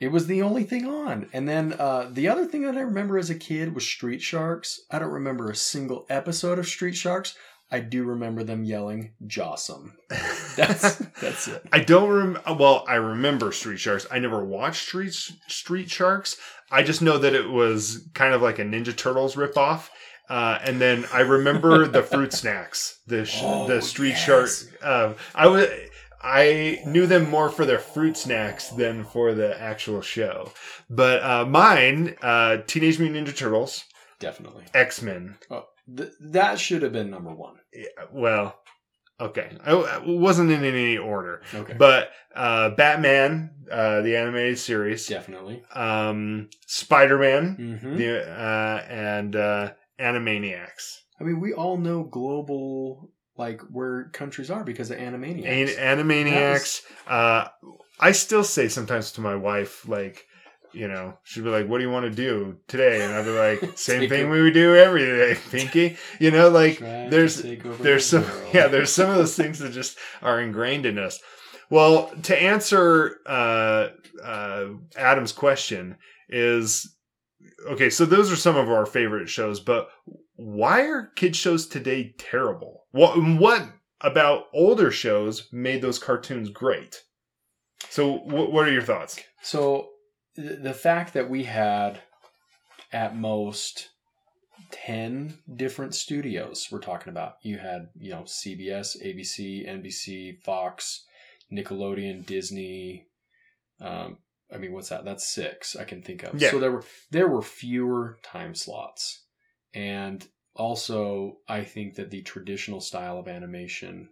it 0.00 0.08
was 0.08 0.26
the 0.26 0.42
only 0.42 0.64
thing 0.64 0.86
on. 0.86 1.28
And 1.32 1.48
then 1.48 1.74
uh, 1.78 2.08
the 2.12 2.28
other 2.28 2.46
thing 2.46 2.62
that 2.62 2.76
I 2.76 2.80
remember 2.80 3.18
as 3.18 3.30
a 3.30 3.34
kid 3.34 3.74
was 3.74 3.86
Street 3.86 4.22
Sharks. 4.22 4.80
I 4.90 4.98
don't 4.98 5.10
remember 5.10 5.50
a 5.50 5.56
single 5.56 6.06
episode 6.08 6.58
of 6.58 6.66
Street 6.68 6.94
Sharks. 6.96 7.34
I 7.70 7.80
do 7.80 8.04
remember 8.04 8.42
them 8.44 8.64
yelling 8.64 9.12
"Jawsome." 9.26 9.92
That's 10.56 10.96
that's 11.20 11.48
it. 11.48 11.62
I 11.70 11.80
don't 11.80 12.08
rem. 12.08 12.58
Well, 12.58 12.82
I 12.88 12.94
remember 12.94 13.52
Street 13.52 13.78
Sharks. 13.78 14.06
I 14.10 14.18
never 14.18 14.42
watched 14.44 14.86
Street 14.86 15.12
Street 15.48 15.90
Sharks. 15.90 16.36
I 16.70 16.82
just 16.82 17.02
know 17.02 17.18
that 17.18 17.34
it 17.34 17.48
was 17.50 18.08
kind 18.14 18.32
of 18.34 18.40
like 18.42 18.58
a 18.58 18.64
Ninja 18.64 18.96
Turtles 18.96 19.36
ripoff. 19.36 19.88
Uh, 20.30 20.58
and 20.62 20.80
then 20.80 21.06
I 21.12 21.20
remember 21.20 21.86
the 21.86 22.02
fruit 22.02 22.32
snacks, 22.34 23.00
the 23.06 23.24
sh- 23.24 23.40
Oh, 23.42 23.66
the 23.66 23.80
Street 23.80 24.10
yes. 24.10 24.24
Shark. 24.24 24.50
Uh, 24.82 25.12
I 25.34 25.46
was 25.46 25.66
I 26.30 26.82
knew 26.84 27.06
them 27.06 27.30
more 27.30 27.48
for 27.48 27.64
their 27.64 27.78
fruit 27.78 28.16
snacks 28.16 28.68
than 28.68 29.04
for 29.04 29.32
the 29.34 29.58
actual 29.60 30.02
show. 30.02 30.52
But 30.90 31.22
uh, 31.22 31.46
mine, 31.46 32.16
uh, 32.20 32.58
Teenage 32.66 32.98
Mutant 32.98 33.26
Ninja 33.28 33.34
Turtles, 33.36 33.84
Definitely. 34.20 34.64
X 34.74 35.00
Men, 35.00 35.36
Oh, 35.50 35.64
th- 35.96 36.10
that 36.20 36.58
should 36.58 36.82
have 36.82 36.92
been 36.92 37.08
number 37.10 37.32
one. 37.34 37.56
Yeah, 37.72 37.86
well, 38.12 38.58
okay. 39.20 39.56
I, 39.64 39.72
I 39.72 39.98
wasn't 40.04 40.50
in 40.50 40.64
any 40.64 40.98
order, 40.98 41.42
Okay. 41.54 41.74
but 41.78 42.10
uh, 42.34 42.70
Batman, 42.70 43.50
uh, 43.70 44.00
the 44.02 44.16
animated 44.16 44.58
series, 44.58 45.06
Definitely. 45.06 45.62
um, 45.72 46.50
Spider 46.66 47.18
Man, 47.18 47.78
hmm 47.80 47.96
the 47.96 48.28
uh, 48.28 48.84
and 48.90 49.34
uh, 49.36 49.72
Animaniacs. 50.00 50.98
I 51.20 51.24
mean, 51.24 51.40
we 51.40 51.52
all 51.52 51.76
know 51.76 52.02
global 52.04 53.10
like 53.38 53.62
where 53.70 54.04
countries 54.12 54.50
are 54.50 54.64
because 54.64 54.90
of 54.90 54.98
Animaniacs. 54.98 55.78
An- 55.78 55.98
Animaniacs. 55.98 56.82
Uh, 57.06 57.48
I 58.00 58.12
still 58.12 58.44
say 58.44 58.68
sometimes 58.68 59.12
to 59.12 59.20
my 59.20 59.34
wife, 59.34 59.88
like. 59.88 60.24
You 60.74 60.86
know, 60.86 61.16
she'd 61.24 61.44
be 61.44 61.48
like, 61.48 61.66
"What 61.66 61.78
do 61.78 61.84
you 61.84 61.90
want 61.90 62.04
to 62.04 62.10
do 62.10 62.58
today?" 62.68 63.02
And 63.02 63.14
I'd 63.14 63.24
be 63.24 63.30
like, 63.30 63.78
"Same 63.78 64.06
thing 64.06 64.28
we 64.28 64.42
would 64.42 64.52
do 64.52 64.76
every 64.76 65.00
day, 65.00 65.34
Pinky." 65.50 65.96
You 66.20 66.30
know, 66.30 66.50
like 66.50 66.76
Try 66.76 67.08
there's 67.08 67.40
there's 67.42 68.10
the 68.10 68.22
some 68.22 68.22
world. 68.22 68.54
yeah 68.54 68.68
there's 68.68 68.92
some 68.92 69.08
of 69.08 69.16
those 69.16 69.34
things 69.34 69.60
that 69.60 69.72
just 69.72 69.96
are 70.20 70.38
ingrained 70.42 70.84
in 70.84 70.98
us 70.98 71.20
well 71.70 72.10
to 72.24 72.40
answer 72.40 73.16
uh, 73.26 73.88
uh, 74.22 74.66
adam's 74.94 75.32
question 75.32 75.96
is 76.28 76.94
okay 77.70 77.88
so 77.88 78.04
those 78.04 78.30
are 78.30 78.36
some 78.36 78.56
of 78.56 78.68
our 78.68 78.84
favorite 78.84 79.28
shows 79.30 79.60
but 79.60 79.88
why 80.38 80.82
are 80.82 81.10
kids 81.16 81.36
shows 81.36 81.66
today 81.66 82.14
terrible 82.18 82.84
what 82.92 83.16
what 83.38 83.68
about 84.00 84.44
older 84.54 84.90
shows 84.90 85.48
made 85.52 85.82
those 85.82 85.98
cartoons 85.98 86.50
great 86.50 87.02
so 87.90 88.18
what, 88.18 88.52
what 88.52 88.66
are 88.68 88.72
your 88.72 88.82
thoughts 88.82 89.20
So 89.42 89.88
th- 90.36 90.60
the 90.62 90.74
fact 90.74 91.14
that 91.14 91.28
we 91.28 91.44
had 91.44 92.00
at 92.92 93.16
most 93.16 93.90
10 94.70 95.38
different 95.56 95.94
studios 95.94 96.68
we're 96.70 96.80
talking 96.80 97.10
about. 97.10 97.34
You 97.42 97.58
had, 97.58 97.88
you 97.98 98.10
know, 98.10 98.22
CBS, 98.22 98.96
ABC, 99.04 99.68
NBC, 99.68 100.42
Fox, 100.42 101.04
Nickelodeon, 101.52 102.26
Disney. 102.26 103.06
Um, 103.80 104.18
I 104.52 104.58
mean, 104.58 104.72
what's 104.72 104.88
that? 104.88 105.04
That's 105.04 105.26
six 105.26 105.76
I 105.76 105.84
can 105.84 106.02
think 106.02 106.22
of. 106.22 106.40
Yeah. 106.40 106.50
So 106.50 106.58
there 106.58 106.72
were 106.72 106.84
there 107.10 107.28
were 107.28 107.42
fewer 107.42 108.18
time 108.22 108.54
slots, 108.54 109.24
and 109.74 110.26
also 110.54 111.38
I 111.48 111.64
think 111.64 111.94
that 111.94 112.10
the 112.10 112.22
traditional 112.22 112.80
style 112.80 113.18
of 113.18 113.28
animation 113.28 114.10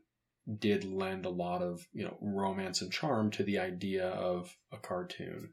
did 0.58 0.84
lend 0.84 1.26
a 1.26 1.30
lot 1.30 1.62
of 1.62 1.86
you 1.92 2.04
know 2.04 2.16
romance 2.20 2.80
and 2.80 2.92
charm 2.92 3.30
to 3.32 3.42
the 3.42 3.58
idea 3.58 4.08
of 4.08 4.54
a 4.72 4.76
cartoon. 4.78 5.50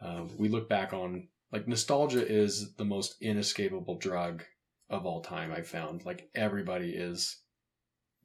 Um, 0.00 0.30
we 0.36 0.48
look 0.48 0.68
back 0.68 0.92
on 0.92 1.28
like 1.52 1.68
nostalgia 1.68 2.26
is 2.26 2.74
the 2.74 2.84
most 2.84 3.16
inescapable 3.20 3.98
drug 3.98 4.42
of 4.88 5.06
all 5.06 5.20
time. 5.20 5.52
I've 5.52 5.68
found 5.68 6.04
like 6.04 6.28
everybody 6.34 6.90
is 6.90 7.38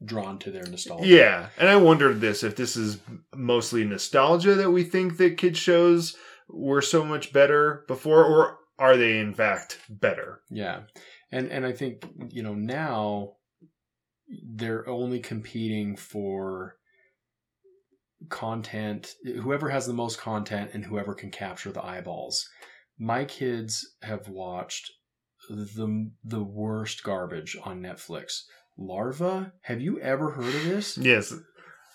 drawn 0.04 0.38
to 0.38 0.50
their 0.52 0.62
nostalgia. 0.64 1.08
yeah 1.08 1.48
and 1.58 1.68
i 1.68 1.74
wondered 1.74 2.20
this 2.20 2.44
if 2.44 2.54
this 2.54 2.76
is 2.76 2.98
mostly 3.34 3.84
nostalgia 3.84 4.54
that 4.54 4.70
we 4.70 4.84
think 4.84 5.16
that 5.16 5.36
kids 5.36 5.58
shows 5.58 6.16
were 6.48 6.80
so 6.80 7.04
much 7.04 7.32
better 7.32 7.84
before 7.88 8.24
or 8.24 8.58
are 8.78 8.96
they 8.96 9.18
in 9.18 9.34
fact 9.34 9.78
better 9.88 10.40
Yeah. 10.50 10.82
And 11.30 11.50
and 11.50 11.66
I 11.66 11.72
think, 11.72 12.06
you 12.30 12.42
know, 12.42 12.54
now 12.54 13.32
they're 14.54 14.88
only 14.88 15.20
competing 15.20 15.96
for 15.96 16.76
content 18.28 19.14
whoever 19.42 19.68
has 19.68 19.86
the 19.86 19.92
most 19.92 20.18
content 20.18 20.70
and 20.74 20.84
whoever 20.84 21.14
can 21.14 21.30
capture 21.30 21.70
the 21.70 21.84
eyeballs. 21.84 22.48
My 22.98 23.24
kids 23.24 23.86
have 24.02 24.28
watched 24.28 24.90
the 25.48 26.10
the 26.24 26.42
worst 26.42 27.02
garbage 27.02 27.56
on 27.62 27.80
Netflix. 27.80 28.42
Larva? 28.76 29.52
Have 29.62 29.80
you 29.80 30.00
ever 30.00 30.30
heard 30.30 30.54
of 30.54 30.64
this? 30.64 30.96
yes 30.98 31.34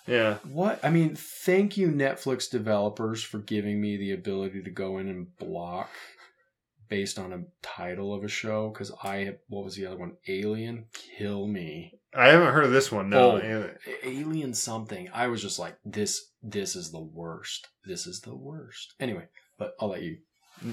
yeah 0.06 0.34
What? 0.44 0.78
I 0.84 0.90
mean, 0.90 1.16
thank 1.16 1.76
you, 1.76 1.88
Netflix 1.88 2.50
developers, 2.50 3.22
for 3.22 3.38
giving 3.38 3.80
me 3.80 3.96
the 3.96 4.12
ability 4.12 4.62
to 4.62 4.70
go 4.70 4.98
in 4.98 5.08
and 5.08 5.34
block 5.38 5.88
based 6.88 7.18
on 7.18 7.32
a 7.32 7.44
title 7.62 8.14
of 8.14 8.24
a 8.24 8.28
show. 8.28 8.70
Because 8.70 8.92
I, 9.02 9.34
what 9.48 9.64
was 9.64 9.76
the 9.76 9.86
other 9.86 9.96
one? 9.96 10.16
Alien? 10.28 10.86
Kill 11.18 11.46
me. 11.46 11.98
i 12.16 12.28
haven't 12.28 12.52
heard 12.52 12.64
of 12.64 12.72
this 12.72 12.92
one 12.92 13.10
no 13.10 13.40
Oh. 13.42 13.70
Alien 14.04 14.54
something. 14.54 15.08
I 15.12 15.28
was 15.28 15.42
just 15.42 15.58
like, 15.58 15.76
this, 15.84 16.30
this 16.42 16.76
is 16.76 16.90
the 16.90 17.00
worst. 17.00 17.68
This 17.84 18.06
is 18.06 18.20
the 18.20 18.34
worst. 18.34 18.94
Anyway, 19.00 19.26
but 19.58 19.74
I'll 19.80 19.88
let 19.88 20.02
you. 20.02 20.18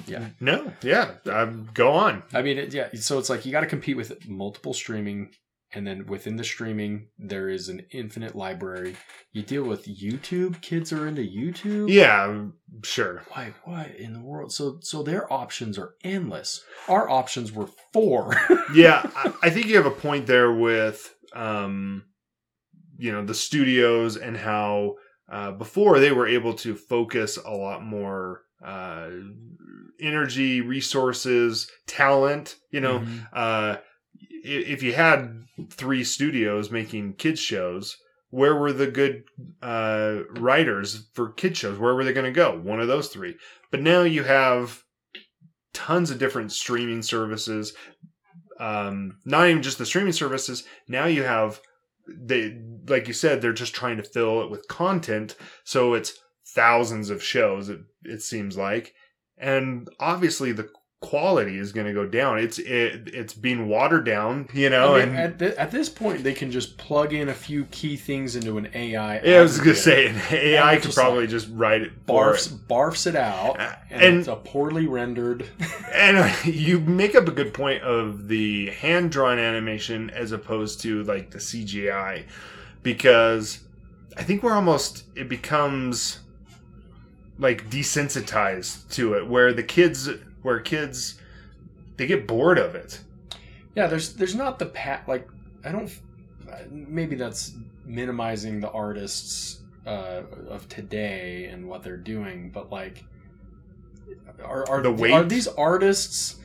Yeah. 0.06 0.28
no 0.40 0.72
yeah 0.84 1.16
um, 1.26 1.68
go 1.74 1.94
on 1.94 2.22
I 2.34 2.44
mean, 2.44 2.60
it, 2.60 2.74
yeah. 2.74 2.90
So 2.94 3.18
it's 3.18 3.32
like 3.32 3.48
you 3.48 3.52
got 3.52 3.62
to 3.62 3.66
compete 3.66 3.98
with 3.98 4.28
multiple 4.30 4.76
streaming 4.76 5.32
and 5.74 5.86
then 5.88 6.06
within 6.08 6.36
the 6.36 6.44
streaming 6.44 7.08
there 7.18 7.48
is 7.50 7.70
an 7.70 7.82
infinite 7.92 8.36
library. 8.36 8.96
You 9.32 9.42
deal 9.44 9.64
with 9.64 9.86
YouTube. 9.88 10.62
Kids 10.62 10.92
are 10.92 11.08
into 11.08 11.22
YouTube. 11.22 11.90
Yeah, 11.90 12.46
sure. 12.84 13.24
why 13.30 13.54
what 13.64 13.96
in 13.96 14.14
the 14.14 14.20
world? 14.22 14.52
So 14.54 14.78
so 14.82 15.04
their 15.04 15.32
options 15.32 15.78
are 15.78 15.96
endless. 16.04 16.64
Our 16.88 17.10
options 17.10 17.52
were 17.52 17.68
four. 17.94 18.36
yeah, 18.74 19.02
I, 19.16 19.34
I 19.44 19.50
think 19.50 19.68
you 19.68 19.78
have 19.78 19.86
a 19.86 19.92
point 19.92 20.28
there 20.28 20.52
with, 20.52 21.14
um, 21.34 22.04
you 22.98 23.12
know, 23.12 23.24
the 23.26 23.34
studios 23.34 24.18
and 24.18 24.36
how 24.38 24.96
uh, 25.32 25.52
before 25.52 26.00
they 26.00 26.12
were 26.12 26.28
able 26.28 26.54
to 26.56 26.76
focus 26.76 27.38
a 27.38 27.52
lot 27.52 27.84
more 27.84 28.42
uh, 28.64 29.10
energy, 30.00 30.62
resources, 30.62 31.70
talent. 31.88 32.56
You 32.72 32.82
know, 32.82 33.00
Mhm. 33.00 33.28
uh, 33.34 33.78
if 34.44 34.84
you 34.84 34.94
had 34.94 35.46
three 35.70 36.04
studios 36.04 36.72
making 36.72 37.14
kids 37.14 37.40
shows, 37.40 37.98
where 38.30 38.56
were 38.56 38.74
the 38.74 38.88
good 38.88 39.24
uh, 39.62 40.20
writers 40.38 41.08
for 41.14 41.32
kids 41.34 41.60
shows? 41.60 41.78
Where 41.78 41.94
were 41.94 42.04
they 42.04 42.14
going 42.14 42.26
to 42.26 42.32
go? 42.32 42.58
One 42.58 42.80
of 42.80 42.88
those 42.88 43.10
three. 43.10 43.36
But 43.70 43.82
now 43.82 44.02
you 44.04 44.24
have 44.24 44.84
tons 45.74 46.12
of 46.12 46.20
different 46.20 46.52
streaming 46.52 47.02
services. 47.02 47.74
Um, 48.60 49.18
not 49.26 49.48
even 49.48 49.62
just 49.62 49.78
the 49.78 49.86
streaming 49.86 50.14
services. 50.14 50.64
Now 50.88 51.06
you 51.06 51.24
have 51.24 51.60
they, 52.08 52.58
like 52.88 53.08
you 53.08 53.14
said, 53.14 53.42
they're 53.42 53.54
just 53.54 53.76
trying 53.76 53.98
to 53.98 54.04
fill 54.04 54.42
it 54.42 54.50
with 54.50 54.68
content. 54.68 55.36
So 55.64 55.94
it's 55.94 56.14
thousands 56.48 57.10
of 57.10 57.24
shows. 57.24 57.70
It 57.70 57.80
it 58.04 58.22
seems 58.22 58.58
like, 58.58 58.94
and 59.38 59.88
obviously 60.00 60.52
the 60.52 60.70
quality 61.12 61.58
is 61.58 61.72
going 61.72 61.88
to 61.88 61.94
go 61.94 62.06
down. 62.06 62.38
It's 62.38 62.60
it, 62.60 63.10
it's 63.12 63.34
being 63.34 63.68
watered 63.68 64.06
down, 64.06 64.48
you 64.54 64.70
know. 64.70 64.96
I 64.96 65.06
mean, 65.06 65.16
and 65.16 65.18
at, 65.18 65.40
thi- 65.40 65.58
at 65.58 65.72
this 65.72 65.90
point, 65.90 66.24
they 66.24 66.34
can 66.34 66.52
just 66.52 66.78
plug 66.78 67.12
in 67.12 67.28
a 67.30 67.34
few 67.34 67.66
key 67.66 67.98
things 67.98 68.36
into 68.36 68.58
an 68.60 68.70
AI. 68.76 69.20
yeah, 69.22 69.40
I 69.40 69.42
was 69.42 69.58
going 69.58 69.72
to 69.72 69.76
say, 69.76 70.08
an 70.08 70.22
AI 70.32 70.76
could 70.76 70.84
just 70.84 70.98
probably 70.98 71.22
like 71.22 71.30
just 71.30 71.50
write 71.52 71.82
it. 71.82 72.06
barfs 72.06 72.52
it. 72.54 72.68
barfs 72.68 73.08
it 73.08 73.16
out, 73.16 73.60
Uh, 73.60 73.76
and, 73.90 74.02
and- 74.04 74.18
it's 74.20 74.28
a 74.28 74.36
poorly 74.36 74.88
rendered. 74.88 75.50
And 75.94 76.18
uh, 76.18 76.34
you 76.46 76.80
make 76.80 77.16
up 77.16 77.28
a 77.28 77.32
good 77.32 77.54
point 77.54 77.84
of 77.84 78.28
the 78.30 78.68
hand 78.70 79.12
drawn 79.12 79.38
animation 79.38 80.10
as 80.12 80.32
opposed 80.32 80.80
to 80.82 81.04
like 81.04 81.30
the 81.32 81.38
CGI, 81.38 82.24
because 82.82 83.60
I 84.16 84.24
think 84.24 84.42
we're 84.42 84.54
almost 84.54 85.04
it 85.16 85.28
becomes 85.28 86.20
like 87.38 87.70
desensitized 87.70 88.90
to 88.92 89.16
it, 89.16 89.28
where 89.28 89.52
the 89.52 89.64
kids, 89.64 90.10
where 90.42 90.60
kids, 90.60 91.20
they 91.98 92.08
get 92.08 92.28
bored 92.28 92.58
of 92.58 92.76
it. 92.76 93.00
yeah, 93.76 93.88
there's 93.88 94.14
there's 94.14 94.36
not 94.36 94.60
the 94.60 94.66
pat 94.68 95.08
like 95.08 95.28
I 95.64 95.72
don't. 95.72 95.92
Maybe 96.70 97.16
that's 97.16 97.54
minimizing 97.86 98.60
the 98.60 98.70
artists 98.72 99.62
uh, 99.86 100.22
of 100.50 100.68
today 100.68 101.46
and 101.46 101.68
what 101.68 101.82
they're 101.84 101.96
doing, 101.98 102.50
but 102.52 102.72
like, 102.72 103.04
are 104.44 104.68
are, 104.70 104.82
The 104.82 104.92
weight? 104.92 105.14
are 105.14 105.24
these 105.24 105.48
artists 105.48 106.36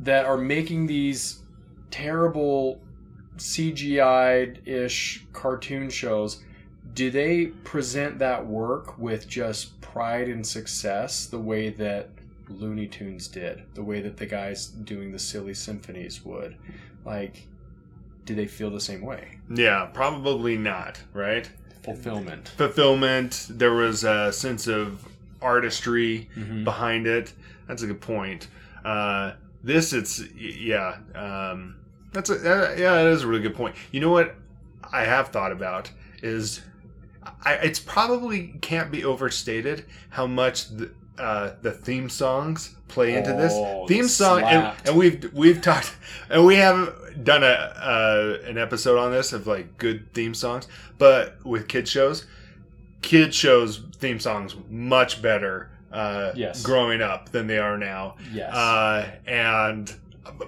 that 0.00 0.26
are 0.26 0.36
making 0.36 0.86
these 0.86 1.40
terrible 1.90 2.80
CGI 3.38 4.66
ish 4.66 5.24
cartoon 5.32 5.88
shows? 5.90 6.42
Do 6.94 7.10
they 7.10 7.46
present 7.46 8.18
that 8.18 8.46
work 8.46 8.98
with 8.98 9.28
just 9.28 9.80
pride 9.80 10.28
and 10.28 10.46
success 10.46 11.26
the 11.26 11.38
way 11.38 11.70
that 11.70 12.10
Looney 12.48 12.86
Tunes 12.86 13.28
did, 13.28 13.62
the 13.74 13.82
way 13.82 14.00
that 14.00 14.16
the 14.16 14.26
guys 14.26 14.66
doing 14.66 15.12
the 15.12 15.18
silly 15.18 15.54
symphonies 15.54 16.24
would? 16.24 16.56
Like, 17.04 17.46
do 18.24 18.34
they 18.34 18.46
feel 18.46 18.70
the 18.70 18.80
same 18.80 19.02
way? 19.02 19.38
Yeah, 19.52 19.86
probably 19.92 20.56
not, 20.56 21.00
right? 21.12 21.48
Fulfillment. 21.82 22.48
Fulfillment. 22.56 23.46
There 23.50 23.72
was 23.72 24.02
a 24.04 24.32
sense 24.32 24.66
of 24.66 25.06
artistry 25.40 26.28
Mhm. 26.36 26.64
behind 26.64 27.06
it. 27.06 27.32
That's 27.68 27.82
a 27.82 27.86
good 27.86 28.00
point. 28.00 28.48
Uh, 28.84 29.32
this, 29.62 29.92
it's 29.92 30.20
yeah. 30.34 30.96
Um, 31.14 31.76
that's 32.12 32.30
a 32.30 32.34
uh, 32.34 32.74
yeah. 32.76 32.94
That 33.02 33.06
is 33.08 33.22
a 33.22 33.26
really 33.26 33.42
good 33.42 33.54
point. 33.54 33.74
You 33.92 34.00
know 34.00 34.10
what 34.10 34.34
I 34.92 35.04
have 35.04 35.28
thought 35.28 35.52
about 35.52 35.90
is, 36.22 36.60
I, 37.44 37.54
it's 37.54 37.78
probably 37.80 38.54
can't 38.60 38.90
be 38.90 39.04
overstated 39.04 39.84
how 40.10 40.26
much 40.26 40.68
the, 40.70 40.90
uh, 41.18 41.50
the 41.62 41.70
theme 41.72 42.08
songs 42.08 42.74
play 42.88 43.16
into 43.16 43.32
this 43.32 43.52
Oh, 43.54 43.86
theme 43.86 44.06
song, 44.08 44.42
and, 44.42 44.72
and 44.86 44.96
we've 44.96 45.32
we've 45.32 45.60
talked, 45.62 45.94
and 46.30 46.44
we 46.46 46.56
have 46.56 46.94
done 47.24 47.42
a 47.42 47.46
uh, 47.46 48.38
an 48.44 48.58
episode 48.58 48.98
on 48.98 49.10
this 49.12 49.32
of 49.32 49.46
like 49.46 49.78
good 49.78 50.12
theme 50.12 50.34
songs, 50.34 50.68
but 50.98 51.44
with 51.44 51.68
kid 51.68 51.88
shows, 51.88 52.26
kid 53.02 53.34
shows 53.34 53.82
theme 53.96 54.20
songs 54.20 54.54
much 54.68 55.22
better 55.22 55.70
uh, 55.92 56.32
Yes. 56.34 56.62
growing 56.62 57.00
up 57.02 57.30
than 57.30 57.46
they 57.46 57.58
are 57.58 57.78
now. 57.78 58.16
Yes. 58.32 58.52
Uh, 58.54 59.10
and 59.26 59.94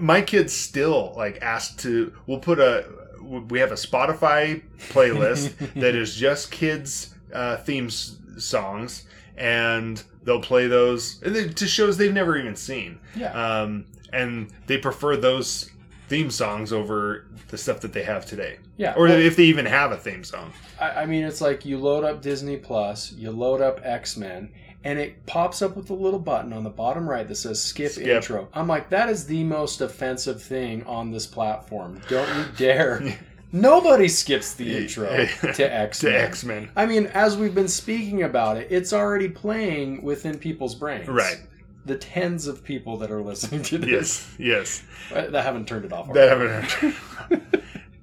my 0.01 0.21
kids 0.21 0.53
still 0.53 1.15
like 1.17 1.39
ask 1.41 1.79
to. 1.81 2.13
We'll 2.27 2.41
put 2.41 2.59
a. 2.59 2.85
We 3.23 3.59
have 3.61 3.73
a 3.73 3.77
Spotify 3.77 4.63
playlist 4.91 5.75
that 5.81 5.95
is 5.95 6.15
just 6.17 6.51
kids 6.51 7.15
uh, 7.33 7.57
themes 7.59 8.19
songs, 8.39 9.05
and 9.37 10.03
they'll 10.29 10.41
play 10.41 10.69
those 10.69 11.21
and 11.23 11.35
they- 11.35 11.49
to 11.49 11.67
shows 11.67 11.97
they've 11.97 12.13
never 12.15 12.37
even 12.37 12.55
seen. 12.55 13.01
yeah. 13.17 13.33
Um, 13.33 13.87
and 14.13 14.51
they 14.69 14.79
prefer 14.79 15.17
those 15.17 15.71
theme 16.09 16.31
songs 16.31 16.73
over 16.73 17.27
the 17.49 17.59
stuff 17.59 17.81
that 17.81 17.93
they 17.93 18.03
have 18.03 18.25
today, 18.25 18.59
yeah. 18.79 18.95
or 18.95 19.05
Well, 19.09 19.19
if 19.19 19.37
they 19.37 19.45
even 19.45 19.67
have 19.67 19.91
a 19.93 19.97
theme 19.97 20.23
song. 20.25 20.53
I, 20.81 21.03
I 21.03 21.07
mean, 21.07 21.25
it's 21.25 21.41
like 21.41 21.65
you 21.67 21.79
load 21.79 22.05
up 22.05 22.23
Disney 22.23 22.57
Plus, 22.57 23.13
you 23.13 23.31
load 23.31 23.61
up 23.61 23.81
X 23.85 24.17
Men, 24.17 24.51
and 24.85 24.99
it 24.99 25.27
pops 25.27 25.61
up 25.61 25.77
with 25.77 25.91
a 25.91 25.95
little 25.95 26.19
button 26.21 26.53
on 26.55 26.63
the 26.65 26.71
bottom 26.71 27.09
right 27.09 27.27
that 27.29 27.35
says 27.35 27.61
skip, 27.61 27.93
Skip. 27.93 28.07
intro. 28.07 28.49
I'm 28.55 28.67
like, 28.69 28.89
that 28.91 29.09
is 29.11 29.27
the 29.27 29.45
most 29.45 29.81
offensive 29.83 30.43
thing 30.43 30.85
on 30.85 31.11
this 31.11 31.27
platform. 31.27 32.01
Don't 32.09 32.29
you 32.39 32.45
dare. 32.57 33.19
Nobody 33.51 34.09
skips 34.09 34.55
the 34.55 34.77
intro 34.77 35.09
to 35.55 35.73
X 35.75 36.01
to 36.01 36.11
X 36.15 36.45
Men. 36.45 36.71
I 36.77 36.87
mean, 36.87 37.07
as 37.07 37.37
we've 37.37 37.55
been 37.55 37.69
speaking 37.69 38.23
about 38.25 38.57
it, 38.59 38.69
it's 38.71 38.93
already 38.93 39.29
playing 39.29 40.03
within 40.03 40.39
people's 40.39 40.75
brains. 40.75 41.09
Right. 41.09 41.41
The 41.87 41.97
tens 41.97 42.47
of 42.47 42.63
people 42.63 42.99
that 42.99 43.11
are 43.11 43.23
listening 43.23 43.63
to 43.65 43.79
this 43.79 43.89
Yes. 43.89 44.35
Yes. 44.39 44.85
uh, 45.15 45.31
that 45.31 45.45
haven't 45.45 45.67
turned 45.67 45.87
it 45.87 45.93
off. 45.93 46.13
that 46.13 46.29
haven't 46.29 47.55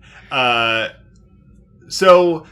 uh, 0.32 0.90
so 1.88 2.48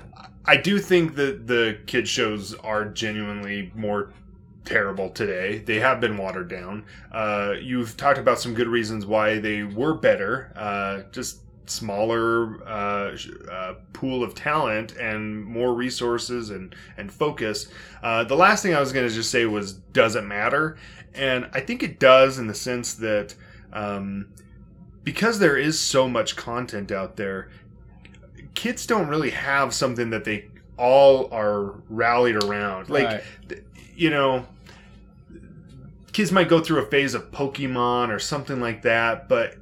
I 0.45 0.57
do 0.57 0.77
think 0.77 1.15
that 1.15 1.47
the 1.47 1.79
kid 1.87 2.07
shows 2.07 2.53
are 2.55 2.85
genuinely 2.85 3.71
more 3.73 4.13
terrible 4.65 5.09
today. 5.09 5.57
They 5.59 5.79
have 5.79 5.99
been 5.99 6.17
watered 6.17 6.49
down. 6.49 6.85
Uh, 7.11 7.55
you've 7.59 7.97
talked 7.97 8.19
about 8.19 8.39
some 8.39 8.53
good 8.53 8.67
reasons 8.67 9.05
why 9.05 9.39
they 9.39 9.63
were 9.63 9.95
better. 9.95 10.53
Uh, 10.55 11.09
just 11.11 11.39
smaller 11.65 12.61
uh, 12.67 13.15
uh, 13.51 13.73
pool 13.93 14.23
of 14.23 14.35
talent 14.35 14.93
and 14.97 15.43
more 15.45 15.73
resources 15.73 16.49
and 16.49 16.75
and 16.97 17.11
focus. 17.11 17.67
Uh, 18.01 18.23
the 18.23 18.35
last 18.35 18.63
thing 18.63 18.73
I 18.73 18.79
was 18.79 18.91
going 18.91 19.07
to 19.07 19.13
just 19.13 19.31
say 19.31 19.45
was 19.45 19.73
does 19.73 20.15
it 20.15 20.23
matter? 20.23 20.77
And 21.13 21.49
I 21.53 21.59
think 21.61 21.83
it 21.83 21.99
does 21.99 22.39
in 22.39 22.47
the 22.47 22.53
sense 22.55 22.95
that 22.95 23.35
um, 23.71 24.27
because 25.03 25.39
there 25.39 25.57
is 25.57 25.79
so 25.79 26.07
much 26.09 26.35
content 26.35 26.91
out 26.91 27.17
there, 27.17 27.49
kids 28.55 28.85
don't 28.85 29.07
really 29.07 29.31
have 29.31 29.73
something 29.73 30.09
that 30.11 30.23
they 30.23 30.49
all 30.77 31.31
are 31.33 31.75
rallied 31.89 32.43
around. 32.43 32.89
Like 32.89 33.05
Right. 33.05 33.63
you 33.95 34.09
know, 34.09 34.45
kids 36.13 36.31
might 36.31 36.49
go 36.49 36.59
through 36.61 36.79
a 36.79 36.85
phase 36.85 37.13
of 37.13 37.31
Pokemon 37.31 38.09
or 38.09 38.19
something 38.19 38.59
like 38.59 38.81
that, 38.83 39.27
but 39.27 39.55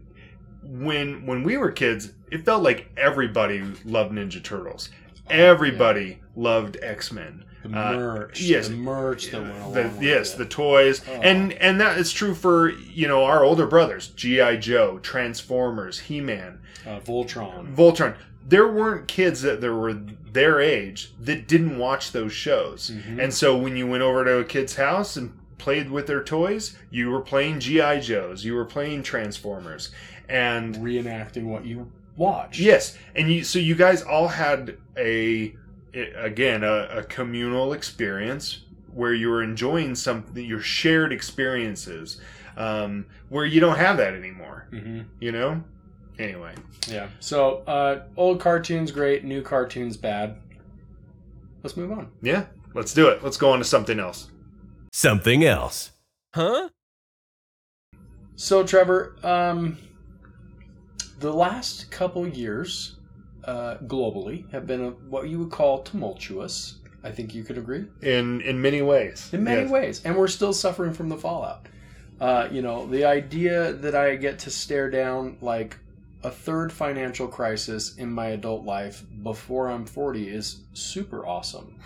when 0.64 1.26
when 1.26 1.44
we 1.44 1.58
were 1.58 1.72
kids, 1.72 2.12
it 2.32 2.46
felt 2.46 2.64
like 2.64 2.90
everybody 2.98 3.62
loved 3.86 4.12
Ninja 4.14 4.44
Turtles. 4.44 4.90
Everybody 5.30 6.20
loved 6.36 6.78
X 6.82 7.12
Men. 7.12 7.46
the 7.64 7.70
uh, 7.70 7.94
merch, 7.94 8.42
yes. 8.42 8.70
the 8.70 8.76
merch 8.76 9.30
that 9.32 9.42
went 9.42 9.56
along 9.58 9.74
The, 9.74 9.84
with 9.84 10.02
yes, 10.02 10.34
it. 10.34 10.38
the 10.40 10.46
toys, 10.46 11.02
Oh. 11.08 11.14
and 11.22 11.54
and 11.54 11.80
that 11.80 11.98
is 11.98 12.12
true 12.12 12.34
for 12.34 12.70
you 12.70 13.08
know 13.08 13.24
our 13.24 13.44
older 13.44 13.68
brothers, 13.68 14.08
GI 14.10 14.58
Joe, 14.58 15.00
Transformers, 15.00 16.00
He 16.00 16.22
Man, 16.22 16.60
uh, 16.88 17.00
Voltron. 17.00 17.76
Voltron. 17.76 18.16
There 18.48 18.68
weren't 18.68 19.08
kids 19.08 19.44
that 19.44 19.62
there 19.62 19.76
were 19.76 19.94
their 19.94 20.60
age 20.60 21.12
that 21.20 21.48
didn't 21.48 21.78
watch 21.78 22.12
those 22.12 22.34
shows, 22.34 22.90
Mhm. 22.92 23.20
and 23.24 23.34
so 23.34 23.56
when 23.56 23.76
you 23.78 23.86
went 23.88 24.02
over 24.04 24.26
to 24.26 24.38
a 24.40 24.44
kid's 24.44 24.76
house 24.76 25.16
and 25.16 25.38
played 25.60 25.92
with 25.92 26.08
their 26.08 26.24
toys, 26.24 26.76
you 26.90 27.12
were 27.12 27.22
playing 27.22 27.60
GI 27.60 28.00
Joes, 28.00 28.44
you 28.44 28.56
were 28.56 28.66
playing 28.66 29.04
Transformers, 29.04 29.92
and 30.32 30.76
reenacting 30.78 31.44
what 31.44 31.66
you 31.66 31.92
watch. 32.16 32.58
Yes, 32.58 32.98
and 33.16 33.32
you 33.32 33.44
so 33.44 33.60
you 33.60 33.76
guys 33.76 34.02
all 34.02 34.30
had 34.30 34.78
a 34.98 35.54
again 35.94 36.64
a, 36.64 36.88
a 37.00 37.04
communal 37.04 37.74
experience 37.74 38.62
where 38.94 39.14
you 39.14 39.30
were 39.30 39.44
enjoying 39.44 39.94
something 39.94 40.44
your 40.46 40.60
shared 40.62 41.12
experiences 41.14 42.20
um, 42.58 43.06
where 43.30 43.46
you 43.46 43.60
don't 43.60 43.78
have 43.78 43.98
that 43.98 44.14
anymore. 44.14 44.68
hmm 44.72 45.02
You 45.20 45.32
know, 45.32 45.64
Anyway, 46.20 46.54
Yeah. 46.88 47.08
So 47.20 47.64
uh, 47.68 48.04
old 48.16 48.40
cartoons 48.40 48.92
great, 48.92 49.24
new 49.24 49.42
cartoons 49.42 49.98
bad. 49.98 50.38
Let's 51.64 51.76
move 51.76 51.92
on. 51.92 52.12
yeah, 52.22 52.46
let's 52.74 52.94
do 52.94 53.08
it. 53.10 53.24
Let's 53.24 53.38
go 53.38 53.52
on 53.52 53.60
to 53.60 53.66
something 53.66 54.00
else. 54.00 54.30
Something 54.94 55.44
else. 55.44 55.92
Huh? 56.36 56.70
So 58.36 58.64
Trevor, 58.64 59.16
um, 59.24 59.78
the 61.22 61.32
last 61.34 61.90
couple 61.92 62.28
years 62.28 62.98
uh, 63.46 63.78
globally 63.88 64.52
have 64.52 64.68
been 64.68 64.82
a, 64.84 64.90
what 65.10 65.30
you 65.30 65.40
would 65.40 65.52
call 65.52 65.82
tumultuous. 65.84 66.78
I 67.04 67.10
think 67.12 67.34
you 67.34 67.44
could 67.44 67.58
agree. 67.58 67.86
In 68.02 68.42
in 68.42 68.62
many 68.62 68.82
ways. 68.82 69.30
in 69.34 69.44
many 69.44 69.62
Yes. 69.62 69.72
ways 69.72 70.02
and 70.06 70.16
we're 70.16 70.28
still 70.28 70.54
suffering 70.54 70.94
from 70.94 71.10
the 71.10 71.18
fallout 71.18 71.66
uh, 72.20 72.48
you 72.52 72.62
know 72.62 72.86
the 72.86 73.06
idea 73.06 73.74
that 73.74 73.96
i 73.96 74.16
get 74.16 74.38
to 74.40 74.52
stare 74.52 74.90
down 74.92 75.38
like 75.42 75.78
a 76.24 76.30
third 76.30 76.72
financial 76.72 77.28
crisis 77.28 77.96
in 77.98 78.12
my 78.14 78.28
adult 78.28 78.64
life 78.66 79.04
before 79.24 79.70
i'm 79.72 79.86
40 79.88 80.30
is 80.30 80.62
super 80.74 81.26
awesome 81.26 81.80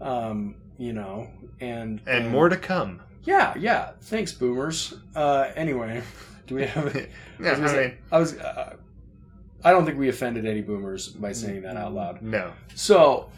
um, 0.00 0.54
you 0.78 0.94
know 0.94 1.28
and 1.60 2.00
And 2.06 2.30
more 2.30 2.48
to 2.48 2.56
come. 2.56 3.02
yeah 3.24 3.52
yeah 3.58 3.90
thanks 4.00 4.32
boomers 4.32 4.94
uh, 5.14 5.50
anyway 5.54 6.02
do 6.46 6.54
we 6.54 6.64
have 6.64 6.94
Yeah, 7.40 7.50
I 7.50 7.58
was, 7.58 7.72
I 7.72 7.76
mean, 7.76 7.98
I, 8.12 8.18
was 8.18 8.38
uh, 8.38 8.76
I 9.64 9.70
don't 9.70 9.84
think 9.84 9.98
we 9.98 10.08
offended 10.08 10.46
any 10.46 10.62
boomers 10.62 11.08
by 11.08 11.32
saying 11.32 11.62
that 11.62 11.76
out 11.76 11.92
loud 11.94 12.22
no. 12.22 12.52
so, 12.74 13.30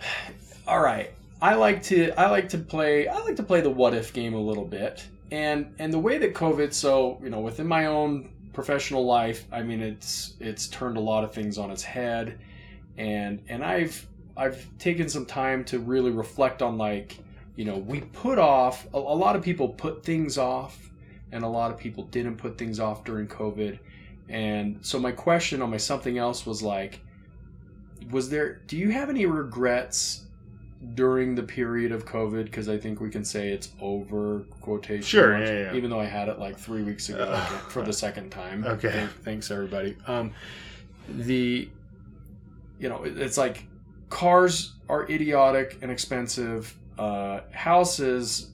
all 0.68 0.80
right. 0.80 1.12
I 1.42 1.54
like 1.54 1.82
to 1.84 2.12
I 2.18 2.30
like 2.30 2.48
to 2.50 2.58
play 2.58 3.08
I 3.08 3.18
like 3.18 3.36
to 3.36 3.42
play 3.42 3.60
the 3.60 3.70
what 3.70 3.92
if 3.92 4.12
game 4.12 4.34
a 4.34 4.40
little 4.40 4.64
bit. 4.64 5.06
And 5.30 5.74
and 5.78 5.92
the 5.92 5.98
way 5.98 6.18
that 6.18 6.34
COVID 6.34 6.72
so, 6.72 7.20
you 7.22 7.28
know, 7.28 7.40
within 7.40 7.66
my 7.66 7.86
own 7.86 8.30
professional 8.54 9.04
life, 9.04 9.44
I 9.52 9.62
mean 9.62 9.82
it's 9.82 10.34
it's 10.40 10.68
turned 10.68 10.96
a 10.96 11.00
lot 11.00 11.24
of 11.24 11.34
things 11.34 11.58
on 11.58 11.70
its 11.70 11.82
head 11.82 12.38
and 12.98 13.42
and 13.48 13.64
I've 13.64 14.06
I've 14.36 14.66
taken 14.78 15.08
some 15.08 15.26
time 15.26 15.64
to 15.66 15.78
really 15.78 16.10
reflect 16.10 16.62
on 16.62 16.78
like, 16.78 17.18
you 17.56 17.64
know, 17.64 17.78
we 17.78 18.00
put 18.00 18.38
off 18.38 18.86
a, 18.92 18.98
a 18.98 18.98
lot 18.98 19.36
of 19.36 19.42
people 19.42 19.68
put 19.68 20.04
things 20.04 20.38
off 20.38 20.90
and 21.32 21.44
a 21.44 21.48
lot 21.48 21.70
of 21.70 21.78
people 21.78 22.04
didn't 22.04 22.36
put 22.36 22.56
things 22.58 22.78
off 22.80 23.04
during 23.04 23.26
COVID. 23.26 23.78
And 24.28 24.78
so 24.84 24.98
my 24.98 25.12
question 25.12 25.62
on 25.62 25.70
my 25.70 25.76
something 25.76 26.18
else 26.18 26.44
was 26.46 26.62
like 26.62 27.00
was 28.10 28.28
there 28.30 28.60
do 28.66 28.76
you 28.76 28.90
have 28.90 29.08
any 29.08 29.26
regrets 29.26 30.26
during 30.94 31.34
the 31.34 31.42
period 31.42 31.90
of 31.90 32.04
covid 32.04 32.44
because 32.44 32.68
i 32.68 32.76
think 32.76 33.00
we 33.00 33.08
can 33.10 33.24
say 33.24 33.48
it's 33.48 33.70
over 33.80 34.40
quotation 34.60 35.02
Sure, 35.02 35.32
marks, 35.32 35.48
yeah, 35.50 35.60
yeah. 35.62 35.74
even 35.74 35.90
though 35.90 35.98
i 35.98 36.04
had 36.04 36.28
it 36.28 36.38
like 36.38 36.56
three 36.58 36.82
weeks 36.82 37.08
ago 37.08 37.24
Uh, 37.24 37.44
for 37.70 37.82
the 37.82 37.92
second 37.92 38.30
time 38.30 38.64
okay. 38.64 38.90
Thank- 38.90 39.10
thanks 39.24 39.50
everybody 39.50 39.96
um 40.06 40.32
the 41.08 41.68
you 42.78 42.88
know 42.88 43.02
it's 43.04 43.38
like 43.38 43.64
cars 44.10 44.74
are 44.88 45.08
idiotic 45.10 45.78
and 45.82 45.90
expensive 45.90 46.76
uh 46.98 47.40
houses 47.52 48.50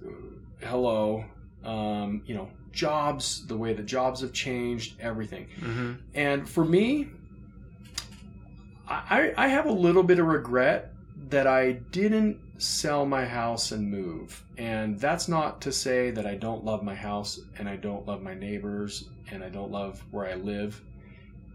hello 0.63 1.25
um 1.65 2.23
you 2.27 2.35
know 2.35 2.49
jobs 2.73 3.47
the 3.47 3.57
way 3.57 3.73
the 3.73 3.83
jobs 3.83 4.21
have 4.21 4.33
changed 4.33 4.95
everything 5.01 5.47
hmm 5.61 5.93
and 6.15 6.49
for 6.49 6.65
me, 6.65 7.09
I, 8.89 9.33
I 9.37 9.49
have 9.49 9.67
a 9.67 9.73
little 9.73 10.03
bit 10.03 10.19
of 10.19 10.27
regret 10.27 10.93
that 11.31 11.47
I 11.47 11.73
didn't 11.73 12.39
sell 12.59 13.07
my 13.07 13.25
house 13.25 13.73
and 13.73 13.91
move. 13.91 14.45
And 14.59 15.01
that's 15.01 15.29
not 15.29 15.61
to 15.63 15.73
say 15.73 16.11
that 16.11 16.27
I 16.27 16.35
don't 16.35 16.65
love 16.65 16.83
my 16.83 16.95
house 16.95 17.41
and 17.59 17.69
I 17.69 17.77
don't 17.77 18.07
love 18.07 18.23
my 18.23 18.35
neighbors 18.35 19.09
and 19.31 19.43
I 19.43 19.49
don't 19.49 19.71
love 19.71 20.03
where 20.11 20.27
I 20.27 20.35
live. 20.35 20.81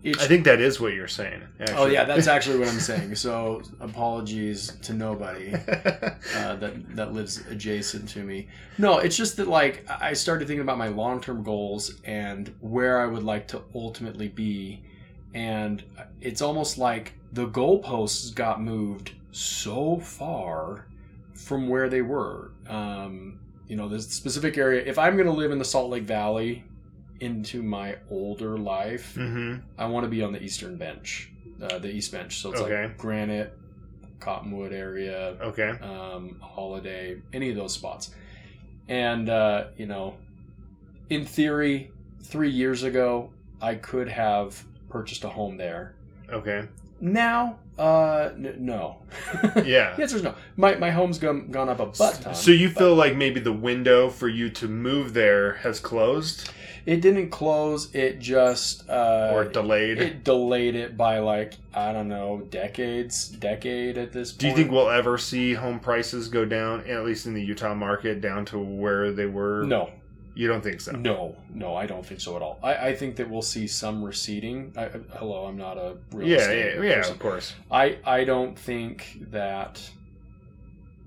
It's, 0.03 0.23
I 0.23 0.27
think 0.27 0.45
that 0.45 0.61
is 0.61 0.79
what 0.79 0.93
you're 0.93 1.07
saying. 1.07 1.41
oh, 1.73 1.87
yeah, 1.87 2.05
that's 2.05 2.27
actually 2.27 2.59
what 2.59 2.67
I'm 2.67 2.79
saying. 2.79 3.15
So 3.15 3.61
apologies 3.79 4.77
to 4.83 4.93
nobody 4.93 5.53
uh, 5.53 5.57
that 6.55 6.95
that 6.95 7.13
lives 7.13 7.43
adjacent 7.49 8.07
to 8.09 8.23
me. 8.23 8.47
No, 8.77 8.99
it's 8.99 9.17
just 9.17 9.37
that 9.37 9.47
like 9.47 9.85
I 9.89 10.13
started 10.13 10.47
thinking 10.47 10.61
about 10.61 10.77
my 10.77 10.87
long 10.87 11.19
term 11.19 11.43
goals 11.43 11.99
and 12.05 12.53
where 12.59 13.01
I 13.01 13.07
would 13.07 13.23
like 13.23 13.47
to 13.49 13.63
ultimately 13.73 14.27
be, 14.27 14.83
and 15.33 15.83
it's 16.21 16.41
almost 16.41 16.77
like 16.77 17.13
the 17.33 17.47
goalposts 17.47 18.33
got 18.33 18.61
moved 18.61 19.13
so 19.31 19.97
far 19.99 20.87
from 21.33 21.69
where 21.69 21.89
they 21.89 22.01
were. 22.01 22.51
Um, 22.67 23.39
you 23.67 23.75
know, 23.75 23.89
the 23.89 24.01
specific 24.01 24.57
area. 24.57 24.83
If 24.85 24.97
I'm 24.97 25.15
going 25.15 25.27
to 25.27 25.33
live 25.33 25.51
in 25.51 25.59
the 25.59 25.65
Salt 25.65 25.89
Lake 25.89 26.03
Valley 26.03 26.63
into 27.19 27.63
my 27.63 27.97
older 28.09 28.57
life, 28.57 29.15
hmm 29.15 29.55
I 29.77 29.85
want 29.87 30.03
to 30.05 30.09
be 30.09 30.21
on 30.23 30.33
the 30.33 30.41
eastern 30.41 30.77
bench, 30.77 31.31
uh, 31.61 31.79
the 31.79 31.89
east 31.89 32.11
bench. 32.11 32.37
So 32.37 32.51
it's 32.51 32.61
Okay. 32.61 32.83
like 32.83 32.97
Granite, 32.97 33.53
Cottonwood 34.19 34.73
area, 34.73 35.37
Okay. 35.41 35.69
um, 35.69 36.39
Holladay, 36.43 37.21
any 37.33 37.49
of 37.49 37.55
those 37.55 37.73
spots. 37.73 38.11
And 38.87 39.29
uh, 39.29 39.65
you 39.77 39.85
know, 39.85 40.15
in 41.09 41.25
theory, 41.25 41.91
three 42.23 42.49
years 42.49 42.83
ago, 42.83 43.31
I 43.61 43.75
could 43.75 44.07
have 44.09 44.63
purchased 44.89 45.23
a 45.23 45.29
home 45.29 45.57
there. 45.57 45.95
Okay. 46.31 46.67
Now, 46.99 47.59
uh, 47.77 48.29
n- 48.35 48.55
no. 48.59 48.97
Yeah. 49.63 49.95
the 49.95 50.01
answer 50.03 50.17
is 50.17 50.23
no. 50.23 50.35
My 50.55 50.75
my 50.75 50.89
home's 50.89 51.19
gone 51.19 51.51
gone 51.51 51.69
up 51.69 51.79
a 51.79 51.85
butt 51.87 52.19
ton. 52.21 52.33
So 52.35 52.51
you 52.51 52.69
feel 52.69 52.95
like 52.95 53.15
maybe 53.15 53.39
the 53.39 53.53
window 53.53 54.09
for 54.09 54.27
you 54.27 54.49
to 54.51 54.67
move 54.67 55.13
there 55.13 55.53
has 55.55 55.79
closed 55.79 56.49
it 56.87 57.01
didn't 57.01 57.29
close? 57.29 57.93
It 57.93 58.17
just 58.19 58.89
uh, 58.89 59.29
or 59.33 59.43
delayed? 59.45 59.99
it 59.99 60.23
delayed 60.23 60.73
it 60.75 60.97
by 60.97 61.19
like 61.19 61.53
I 61.73 61.91
don't 61.93 62.07
know 62.07 62.41
decades, 62.49 63.27
decade 63.27 63.97
at 63.99 64.11
this 64.13 64.31
point. 64.31 64.39
Do 64.39 64.47
you 64.47 64.55
think 64.55 64.71
we'll 64.71 64.89
ever 64.89 65.17
see 65.19 65.53
home 65.53 65.79
prices 65.79 66.29
go 66.29 66.45
down, 66.45 66.81
at 66.87 67.05
least 67.05 67.25
in 67.27 67.33
the 67.35 67.43
Utah 67.43 67.75
market, 67.75 68.21
down 68.21 68.45
to 68.45 68.57
where 68.57 69.11
they 69.11 69.25
were? 69.27 69.63
No, 69.63 69.91
You 70.33 70.47
don't 70.47 70.63
think 70.63 70.79
so? 70.81 70.93
no, 70.93 71.35
no. 71.53 71.75
I 71.75 71.85
don't 71.87 72.05
think 72.05 72.21
so 72.21 72.35
at 72.37 72.41
all. 72.41 72.57
I, 72.63 72.75
I 72.89 72.95
think 72.95 73.17
that 73.17 73.29
we'll 73.29 73.41
see 73.41 73.67
some 73.67 74.01
receding. 74.03 74.73
I, 74.77 74.85
I- 74.85 74.89
hello, 75.19 75.45
I'm 75.45 75.57
not 75.57 75.77
a 75.77 75.97
real 76.13 76.27
Yeah, 76.27 76.37
estate 76.37 76.75
yeah, 76.77 76.81
yeah, 76.83 76.95
person. 76.95 77.13
of 77.13 77.19
course. 77.19 77.53
I 77.69 77.97
I 78.05 78.23
don't 78.23 78.57
think 78.57 79.17
that. 79.31 79.81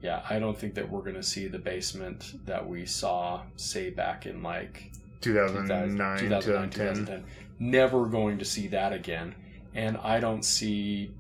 Yeah, 0.03 0.22
I 0.31 0.39
don't 0.39 0.57
think 0.59 0.74
that 0.74 0.91
we're 0.91 1.03
going 1.03 1.16
to 1.16 1.22
see 1.22 1.47
the 1.47 1.59
basement 1.59 2.47
that 2.47 2.66
we 2.66 2.87
saw, 2.87 3.43
say, 3.57 3.91
back 3.91 4.24
in 4.24 4.43
like 4.43 4.91
2009, 5.21 6.18
2009, 6.18 6.18
2010. 6.18 6.95
2010. 6.95 7.25
Never 7.59 8.07
going 8.07 8.39
to 8.39 8.45
see 8.45 8.68
that 8.68 8.93
again. 8.93 9.35
And 9.75 9.97
I 9.99 10.18
don't 10.21 10.45
see, 10.45 11.12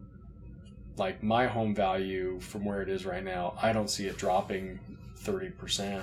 like, 0.96 1.22
my 1.22 1.46
home 1.46 1.74
value 1.74 2.40
from 2.40 2.64
where 2.64 2.82
it 2.82 2.88
is 2.88 3.06
right 3.06 3.22
now, 3.24 3.54
I 3.60 3.72
don't 3.72 3.88
see 3.88 4.06
it 4.06 4.16
dropping 4.16 4.78
30%. 5.18 6.02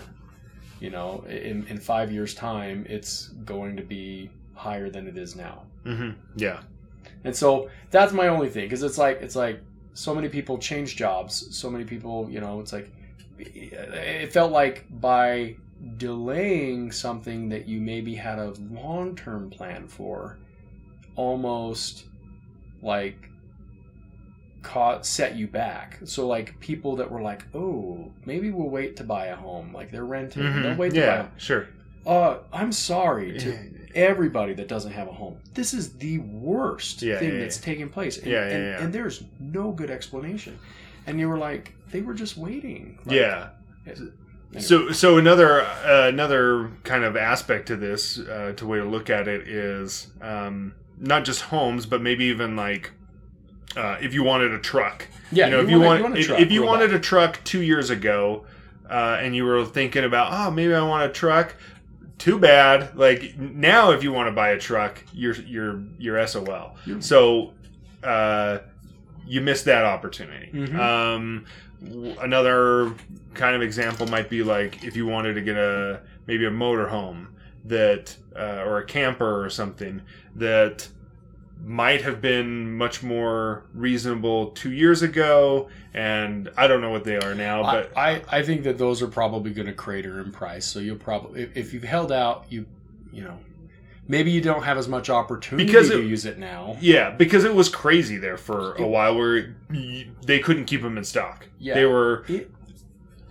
You 0.79 0.91
know, 0.91 1.23
in, 1.27 1.65
in 1.67 1.79
five 1.79 2.11
years' 2.11 2.35
time, 2.35 2.85
it's 2.87 3.29
going 3.45 3.75
to 3.77 3.83
be 3.83 4.29
higher 4.53 4.89
than 4.89 5.07
it 5.07 5.17
is 5.17 5.35
now. 5.35 5.63
hmm 5.83 6.11
Yeah. 6.35 6.59
And 7.23 7.35
so 7.35 7.69
that's 7.89 8.13
my 8.13 8.27
only 8.27 8.49
thing 8.49 8.65
because 8.65 8.83
it's 8.83 8.97
like 8.97 9.21
it's 9.21 9.35
like 9.35 9.61
so 9.93 10.13
many 10.13 10.29
people 10.29 10.57
change 10.57 10.95
jobs. 10.95 11.55
So 11.55 11.69
many 11.69 11.83
people, 11.83 12.29
you 12.29 12.39
know, 12.41 12.59
it's 12.59 12.71
like 12.73 12.91
it 13.39 14.31
felt 14.31 14.51
like 14.51 14.85
by 14.89 15.55
delaying 15.97 16.91
something 16.91 17.49
that 17.49 17.67
you 17.67 17.79
maybe 17.79 18.15
had 18.15 18.39
a 18.39 18.53
long-term 18.71 19.49
plan 19.49 19.87
for, 19.87 20.37
almost 21.15 22.05
like 22.81 23.29
caught 24.61 25.05
set 25.05 25.35
you 25.35 25.47
back. 25.47 25.99
So 26.05 26.27
like 26.27 26.59
people 26.59 26.95
that 26.97 27.09
were 27.09 27.21
like, 27.21 27.45
oh, 27.53 28.11
maybe 28.25 28.51
we'll 28.51 28.69
wait 28.69 28.95
to 28.97 29.03
buy 29.03 29.27
a 29.27 29.35
home. 29.35 29.73
Like 29.73 29.91
they're 29.91 30.05
renting, 30.05 30.43
Mhm. 30.43 30.63
they'll 30.63 30.75
wait 30.75 30.93
to 30.93 30.99
buy. 30.99 31.05
A 31.05 31.09
Yeah, 31.09 31.21
home. 31.23 31.31
sure. 31.37 31.67
Uh, 32.05 32.37
I'm 32.51 32.71
sorry 32.71 33.37
to 33.39 33.57
everybody 33.95 34.53
that 34.55 34.67
doesn't 34.67 34.91
have 34.91 35.07
a 35.07 35.11
home. 35.13 35.37
This 35.53 35.73
is 35.73 35.93
the 35.93 36.19
worst 36.19 37.01
Yeah, 37.01 37.19
thing 37.19 37.33
yeah, 37.33 37.39
that's 37.39 37.59
yeah. 37.59 37.65
taking 37.65 37.89
place. 37.89 38.17
And, 38.17 38.27
Yeah, 38.27 38.47
yeah, 38.49 38.55
and, 38.55 38.63
yeah. 38.65 38.83
and 38.83 38.93
there's 38.93 39.23
no 39.39 39.71
good 39.71 39.89
explanation. 39.89 40.57
And 41.05 41.19
you 41.19 41.29
were 41.29 41.37
like, 41.37 41.73
they 41.91 42.01
were 42.01 42.13
just 42.13 42.35
waiting. 42.37 42.99
Like, 43.05 43.15
yeah. 43.15 43.49
Anyway. 44.51 44.63
So, 44.63 44.91
so 44.91 45.17
another 45.17 45.61
uh, 45.61 46.07
another 46.07 46.71
kind 46.83 47.03
of 47.03 47.15
aspect 47.17 47.67
to 47.67 47.75
this, 47.75 48.19
uh, 48.19 48.53
to 48.57 48.65
way 48.65 48.77
to 48.79 48.85
look 48.85 49.09
at 49.09 49.27
it 49.27 49.47
is 49.47 50.07
um, 50.21 50.73
not 50.97 51.25
just 51.25 51.41
homes, 51.43 51.85
but 51.85 52.01
maybe 52.01 52.25
even 52.25 52.55
like 52.55 52.91
uh, 53.75 53.97
if 54.01 54.13
you 54.13 54.23
wanted 54.23 54.51
a 54.53 54.59
truck. 54.59 55.07
yeah, 55.31 55.45
you 55.45 55.51
know, 55.51 55.59
if 55.61 55.69
you 55.69 55.79
wanted- 55.79 56.03
want, 56.03 56.15
a 56.15 56.19
if, 56.19 56.25
truck 56.27 56.39
if 56.39 56.51
you 56.51 56.63
wanted 56.63 56.93
a 56.93 56.99
truck 56.99 57.39
two 57.43 57.61
years 57.61 57.89
ago, 57.89 58.45
uh, 58.89 59.17
and 59.21 59.35
you 59.35 59.43
were 59.45 59.65
thinking 59.65 60.03
about, 60.05 60.29
oh, 60.31 60.49
maybe 60.51 60.73
I 60.73 60.81
want 60.81 61.09
a 61.09 61.13
truck. 61.13 61.55
Too 62.17 62.39
bad. 62.39 62.95
Like 62.97 63.37
now, 63.37 63.91
if 63.91 64.01
you 64.01 64.11
want 64.11 64.27
to 64.27 64.31
buy 64.31 64.49
a 64.49 64.57
truck, 64.59 65.03
you're 65.13 65.35
you're 65.35 65.83
you're 65.99 66.25
SOL. 66.25 66.75
So, 66.99 67.53
uh, 68.03 68.59
you 69.27 69.41
missed 69.41 69.65
that 69.65 69.83
opportunity. 69.85 70.49
Mhm. 70.51 70.79
Um, 70.79 71.45
another 71.81 72.93
kind 73.33 73.55
of 73.55 73.61
example 73.61 74.07
might 74.07 74.29
be 74.29 74.43
like 74.43 74.83
if 74.83 74.95
you 74.95 75.05
wanted 75.05 75.33
to 75.35 75.41
get 75.41 75.57
a 75.57 76.01
maybe 76.25 76.45
a 76.45 76.51
motorhome 76.51 77.27
that 77.65 78.15
uh, 78.35 78.63
or 78.65 78.79
a 78.79 78.85
camper 78.85 79.43
or 79.43 79.49
something 79.49 80.01
that 80.35 80.87
might 81.63 82.01
have 82.01 82.21
been 82.21 82.71
much 82.77 83.01
more 83.01 83.65
reasonable 83.73 84.51
two 84.51 84.71
years 84.71 85.01
ago, 85.01 85.69
and 85.93 86.49
I 86.55 86.67
don't 86.67 86.81
know 86.81 86.91
what 86.91 87.03
they 87.03 87.17
are 87.17 87.33
now. 87.33 87.63
But 87.63 87.97
I, 87.97 88.11
I, 88.11 88.21
I 88.29 88.43
think 88.43 88.63
that 88.63 88.77
those 88.77 89.01
are 89.01 89.07
probably 89.07 89.51
going 89.51 89.67
to 89.67 89.73
crater 89.73 90.21
in 90.21 90.31
price. 90.31 90.65
So 90.65 90.79
you'll 90.79 90.97
probably 90.97 91.43
if, 91.43 91.57
if 91.57 91.73
you've 91.73 91.83
held 91.83 92.11
out, 92.11 92.45
you 92.49 92.65
you 93.11 93.23
know 93.23 93.37
maybe 94.07 94.31
you 94.31 94.41
don't 94.41 94.63
have 94.63 94.77
as 94.77 94.87
much 94.87 95.09
opportunity 95.09 95.65
Because 95.65 95.89
to 95.89 96.01
use 96.01 96.25
it 96.25 96.37
now. 96.37 96.77
yeah, 96.81 97.09
because 97.11 97.43
it 97.43 97.53
was 97.53 97.69
crazy 97.69 98.17
there 98.17 98.37
for 98.37 98.75
a 98.75 98.87
while 98.87 99.15
where 99.17 99.55
they 100.25 100.39
couldn't 100.39 100.65
keep 100.65 100.81
them 100.81 100.97
in 100.97 101.03
stock. 101.03 101.47
Yeah. 101.59 101.73
They 101.75 101.85
were 101.85 102.23
It- 102.27 102.51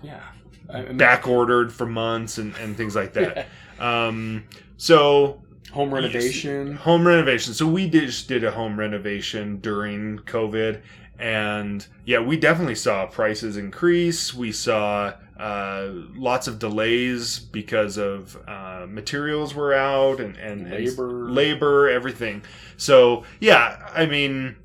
yeah. 0.02 0.20
I, 0.68 0.78
I 0.78 0.82
mean, 0.82 0.96
back 0.96 1.26
ordered 1.28 1.72
for 1.72 1.86
months 1.86 2.38
and, 2.38 2.54
and 2.56 2.76
things 2.76 2.94
like 2.96 3.12
that. 3.14 3.46
Um, 3.78 4.44
so 4.78 5.42
home 5.70 5.92
renovation. 5.92 6.76
home 6.76 7.06
renovation. 7.06 7.52
So 7.52 7.66
we 7.66 7.90
did 7.90 8.06
just 8.06 8.26
did 8.26 8.42
a 8.42 8.50
home 8.50 8.78
renovation 8.78 9.58
during 9.60 10.20
COVID, 10.20 10.80
and 11.18 11.86
yeah, 12.06 12.20
we 12.20 12.38
definitely 12.38 12.74
saw 12.76 13.04
prices 13.04 13.58
increase. 13.58 14.32
We 14.32 14.50
saw 14.50 15.12
uh, 15.38 15.88
lots 16.14 16.48
of 16.48 16.58
delays 16.58 17.38
because 17.38 17.98
of 17.98 18.36
uh, 18.48 18.86
materials 18.88 19.54
were 19.54 19.74
out 19.74 20.20
and 20.20 20.36
and 20.36 20.66
and 20.66 20.70
Labor. 20.70 21.30
labor, 21.30 21.88
everything. 21.88 22.42
So 22.76 23.24
yeah, 23.40 23.76
I 23.94 24.06
mean, 24.06 24.56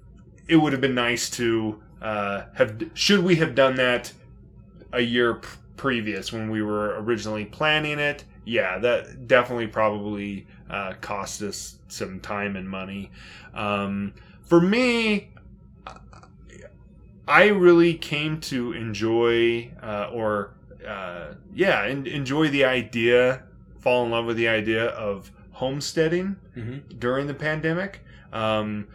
it 0.47 0.57
would 0.57 0.72
have 0.74 0.82
been 0.82 0.95
nice 0.95 1.30
to 1.32 1.82
uh, 2.01 2.43
have. 2.55 2.82
Should 2.93 3.24
we 3.24 3.36
have 3.36 3.55
done 3.55 3.76
that 3.76 4.13
a 4.93 5.01
year 5.01 5.36
p- 5.36 5.47
previous 5.78 6.32
when 6.32 6.49
we 6.49 6.61
were 6.61 7.01
originally 7.01 7.45
planning 7.45 7.99
it? 7.99 8.24
Yeah, 8.45 8.80
that 8.80 9.28
definitely 9.28 9.67
probably 9.67 10.47
uh, 10.69 10.93
cost 11.01 11.41
us 11.41 11.78
some 11.88 12.19
time 12.19 12.55
and 12.55 12.67
money. 12.67 13.11
Um, 13.53 14.13
for 14.41 14.59
me, 14.59 15.30
I 17.28 17.47
really 17.47 17.93
came 17.93 18.41
to 18.41 18.74
enjoy, 18.74 19.72
uh, 19.82 20.09
or 20.11 20.53
uh, 20.88 21.34
yeah, 21.53 21.84
en- 21.84 22.07
enjoy 22.07 22.47
the 22.49 22.65
idea, 22.65 23.43
fall 23.79 24.03
in 24.05 24.11
love 24.11 24.25
with 24.25 24.38
the 24.38 24.47
idea 24.47 24.86
of 24.86 25.32
homesteading 25.51 26.36
Mhm. 26.57 26.99
during 26.99 27.27
the 27.27 27.34
pandemic. 27.34 28.01
Um, 28.34 28.88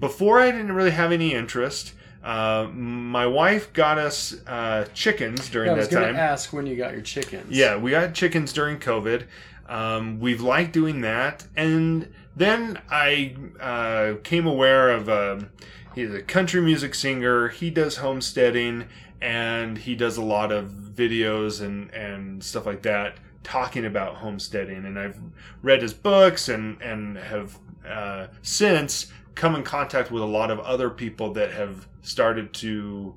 before, 0.00 0.40
I 0.40 0.50
didn't 0.50 0.72
really 0.72 0.90
have 0.92 1.12
any 1.12 1.34
interest. 1.34 1.92
Uh, 2.24 2.66
my 2.72 3.26
wife 3.26 3.72
got 3.72 3.96
us 3.98 4.36
uh, 4.46 4.84
chickens 4.94 5.48
during 5.48 5.70
Yeah, 5.76 5.82
that 5.84 5.90
time. 5.90 6.16
ask 6.16 6.52
when 6.52 6.66
you 6.66 6.76
got 6.76 6.92
your 6.92 7.00
chickens. 7.02 7.46
Yeah, 7.56 7.76
we 7.76 7.90
got 7.92 8.12
chickens 8.14 8.52
during 8.52 8.78
COVID. 8.78 9.24
Um, 9.68 10.18
we've 10.18 10.40
liked 10.40 10.72
doing 10.72 11.00
that, 11.02 11.44
and 11.56 12.08
then 12.36 12.78
I 12.90 13.34
uh, 13.60 14.14
came 14.22 14.46
aware 14.46 14.90
of 14.90 15.08
um, 15.08 15.50
he's 15.94 16.12
a 16.12 16.22
country 16.22 16.60
music 16.62 16.94
singer. 16.94 17.48
He 17.48 17.70
does 17.70 17.96
homesteading, 17.98 18.86
and 19.20 19.76
he 19.78 19.94
does 19.94 20.16
a 20.16 20.22
lot 20.22 20.50
of 20.52 20.87
videos 20.98 21.62
and 21.62 21.90
and 21.94 22.42
stuff 22.42 22.66
like 22.66 22.82
that 22.82 23.16
talking 23.44 23.86
about 23.86 24.16
homesteading. 24.16 24.84
And 24.84 24.98
I've 24.98 25.18
read 25.62 25.80
his 25.80 25.94
books 25.94 26.48
and 26.48 26.80
and 26.82 27.16
have 27.16 27.58
uh, 27.88 28.26
since 28.42 29.12
come 29.34 29.54
in 29.54 29.62
contact 29.62 30.10
with 30.10 30.22
a 30.22 30.26
lot 30.26 30.50
of 30.50 30.58
other 30.60 30.90
people 30.90 31.32
that 31.34 31.52
have 31.52 31.86
started 32.02 32.52
to 32.52 33.14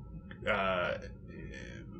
uh, 0.48 0.94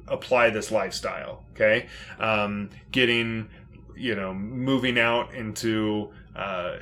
apply 0.09 0.51
this 0.51 0.71
lifestyle. 0.71 1.45
Okay, 1.55 1.89
um, 2.19 2.71
getting 2.93 3.49
you 3.97 4.15
know 4.15 4.33
moving 4.33 4.99
out 4.99 5.35
into 5.35 6.11
uh, 6.37 6.77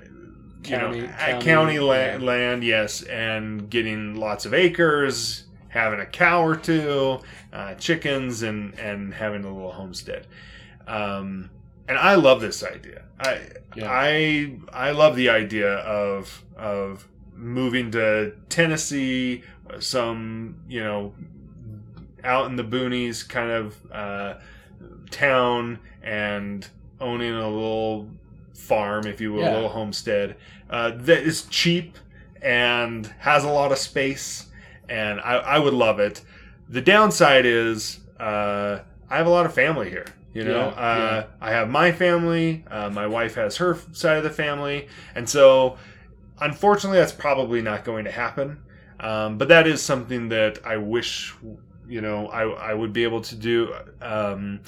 County- 0.63 0.99
you 0.99 1.07
know 1.07 1.13
county, 1.19 1.45
county, 1.45 1.79
la- 1.79 2.17
land, 2.19 2.63
yes, 2.63 3.03
and 3.03 3.71
getting 3.71 4.15
lots 4.17 4.45
of 4.45 4.53
acres, 4.53 5.45
having 5.71 5.99
a 6.01 6.07
cow 6.07 6.45
or 6.45 6.55
two, 6.57 7.19
uh, 7.53 7.75
chickens, 7.75 8.43
and 8.43 8.79
and 8.79 9.15
having 9.15 9.45
a 9.45 9.53
little 9.53 9.73
homestead. 9.73 10.27
Um, 10.87 11.51
and 11.89 11.99
I 11.99 12.15
love 12.17 12.41
this 12.41 12.63
idea. 12.63 13.05
I 13.19 13.41
Yeah. 13.75 13.89
I 13.91 14.57
I 14.73 14.91
love 14.93 15.17
the 15.17 15.29
idea 15.31 15.77
of 15.79 16.45
of 16.57 17.09
moving 17.35 17.91
to 17.93 18.33
Tennessee, 18.49 19.43
some 19.79 20.57
you 20.69 20.83
know 20.85 21.15
out 22.23 22.47
in 22.47 22.57
the 22.57 22.65
boonies 22.65 23.27
kind 23.27 23.51
of 23.51 23.77
uh, 23.91 24.35
town, 25.11 25.79
and 26.03 26.69
owning 27.01 27.33
a 27.35 27.49
little 27.49 28.09
farm, 28.55 29.07
if 29.07 29.21
you 29.21 29.33
will, 29.33 29.41
Yeah. 29.43 29.53
a 29.53 29.55
little 29.55 29.69
homestead 29.71 30.37
uh, 30.69 30.91
that 30.95 31.23
is 31.23 31.43
cheap 31.47 31.97
and 32.43 33.07
has 33.21 33.43
a 33.45 33.49
lot 33.51 33.73
of 33.73 33.79
space, 33.79 34.47
and 34.91 35.21
I, 35.21 35.37
I 35.37 35.59
would 35.59 35.73
love 35.75 36.01
it. 36.01 36.21
The 36.69 36.81
downside 36.83 37.47
is 37.47 38.01
uh, 38.19 38.81
I 39.09 39.17
have 39.17 39.27
a 39.27 39.31
lot 39.31 39.47
of 39.47 39.55
family 39.55 39.89
here. 39.89 40.07
You 40.35 40.45
know, 40.45 40.73
Yeah, 40.77 40.83
uh, 40.83 41.27
I 41.41 41.51
have 41.51 41.69
my 41.71 41.91
family. 41.91 42.65
Uh, 42.71 42.91
my 42.91 43.07
wife 43.07 43.35
has 43.35 43.57
her 43.57 43.77
side 43.93 44.19
of 44.19 44.23
the 44.25 44.31
family, 44.31 44.87
and 45.15 45.29
so 45.29 45.77
unfortunately, 46.41 46.99
that's 46.99 47.13
probably 47.13 47.63
not 47.63 47.85
going 47.85 48.05
to 48.05 48.11
happen. 48.13 48.59
Um, 49.01 49.39
but 49.39 49.49
that 49.49 49.67
is 49.67 49.83
something 49.83 50.29
that 50.29 50.59
I 50.65 50.77
wish, 50.77 51.35
you 51.89 52.01
know, 52.01 52.29
I, 52.29 52.43
I 52.71 52.75
would 52.75 52.93
be 52.93 53.03
able 53.03 53.23
to 53.23 53.35
do. 53.35 53.75
Um, 54.03 54.61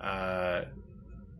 uh, 0.00 0.62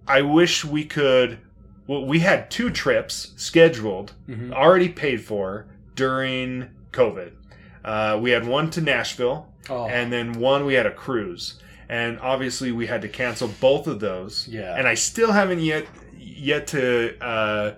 I 0.06 0.22
wish 0.22 0.64
we 0.64 0.84
could. 0.84 1.38
Well, 1.86 2.04
we 2.06 2.20
had 2.20 2.50
two 2.50 2.70
trips 2.70 3.32
scheduled, 3.36 4.14
Mhm. 4.28 4.52
already 4.52 4.88
paid 4.88 5.20
for 5.24 5.66
during 5.94 6.68
COVID. 6.92 7.32
Uh, 7.86 8.18
we 8.20 8.30
had 8.32 8.46
one 8.46 8.68
to 8.72 8.80
Nashville, 8.82 9.46
Oh, 9.70 9.86
and 9.86 10.12
then 10.12 10.34
one 10.34 10.66
we 10.66 10.74
had 10.74 10.86
a 10.86 10.92
cruise. 10.92 11.60
And 11.88 12.18
obviously, 12.20 12.72
we 12.72 12.86
had 12.88 13.00
to 13.02 13.08
cancel 13.08 13.48
both 13.60 13.86
of 13.86 14.00
those. 14.00 14.46
Yeah. 14.48 14.74
And 14.76 14.86
I 14.88 14.94
still 14.94 15.30
haven't 15.32 15.60
yet 15.60 15.86
yet 16.18 16.66
to 16.68 17.16
uh, 17.24 17.74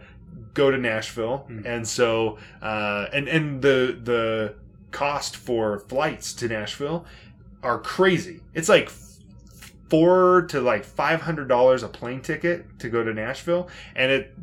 go 0.55 0.71
to 0.71 0.79
Nashville, 0.79 1.45
Hmm. 1.47 1.67
and 1.67 1.87
so 1.87 2.39
uh, 2.63 3.07
and 3.13 3.29
and 3.29 3.61
the 3.63 3.99
the 4.03 4.55
cost 4.91 5.37
for 5.37 5.79
flights 5.81 6.33
to 6.35 6.49
Nashville 6.49 7.05
are 7.63 7.79
crazy. 7.79 8.41
It's 8.55 8.69
like 8.71 8.89
four 9.91 10.43
to 10.51 10.61
like 10.61 10.85
five 10.85 11.23
hundred 11.23 11.49
dollars 11.49 11.83
a 11.83 11.89
plane 11.89 12.21
ticket 12.21 12.79
to 12.79 12.89
go 12.89 13.03
to 13.05 13.13
Nashville, 13.13 13.69
and 13.95 14.11
it 14.13 14.35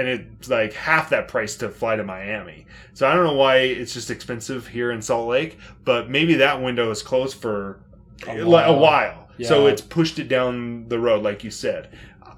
and 0.00 0.08
it's 0.08 0.48
like 0.48 0.72
half 0.72 1.10
that 1.10 1.28
price 1.28 1.56
to 1.56 1.68
fly 1.68 1.94
to 1.94 2.02
Miami. 2.02 2.66
So 2.94 3.06
I 3.06 3.14
don't 3.14 3.24
know 3.24 3.34
why 3.34 3.58
it's 3.58 3.92
just 3.92 4.10
expensive 4.10 4.66
here 4.66 4.92
in 4.92 5.02
Salt 5.02 5.28
Lake, 5.28 5.58
but 5.84 6.08
maybe 6.08 6.34
that 6.36 6.62
window 6.62 6.90
is 6.90 7.02
closed 7.02 7.36
for 7.36 7.80
A 8.26 8.40
a 8.40 8.46
while. 8.48 8.80
while. 8.80 9.28
So 9.42 9.66
it's 9.66 9.80
pushed 9.82 10.18
it 10.18 10.28
down 10.28 10.88
the 10.88 10.98
road, 10.98 11.22
like 11.22 11.44
you 11.44 11.50
said. 11.50 11.90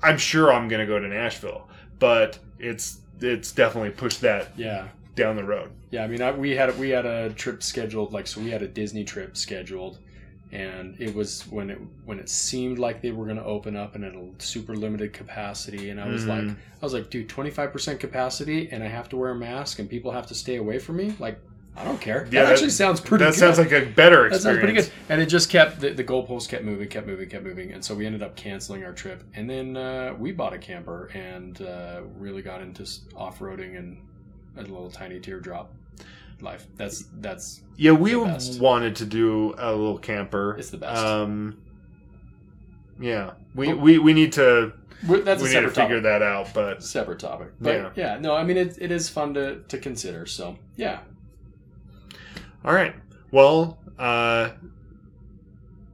I'm 0.02 0.18
sure 0.18 0.52
I'm 0.52 0.68
going 0.68 0.80
to 0.80 0.86
go 0.86 0.98
to 0.98 1.06
Nashville, 1.06 1.68
but 1.98 2.38
it's 2.58 2.98
it's 3.20 3.52
definitely 3.52 3.90
pushed 3.90 4.20
that 4.22 4.50
yeah. 4.56 4.88
down 5.14 5.36
the 5.36 5.44
road. 5.44 5.70
Yeah, 5.90 6.02
I 6.02 6.08
mean, 6.08 6.22
I, 6.22 6.32
we 6.32 6.52
had 6.52 6.76
we 6.78 6.90
had 6.90 7.06
a 7.06 7.30
trip 7.30 7.62
scheduled, 7.62 8.12
like 8.12 8.26
so 8.26 8.40
we 8.40 8.50
had 8.50 8.62
a 8.62 8.68
Disney 8.68 9.04
trip 9.04 9.36
scheduled, 9.36 9.98
and 10.52 10.94
it 11.00 11.14
was 11.14 11.42
when 11.48 11.70
it 11.70 11.78
when 12.04 12.18
it 12.18 12.28
seemed 12.28 12.78
like 12.78 13.00
they 13.00 13.10
were 13.10 13.24
going 13.24 13.38
to 13.38 13.44
open 13.44 13.74
up 13.74 13.94
and 13.94 14.04
at 14.04 14.14
a 14.14 14.28
super 14.38 14.74
limited 14.76 15.12
capacity, 15.12 15.90
and 15.90 16.00
I 16.00 16.06
was 16.08 16.24
Mhm. 16.24 16.28
like, 16.28 16.56
I 16.56 16.84
was 16.84 16.92
like, 16.92 17.10
dude, 17.10 17.28
twenty 17.28 17.50
five 17.50 17.72
percent 17.72 17.98
capacity, 18.00 18.68
and 18.70 18.82
I 18.84 18.88
have 18.88 19.08
to 19.10 19.16
wear 19.16 19.30
a 19.30 19.34
mask, 19.34 19.78
and 19.78 19.88
people 19.88 20.12
have 20.12 20.26
to 20.28 20.34
stay 20.34 20.56
away 20.56 20.78
from 20.78 20.96
me. 20.96 21.14
Like, 21.18 21.38
I 21.74 21.84
don't 21.84 21.98
care. 22.00 22.28
Yeah, 22.30 22.42
that, 22.42 22.46
that- 22.48 22.52
actually 22.52 22.68
sounds 22.70 23.00
pretty. 23.00 23.24
that 23.24 23.30
good. 23.30 23.38
sounds 23.40 23.58
like 23.58 23.72
a 23.72 23.86
better 23.86 24.28
That 24.28 24.34
experience. 24.36 24.42
sounds 24.42 24.58
pretty 24.58 24.74
good. 24.74 24.90
And 25.08 25.22
it 25.22 25.26
just 25.26 25.48
kept 25.48 25.80
the, 25.80 25.88
the 25.90 26.04
goalposts 26.04 26.46
kept 26.46 26.64
moving, 26.64 26.86
kept 26.88 27.06
moving, 27.06 27.30
kept 27.30 27.44
moving, 27.44 27.72
and 27.72 27.82
so 27.82 27.94
we 27.94 28.04
ended 28.04 28.22
up 28.22 28.36
canceling 28.36 28.84
our 28.84 28.92
trip. 28.92 29.24
And 29.34 29.48
then 29.48 29.76
uh, 29.78 30.14
we 30.18 30.32
bought 30.32 30.52
a 30.52 30.58
camper 30.58 31.06
and 31.14 31.62
uh, 31.62 32.02
really 32.18 32.42
got 32.42 32.60
into 32.60 32.86
off 33.16 33.38
roading 33.38 33.78
and 33.78 33.96
a 34.58 34.60
little 34.60 34.90
tiny 34.90 35.18
teardrop 35.18 35.72
life. 36.40 36.66
That's 36.76 37.04
that's 37.20 37.62
Yeah, 37.76 37.92
we 37.92 38.16
wanted 38.16 38.96
to 38.96 39.04
do 39.06 39.54
a 39.58 39.70
little 39.70 39.98
camper. 39.98 40.56
It's 40.58 40.70
the 40.70 40.78
best. 40.78 41.02
Um, 41.04 41.58
yeah, 43.00 43.32
we, 43.54 43.72
we 43.72 43.98
we 43.98 44.12
need 44.12 44.32
to 44.34 44.72
we're- 45.06 45.22
that's 45.22 45.42
we 45.42 45.48
need 45.48 45.60
to 45.62 45.68
figure 45.68 46.00
topic. 46.00 46.02
that 46.04 46.22
out. 46.22 46.54
But 46.54 46.82
Separate 46.82 47.18
topic. 47.18 47.48
But 47.60 47.96
yeah. 47.96 48.18
no, 48.18 48.34
I 48.34 48.44
mean 48.44 48.56
it, 48.56 48.78
it 48.80 48.92
is 48.92 49.08
fun 49.08 49.34
to 49.34 49.60
to 49.68 49.78
consider. 49.78 50.26
So 50.26 50.56
yeah, 50.76 51.00
all 52.64 52.72
right, 52.74 52.94
well, 53.32 53.78
uh, 53.98 54.50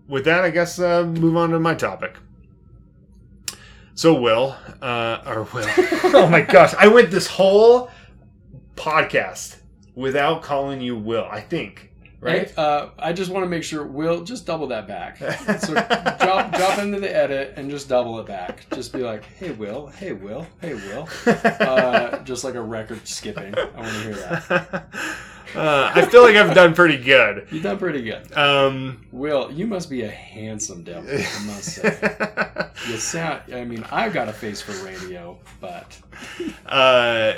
with 0.07 0.25
that, 0.27 0.45
I 0.45 0.51
guess 0.51 0.79
uh, 0.79 1.05
move 1.05 1.37
on 1.37 1.51
to 1.51 1.61
my 1.61 1.75
topic. 1.75 2.17
So 3.95 4.15
Will, 4.15 4.55
uh, 4.81 5.23
or 5.27 5.43
Will, 5.55 5.67
oh 6.15 6.29
my 6.31 6.43
gosh, 6.43 6.75
I 6.79 6.89
went 6.89 7.11
this 7.11 7.27
whole 7.27 7.91
podcast 8.77 9.58
without 9.99 10.43
calling 10.43 10.81
you 10.81 10.97
Will. 10.97 11.27
I 11.29 11.41
think 11.41 11.91
right? 12.21 12.49
Hey, 12.49 12.55
uh, 12.57 12.89
I 12.99 13.13
just 13.13 13.31
want 13.31 13.45
to 13.45 13.49
make 13.49 13.65
sure 13.65 13.85
Will 13.85 14.23
just 14.23 14.47
double 14.47 14.69
that 14.69 14.87
back. 14.87 15.19
So 15.59 15.75
drop 15.75 16.53
drop 16.53 16.79
into 16.79 17.01
the 17.01 17.15
edit 17.15 17.55
and 17.57 17.71
just 17.71 17.89
double 17.89 18.19
it 18.21 18.27
back. 18.27 18.67
Just 18.75 18.93
be 18.93 19.01
like, 19.01 19.25
hey 19.25 19.51
Will, 19.51 19.89
hey 19.89 20.13
Will, 20.13 20.47
hey 20.61 20.75
Will. 20.75 21.09
Uh, 21.59 22.23
just 22.23 22.45
like 22.45 22.55
a 22.55 22.61
record 22.61 23.07
skipping. 23.07 23.55
I 23.57 23.65
want 23.81 23.89
to 23.89 24.03
hear 24.03 24.15
that. 24.15 24.87
uh, 25.55 25.93
I 25.95 26.07
feel 26.07 26.23
like 26.23 26.37
I've 26.37 26.55
done 26.55 26.75
pretty 26.75 26.99
good. 26.99 27.47
You've 27.51 27.63
done 27.63 27.79
pretty 27.79 28.03
good. 28.03 28.33
Um, 28.37 29.07
Will, 29.13 29.51
you 29.53 29.67
must 29.67 29.89
be 29.91 30.03
a 30.03 30.11
handsome 30.11 30.83
devil, 30.83 31.11
I 31.11 31.45
must 31.47 31.65
say. 31.65 32.65
You 32.89 32.97
sound 32.97 33.43
I 33.53 33.65
mean, 33.65 33.85
I've 33.91 34.13
got 34.13 34.29
a 34.29 34.33
face 34.33 34.63
for 34.63 34.73
radio, 34.85 35.37
but 35.61 35.99
uh, 36.65 37.35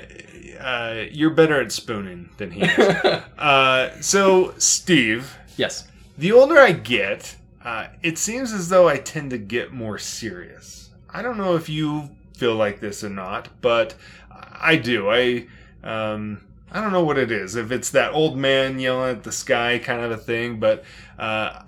uh, 0.61 1.05
you're 1.11 1.31
better 1.31 1.61
at 1.61 1.73
spooning 1.73 2.29
than 2.37 2.51
he 2.51 2.63
is. 2.63 2.79
uh, 3.39 4.01
so, 4.01 4.55
Steve, 4.59 5.35
yes. 5.57 5.89
the 6.19 6.33
older 6.33 6.59
I 6.59 6.73
get, 6.73 7.37
uh, 7.65 7.87
it 8.03 8.19
seems 8.19 8.53
as 8.53 8.69
though 8.69 8.87
I 8.87 8.99
tend 8.99 9.31
to 9.31 9.39
get 9.39 9.73
more 9.73 9.99
serious. 9.99 10.91
I 11.09 11.23
don't 11.23 11.39
know 11.39 11.57
if 11.57 11.69
you 11.69 12.11
feel 12.37 12.55
like 12.55 12.81
this 12.81 13.03
or 13.03 13.09
not, 13.09 13.49
but 13.61 13.95
I 14.31 14.77
do. 14.77 15.11
I 15.11 15.47
um, 15.83 16.43
I 16.73 16.81
don't 16.81 16.93
know 16.93 17.05
what 17.05 17.19
it 17.19 17.33
is. 17.33 17.57
If 17.57 17.73
it's 17.73 17.91
that 17.91 18.13
old 18.13 18.37
man 18.37 18.79
yelling 18.79 19.17
at 19.17 19.25
the 19.25 19.33
sky 19.33 19.79
kind 19.79 20.03
of 20.03 20.11
a 20.11 20.17
thing, 20.17 20.61
but 20.61 20.85
uh, 21.19 21.63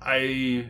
I 0.00 0.68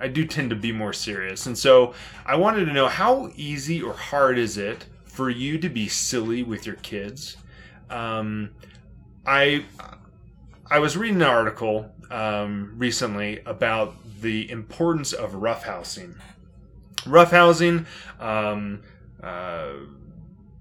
I 0.00 0.08
do 0.08 0.26
tend 0.26 0.50
to 0.50 0.56
be 0.56 0.72
more 0.72 0.92
serious. 0.92 1.46
And 1.46 1.56
so 1.56 1.94
I 2.26 2.36
wanted 2.36 2.66
to 2.66 2.72
know 2.72 2.88
how 2.88 3.32
easy 3.36 3.82
or 3.82 3.94
hard 3.94 4.38
is 4.38 4.56
it 4.56 4.86
for 5.04 5.30
you 5.30 5.58
to 5.58 5.68
be 5.68 5.88
silly 5.88 6.42
with 6.42 6.66
your 6.66 6.76
kids? 6.76 7.36
Um, 7.90 8.50
I 9.26 9.64
I 10.70 10.78
was 10.78 10.96
reading 10.96 11.22
an 11.22 11.28
article 11.28 11.90
um, 12.10 12.74
recently 12.76 13.40
about 13.46 13.94
the 14.20 14.50
importance 14.50 15.12
of 15.12 15.32
roughhousing. 15.32 16.16
Roughhousing, 17.02 17.86
um, 18.18 18.82
uh, 19.22 19.72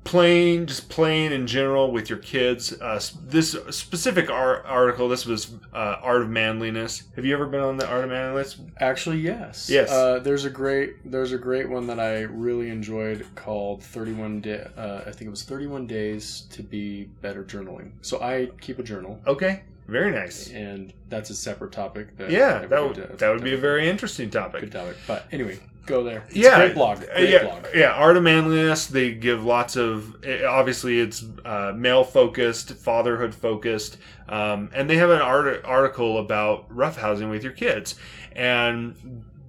playing, 0.04 0.66
just 0.66 0.90
playing 0.90 1.32
in 1.32 1.48
general 1.48 1.92
with 1.92 2.10
your 2.10 2.20
kids. 2.20 2.74
Uh, 2.74 3.02
this 3.26 3.52
specific 3.70 4.30
ar- 4.30 4.64
article, 4.64 5.08
this 5.10 5.26
was 5.26 5.52
uh, 5.74 5.98
Art 6.02 6.22
of 6.22 6.30
Manliness. 6.30 7.04
Have 7.16 7.26
you 7.26 7.34
ever 7.34 7.46
been 7.46 7.62
on 7.62 7.78
the 7.78 7.88
Art 7.88 8.04
of 8.04 8.10
Manliness? 8.10 8.58
Actually, 8.80 9.20
yes. 9.20 9.70
Yes. 9.70 9.90
Uh, 9.92 10.20
there's 10.20 10.46
a 10.46 10.50
great 10.50 11.10
there's 11.10 11.32
a 11.32 11.38
great 11.38 11.70
one 11.70 11.88
that 11.88 12.00
I 12.00 12.22
really 12.22 12.70
enjoyed 12.70 13.26
called 13.36 13.84
31 13.84 14.42
day. 14.42 14.68
Uh, 14.78 15.02
I 15.06 15.12
think 15.12 15.24
it 15.24 15.30
was 15.32 15.44
31 15.44 15.88
days 15.88 16.42
to 16.52 16.64
be 16.64 17.06
better 17.22 17.44
journaling. 17.44 17.92
So 18.02 18.22
I 18.22 18.50
keep 18.62 18.80
a 18.80 18.84
journal, 18.84 19.20
Okay, 19.28 19.64
very 19.94 20.12
nice. 20.12 20.50
and 20.52 20.92
that's 21.10 21.30
a 21.30 21.36
separate 21.36 21.72
topic. 21.72 22.18
That 22.18 22.30
Yeah, 22.32 22.66
that 22.66 22.82
would, 22.84 23.20
that 23.20 23.30
would 23.34 23.44
be 23.44 23.54
a 23.54 23.58
very 23.58 23.88
interesting 23.90 24.30
topic. 24.30 24.62
good 24.62 24.72
topic. 24.74 24.98
But 25.08 25.26
anyway, 25.32 25.60
go 25.86 26.04
there. 26.04 26.24
It's 26.28 26.36
yeah, 26.36 26.58
great 26.58 26.74
blog. 26.74 26.98
Uh, 27.04 27.06
Great 27.16 27.30
yeah, 27.30 27.44
blog. 27.44 27.66
yeah. 27.76 27.92
Art 27.92 28.18
of 28.18 28.24
Manliness. 28.24 28.88
They 28.88 29.14
give 29.14 29.46
lots 29.46 29.76
of. 29.76 30.16
eh, 30.26 30.44
Obviously, 30.46 31.00
it's 31.00 31.24
uh, 31.46 31.72
male 31.76 32.04
focused, 32.04 32.74
fatherhood 32.76 33.34
focused, 33.36 33.98
um, 34.28 34.70
and 34.74 34.90
they 34.90 34.98
have 34.98 35.12
an 35.12 35.22
art- 35.22 35.64
article 35.66 36.18
about 36.20 36.68
roughhousing 36.70 37.30
with 37.30 37.44
your 37.44 37.54
kids, 37.54 37.96
and 38.36 38.96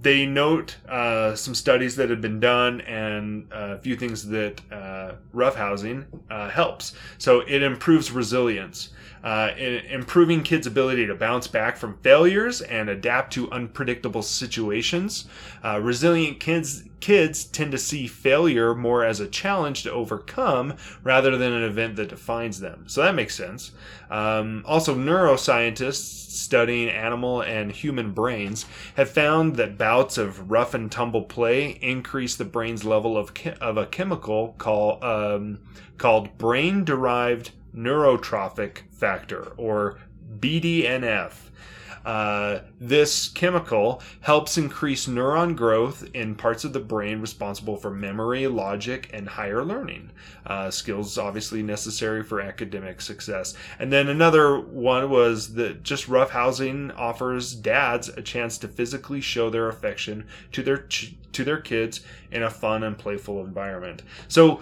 they 0.03 0.27
note 0.27 0.77
uh, 0.87 1.35
some 1.35 1.55
studies 1.55 1.97
that 1.97 2.11
have 2.11 2.21
been 2.21 2.39
done 2.39 2.83
and 2.83 3.47
a 3.51 3.79
few 3.79 3.97
things 3.97 4.29
that 4.29 4.61
uh, 4.71 5.13
roughhousing 5.35 6.05
uh, 6.31 6.51
helps. 6.51 6.95
So 7.17 7.41
it 7.41 7.63
improves 7.63 8.11
resilience. 8.11 8.91
Uh, 9.25 9.55
improving 9.57 10.43
kids' 10.43 10.67
ability 10.67 11.07
to 11.07 11.15
bounce 11.15 11.47
back 11.47 11.79
from 11.79 11.97
failures 12.03 12.61
and 12.61 12.91
adapt 12.91 13.33
to 13.33 13.51
unpredictable 13.51 14.21
situations. 14.21 15.25
Uh, 15.65 15.81
resilient 15.81 16.39
kids 16.39 16.85
kids 17.01 17.45
tend 17.45 17.73
to 17.73 17.79
see 17.79 18.07
failure 18.07 18.75
more 18.75 19.05
as 19.05 19.21
a 19.21 19.29
challenge 19.29 19.83
to 19.83 19.93
overcome 19.93 20.75
rather 21.03 21.37
than 21.37 21.53
an 21.53 21.63
event 21.63 21.97
that 21.97 22.09
defines 22.09 22.61
them. 22.61 22.85
So 22.87 23.03
that 23.03 23.15
makes 23.15 23.35
sense. 23.35 23.73
Um, 24.11 24.63
also, 24.67 24.95
neuroscientists 24.95 26.31
studying 26.31 26.89
animal 26.89 27.43
and 27.43 27.71
human 27.73 28.13
brains 28.13 28.67
have 28.97 29.11
found 29.11 29.57
that 29.57 29.79
bouts 29.79 30.19
of 30.19 30.51
rough 30.51 30.75
and 30.75 30.91
tumble 30.91 31.23
play 31.23 31.79
increase 31.83 32.37
the 32.37 32.45
brain's 32.45 32.85
level 32.85 33.17
of, 33.17 33.33
of 33.61 33.77
a 33.77 33.87
chemical 33.87 34.55
call, 34.59 35.03
um, 35.05 35.61
called 35.99 36.37
brain 36.39 36.85
derived 36.85 37.51
neurotrophic 37.75 38.83
factor, 38.91 39.53
or 39.57 39.99
BDNF. 40.39 41.51
Uh, 42.05 42.61
this 42.79 43.29
chemical 43.29 44.03
helps 44.21 44.59
increase 44.59 45.07
neuron 45.07 45.57
growth 45.57 46.07
in 46.13 46.35
parts 46.35 46.63
of 46.63 46.75
the 46.75 46.81
brain 46.81 47.21
responsible 47.21 47.77
for 47.77 47.91
memory, 47.91 48.47
logic, 48.47 49.09
and 49.15 49.27
higher 49.27 49.65
learning. 49.65 50.11
Uh, 50.45 50.71
skills 50.71 51.17
obviously 51.17 51.63
necessary 51.63 52.23
for 52.23 52.43
academic 52.43 53.01
success. 53.01 53.55
And 53.79 53.91
then 53.91 54.09
another 54.09 54.61
one 54.61 55.09
was 55.09 55.55
that 55.55 55.83
just 55.83 56.07
roughhousing 56.07 56.95
offers 56.95 57.55
dads 57.55 58.09
a 58.09 58.21
chance 58.21 58.59
to 58.59 58.69
physically 58.69 59.23
show 59.23 59.49
their 59.49 59.69
affection 59.69 60.27
to 60.53 60.63
their 60.63 60.87
ch- 60.87 61.15
to 61.33 61.43
their 61.43 61.61
kids 61.61 62.01
in 62.31 62.45
a 62.45 62.51
fun 62.51 62.85
and 62.85 62.97
playful 62.97 63.45
environment. 63.45 64.03
So 64.29 64.61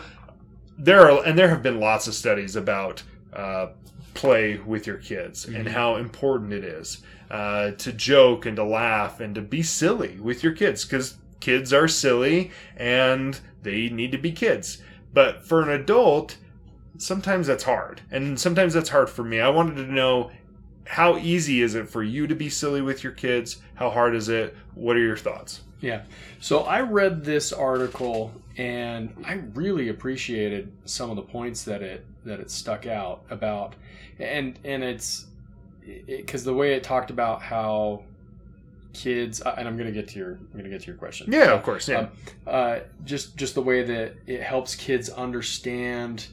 there 0.78 1.10
are 1.10 1.24
and 1.24 1.38
there 1.38 1.48
have 1.48 1.62
been 1.62 1.80
lots 1.80 2.06
of 2.06 2.14
studies 2.14 2.56
about 2.56 3.02
uh, 3.32 3.68
play 4.14 4.58
with 4.58 4.86
your 4.86 4.98
kids 4.98 5.46
and 5.46 5.68
how 5.68 5.96
important 5.96 6.52
it 6.52 6.64
is 6.64 7.02
uh, 7.30 7.70
to 7.72 7.92
joke 7.92 8.46
and 8.46 8.56
to 8.56 8.64
laugh 8.64 9.20
and 9.20 9.34
to 9.34 9.40
be 9.40 9.62
silly 9.62 10.18
with 10.20 10.42
your 10.42 10.52
kids 10.52 10.84
because 10.84 11.16
kids 11.40 11.72
are 11.72 11.88
silly 11.88 12.50
and 12.76 13.40
they 13.62 13.88
need 13.88 14.12
to 14.12 14.18
be 14.18 14.32
kids. 14.32 14.82
But 15.12 15.44
for 15.44 15.62
an 15.62 15.70
adult 15.70 16.36
sometimes 16.98 17.46
that's 17.46 17.64
hard 17.64 18.02
and 18.10 18.38
sometimes 18.38 18.74
that's 18.74 18.90
hard 18.90 19.08
for 19.08 19.24
me. 19.24 19.40
I 19.40 19.48
wanted 19.48 19.76
to 19.76 19.92
know 19.92 20.30
how 20.86 21.16
easy 21.18 21.62
is 21.62 21.74
it 21.74 21.88
for 21.88 22.02
you 22.02 22.26
to 22.26 22.34
be 22.34 22.48
silly 22.48 22.82
with 22.82 23.02
your 23.02 23.12
kids? 23.12 23.58
How 23.74 23.90
hard 23.90 24.14
is 24.14 24.28
it? 24.28 24.56
What 24.74 24.96
are 24.96 25.00
your 25.00 25.16
thoughts? 25.16 25.62
Yeah. 25.80 26.02
So 26.40 26.60
I 26.60 26.80
read 26.80 27.24
this 27.24 27.52
article 27.52 28.32
and 28.56 29.14
I 29.24 29.34
really 29.54 29.88
appreciated 29.88 30.72
some 30.84 31.10
of 31.10 31.16
the 31.16 31.22
points 31.22 31.64
that 31.64 31.82
it 31.82 32.06
that 32.24 32.40
it 32.40 32.50
stuck 32.50 32.86
out 32.86 33.24
about. 33.30 33.74
And 34.18 34.58
and 34.64 34.84
it's 34.84 35.26
because 36.06 36.44
the 36.44 36.54
way 36.54 36.74
it 36.74 36.84
talked 36.84 37.10
about 37.10 37.42
how 37.42 38.04
kids 38.92 39.40
and 39.40 39.66
I'm 39.66 39.76
gonna 39.76 39.90
get 39.90 40.08
to 40.08 40.18
your 40.18 40.32
I'm 40.32 40.56
gonna 40.56 40.68
get 40.68 40.82
to 40.82 40.86
your 40.86 40.96
question. 40.96 41.32
yeah 41.32 41.52
of 41.52 41.62
course 41.62 41.88
yeah. 41.88 41.98
Um, 41.98 42.08
uh, 42.46 42.78
just 43.04 43.36
just 43.36 43.54
the 43.54 43.62
way 43.62 43.82
that 43.82 44.14
it 44.26 44.42
helps 44.42 44.74
kids 44.74 45.08
understand 45.08 46.26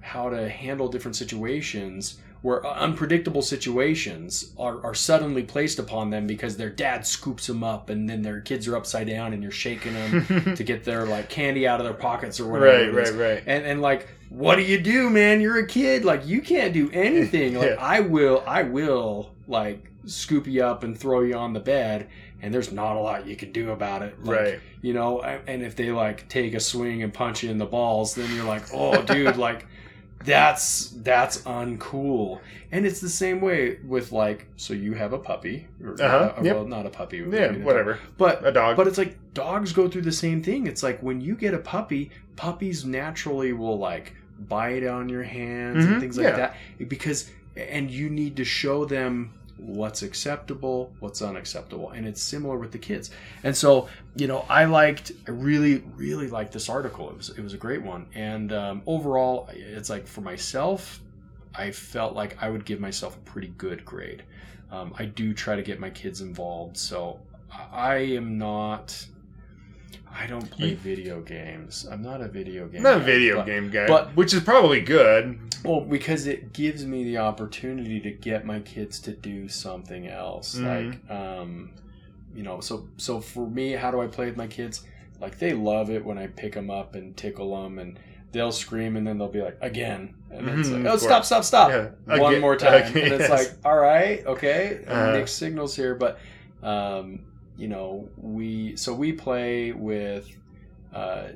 how 0.00 0.30
to 0.30 0.48
handle 0.48 0.88
different 0.88 1.14
situations 1.16 2.18
where 2.42 2.66
unpredictable 2.66 3.42
situations 3.42 4.52
are, 4.58 4.82
are 4.84 4.94
suddenly 4.94 5.42
placed 5.42 5.78
upon 5.78 6.10
them 6.10 6.26
because 6.26 6.56
their 6.56 6.70
dad 6.70 7.06
scoops 7.06 7.46
them 7.46 7.62
up 7.62 7.90
and 7.90 8.08
then 8.08 8.22
their 8.22 8.40
kids 8.40 8.66
are 8.66 8.76
upside 8.76 9.06
down 9.06 9.32
and 9.32 9.42
you're 9.42 9.52
shaking 9.52 9.92
them 9.92 10.54
to 10.56 10.64
get 10.64 10.84
their 10.84 11.04
like 11.04 11.28
candy 11.28 11.66
out 11.68 11.80
of 11.80 11.84
their 11.84 11.94
pockets 11.94 12.40
or 12.40 12.50
whatever 12.50 12.92
right 12.92 13.08
right 13.08 13.14
right. 13.14 13.42
And 13.46 13.64
and 13.66 13.82
like 13.82 14.08
what 14.30 14.56
do 14.56 14.62
you 14.62 14.80
do 14.80 15.10
man? 15.10 15.40
You're 15.40 15.58
a 15.58 15.66
kid. 15.66 16.04
Like 16.04 16.26
you 16.26 16.40
can't 16.40 16.72
do 16.72 16.90
anything. 16.92 17.54
Like 17.60 17.70
Yeah. 17.70 17.76
i 17.80 18.00
will 18.00 18.42
i 18.46 18.62
will 18.62 19.34
like 19.48 19.90
scoop 20.06 20.46
you 20.46 20.64
up 20.64 20.82
and 20.82 20.98
throw 20.98 21.20
you 21.20 21.34
on 21.34 21.52
the 21.52 21.60
bed 21.60 22.08
and 22.40 22.54
there's 22.54 22.72
not 22.72 22.96
a 22.96 23.00
lot 23.00 23.26
you 23.26 23.36
can 23.36 23.52
do 23.52 23.70
about 23.70 24.00
it. 24.00 24.24
Like, 24.24 24.40
right. 24.40 24.60
you 24.80 24.94
know 24.94 25.20
and 25.20 25.62
if 25.62 25.76
they 25.76 25.90
like 25.90 26.26
take 26.28 26.54
a 26.54 26.60
swing 26.60 27.02
and 27.02 27.12
punch 27.12 27.42
you 27.42 27.50
in 27.50 27.58
the 27.58 27.66
balls 27.66 28.14
then 28.14 28.34
you're 28.34 28.46
like 28.46 28.62
oh 28.72 29.02
dude 29.02 29.36
like 29.48 29.66
that's 30.24 30.90
that's 31.02 31.38
uncool 31.42 32.40
and 32.72 32.84
it's 32.84 33.00
the 33.00 33.08
same 33.08 33.40
way 33.40 33.78
with 33.86 34.12
like 34.12 34.46
so 34.56 34.74
you 34.74 34.92
have 34.92 35.12
a 35.14 35.18
puppy 35.18 35.66
or, 35.82 35.92
Uh-huh, 35.94 36.34
uh, 36.36 36.42
yep. 36.42 36.56
well 36.56 36.66
not 36.66 36.84
a 36.86 36.90
puppy 36.90 37.18
yeah 37.30 37.52
whatever 37.52 37.94
dog. 37.94 38.02
but 38.18 38.46
a 38.46 38.52
dog 38.52 38.76
but 38.76 38.86
it's 38.86 38.98
like 38.98 39.16
dogs 39.32 39.72
go 39.72 39.88
through 39.88 40.02
the 40.02 40.12
same 40.12 40.42
thing. 40.42 40.66
It's 40.66 40.82
like 40.82 41.00
when 41.02 41.20
you 41.20 41.36
get 41.36 41.54
a 41.54 41.58
puppy, 41.58 42.10
puppies 42.34 42.84
naturally 42.84 43.52
will 43.52 43.78
like 43.78 44.14
bite 44.48 44.84
on 44.84 45.08
your 45.08 45.22
hands 45.22 45.84
Mhm, 45.86 45.92
and 45.92 46.00
things 46.00 46.16
like 46.18 46.24
yeah. 46.26 46.36
that 46.36 46.56
because 46.88 47.30
and 47.56 47.90
you 47.90 48.10
need 48.10 48.36
to 48.36 48.44
show 48.44 48.84
them 48.84 49.32
what's 49.60 50.02
acceptable, 50.02 50.92
what's 51.00 51.22
unacceptable. 51.22 51.90
And 51.90 52.06
it's 52.06 52.22
similar 52.22 52.56
with 52.56 52.72
the 52.72 52.78
kids. 52.78 53.10
And 53.44 53.56
so, 53.56 53.88
you 54.16 54.26
know, 54.26 54.44
I 54.48 54.64
liked 54.64 55.12
I 55.26 55.30
really 55.30 55.84
really 55.96 56.28
liked 56.28 56.52
this 56.52 56.68
article. 56.68 57.10
It 57.10 57.16
was 57.16 57.28
it 57.30 57.42
was 57.42 57.54
a 57.54 57.58
great 57.58 57.82
one. 57.82 58.06
And 58.14 58.52
um, 58.52 58.82
overall, 58.86 59.48
it's 59.52 59.90
like 59.90 60.06
for 60.06 60.20
myself, 60.20 61.00
I 61.54 61.70
felt 61.70 62.14
like 62.14 62.42
I 62.42 62.48
would 62.48 62.64
give 62.64 62.80
myself 62.80 63.16
a 63.16 63.20
pretty 63.20 63.52
good 63.58 63.84
grade. 63.84 64.24
Um, 64.70 64.94
I 64.98 65.04
do 65.04 65.34
try 65.34 65.56
to 65.56 65.62
get 65.62 65.80
my 65.80 65.90
kids 65.90 66.20
involved, 66.20 66.76
so 66.76 67.20
I 67.50 67.96
am 67.96 68.38
not. 68.38 69.06
I 70.12 70.26
don't 70.26 70.50
play 70.50 70.70
You- 70.70 70.76
video 70.76 71.20
games. 71.20 71.86
I'm 71.90 72.02
not 72.02 72.20
a 72.20 72.28
video 72.28 72.66
game. 72.66 72.82
Guy. 72.82 72.90
Not 72.90 73.00
a 73.00 73.04
video 73.04 73.36
but- 73.36 73.46
game 73.46 73.70
guy, 73.70 73.86
but- 73.86 74.16
which 74.16 74.34
is 74.34 74.40
probably 74.42 74.80
good. 74.80 75.38
Well, 75.64 75.82
because 75.82 76.26
it 76.26 76.52
gives 76.52 76.84
me 76.86 77.04
the 77.04 77.18
opportunity 77.18 78.00
to 78.00 78.10
get 78.10 78.44
my 78.46 78.60
kids 78.60 78.98
to 79.00 79.12
do 79.12 79.48
something 79.48 80.06
else. 80.08 80.56
Mhm. 80.58 80.92
Like, 81.08 81.10
um, 81.10 81.70
you 82.34 82.42
know, 82.42 82.60
so 82.60 82.88
so 82.96 83.20
for 83.20 83.46
me, 83.48 83.72
how 83.72 83.90
do 83.90 84.00
I 84.00 84.06
play 84.06 84.26
with 84.26 84.36
my 84.36 84.46
kids? 84.46 84.82
Like 85.20 85.38
they 85.38 85.52
love 85.52 85.90
it 85.90 86.04
when 86.04 86.16
I 86.18 86.28
pick 86.28 86.54
them 86.54 86.70
up 86.70 86.94
and 86.94 87.16
tickle 87.16 87.62
them, 87.62 87.78
and 87.78 87.98
they'll 88.32 88.52
scream, 88.52 88.96
and 88.96 89.06
then 89.06 89.18
they'll 89.18 89.28
be 89.28 89.42
like, 89.42 89.58
again, 89.60 90.14
and 90.30 90.46
then 90.48 90.60
it's 90.60 90.70
like, 90.70 90.84
oh, 90.86 90.96
stop, 90.96 91.24
stop, 91.24 91.42
stop, 91.44 91.70
Yeah. 91.70 91.88
one 92.06 92.30
Again- 92.30 92.40
more 92.40 92.56
time, 92.66 92.86
again, 92.90 93.04
and 93.04 93.12
it's 93.20 93.28
yes. 93.28 93.30
like, 93.30 93.50
all 93.64 93.76
right, 93.76 94.24
okay, 94.26 94.80
Uh-huh. 94.86 95.12
mixed 95.12 95.36
signals 95.36 95.74
here, 95.76 95.94
but 95.94 96.18
um, 96.62 97.20
you 97.60 97.68
know, 97.68 98.08
we 98.16 98.74
so 98.76 98.94
we 98.94 99.12
play 99.12 99.72
with 99.72 100.26
uh, 100.94 101.28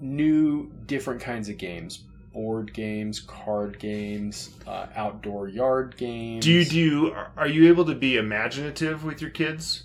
new, 0.00 0.72
different 0.86 1.20
kinds 1.20 1.48
of 1.50 1.58
games. 1.58 2.04
Board 2.32 2.72
games, 2.72 3.20
card 3.20 3.78
games, 3.78 4.50
uh, 4.66 4.86
outdoor 4.94 5.48
yard 5.48 5.96
games. 5.96 6.44
Do 6.44 6.52
you 6.52 6.64
do? 6.64 7.14
Are 7.36 7.48
you 7.48 7.68
able 7.68 7.84
to 7.86 7.94
be 7.94 8.16
imaginative 8.16 9.04
with 9.04 9.20
your 9.20 9.30
kids? 9.30 9.82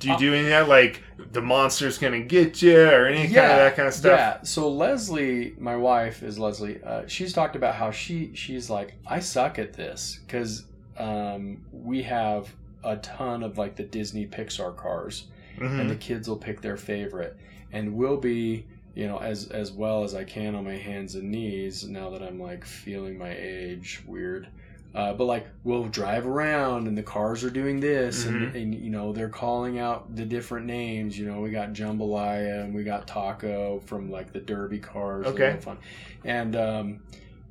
Do 0.00 0.08
you 0.08 0.14
Uh, 0.14 0.18
do 0.18 0.34
any 0.34 0.44
of 0.44 0.50
that, 0.50 0.68
like 0.68 1.02
the 1.32 1.42
monster's 1.42 1.96
gonna 1.98 2.20
get 2.20 2.60
you, 2.60 2.78
or 2.78 3.06
any 3.06 3.22
kind 3.24 3.52
of 3.52 3.56
that 3.58 3.76
kind 3.76 3.88
of 3.88 3.94
stuff? 3.94 4.18
Yeah. 4.18 4.42
So 4.42 4.68
Leslie, 4.68 5.54
my 5.58 5.76
wife 5.76 6.22
is 6.22 6.38
Leslie. 6.38 6.80
Uh, 6.84 7.06
she's 7.06 7.32
talked 7.32 7.56
about 7.56 7.74
how 7.74 7.90
she 7.90 8.32
she's 8.34 8.68
like 8.68 8.94
I 9.06 9.20
suck 9.20 9.58
at 9.58 9.72
this 9.74 10.18
because 10.26 10.64
um, 10.98 11.64
we 11.72 12.02
have 12.02 12.52
a 12.84 12.96
ton 12.96 13.42
of 13.42 13.58
like 13.58 13.76
the 13.76 13.82
Disney 13.82 14.26
Pixar 14.26 14.76
cars, 14.76 15.26
Mhm. 15.58 15.80
and 15.80 15.90
the 15.90 15.96
kids 15.96 16.28
will 16.28 16.36
pick 16.36 16.60
their 16.60 16.76
favorite, 16.76 17.36
and 17.72 17.94
we'll 17.94 18.16
be 18.16 18.66
you 18.94 19.06
know 19.06 19.18
as 19.18 19.48
as 19.50 19.70
well 19.72 20.02
as 20.04 20.14
I 20.14 20.24
can 20.24 20.54
on 20.54 20.64
my 20.64 20.76
hands 20.76 21.14
and 21.14 21.30
knees 21.30 21.86
now 21.88 22.10
that 22.10 22.22
I'm 22.22 22.40
like 22.40 22.64
feeling 22.64 23.16
my 23.18 23.34
age 23.36 24.02
weird. 24.06 24.48
Uh, 24.92 25.12
but 25.14 25.26
like 25.26 25.46
we'll 25.62 25.84
drive 25.84 26.26
around 26.26 26.88
and 26.88 26.98
the 26.98 27.02
cars 27.04 27.44
are 27.44 27.50
doing 27.50 27.78
this 27.78 28.26
and, 28.26 28.52
Mhm. 28.52 28.54
and 28.60 28.74
you 28.74 28.90
know 28.90 29.12
they're 29.12 29.28
calling 29.28 29.78
out 29.78 30.16
the 30.16 30.24
different 30.24 30.66
names 30.66 31.16
you 31.16 31.24
know 31.26 31.40
we 31.40 31.50
got 31.52 31.72
jambalaya 31.72 32.64
and 32.64 32.74
we 32.74 32.82
got 32.82 33.06
taco 33.06 33.78
from 33.86 34.10
like 34.10 34.32
the 34.32 34.40
derby 34.40 34.80
cars 34.80 35.26
Okay. 35.28 35.44
little 35.46 35.60
fun 35.60 35.78
and 36.24 36.56
um 36.56 36.98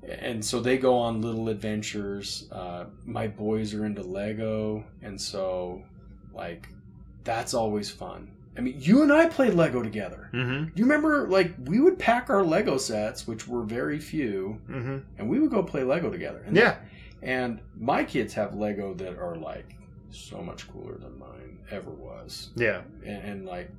and 0.09 0.43
so 0.43 0.59
they 0.59 0.77
go 0.77 0.95
on 0.97 1.21
little 1.21 1.49
adventures 1.49 2.47
uh 2.51 2.85
my 3.05 3.27
boys 3.27 3.73
are 3.73 3.85
into 3.85 4.01
lego 4.01 4.83
and 5.01 5.19
so 5.19 5.83
like 6.33 6.67
that's 7.23 7.53
always 7.53 7.89
fun 7.91 8.31
i 8.57 8.61
mean 8.61 8.75
you 8.79 9.03
and 9.03 9.11
i 9.13 9.27
played 9.27 9.53
lego 9.53 9.81
together 9.83 10.29
Mhm. 10.33 10.71
you 10.75 10.83
remember 10.83 11.27
like 11.27 11.53
we 11.65 11.79
would 11.79 11.99
pack 11.99 12.29
our 12.29 12.43
lego 12.43 12.77
sets 12.77 13.27
which 13.27 13.47
were 13.47 13.63
very 13.63 13.99
few 13.99 14.59
Mhm. 14.69 15.03
and 15.17 15.29
we 15.29 15.39
would 15.39 15.51
go 15.51 15.61
play 15.61 15.83
lego 15.83 16.09
together 16.09 16.41
and 16.47 16.55
Yeah. 16.57 16.77
and 17.21 17.59
my 17.77 18.03
kids 18.03 18.33
have 18.33 18.55
Lego 18.55 18.93
that 18.95 19.17
are 19.17 19.35
like 19.35 19.75
so 20.09 20.41
much 20.41 20.67
cooler 20.71 20.97
than 20.97 21.19
mine 21.19 21.59
ever 21.69 21.91
was. 21.91 22.49
Yeah. 22.55 22.81
And, 23.05 23.23
and 23.29 23.45
like 23.45 23.69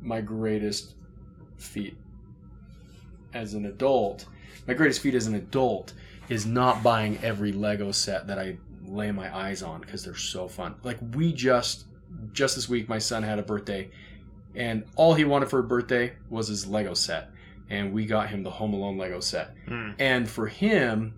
my 0.00 0.20
greatest 0.20 0.94
feat 1.56 1.96
as 3.34 3.54
an 3.54 3.66
adult, 3.66 4.26
my 4.66 4.74
greatest 4.74 5.00
feat 5.00 5.14
as 5.14 5.26
an 5.26 5.34
adult 5.34 5.92
is 6.28 6.46
not 6.46 6.82
buying 6.82 7.18
every 7.22 7.52
Lego 7.52 7.92
set 7.92 8.26
that 8.26 8.38
I 8.38 8.58
lay 8.84 9.10
my 9.12 9.34
eyes 9.34 9.62
on 9.62 9.80
because 9.80 10.04
they're 10.04 10.14
so 10.14 10.48
fun. 10.48 10.74
Like 10.82 10.98
we 11.14 11.32
just 11.32 11.86
just 12.32 12.56
this 12.56 12.68
week 12.68 12.88
my 12.88 12.98
son 12.98 13.22
had 13.22 13.38
a 13.38 13.42
birthday 13.42 13.90
and 14.54 14.84
all 14.96 15.14
he 15.14 15.24
wanted 15.24 15.48
for 15.48 15.60
a 15.60 15.62
birthday 15.62 16.12
was 16.30 16.48
his 16.48 16.66
Lego 16.66 16.94
set. 16.94 17.30
And 17.70 17.92
we 17.92 18.06
got 18.06 18.28
him 18.28 18.42
the 18.42 18.50
Home 18.50 18.72
Alone 18.72 18.96
Lego 18.98 19.20
set. 19.20 19.54
Mm. 19.66 19.94
And 19.98 20.28
for 20.28 20.46
him, 20.46 21.14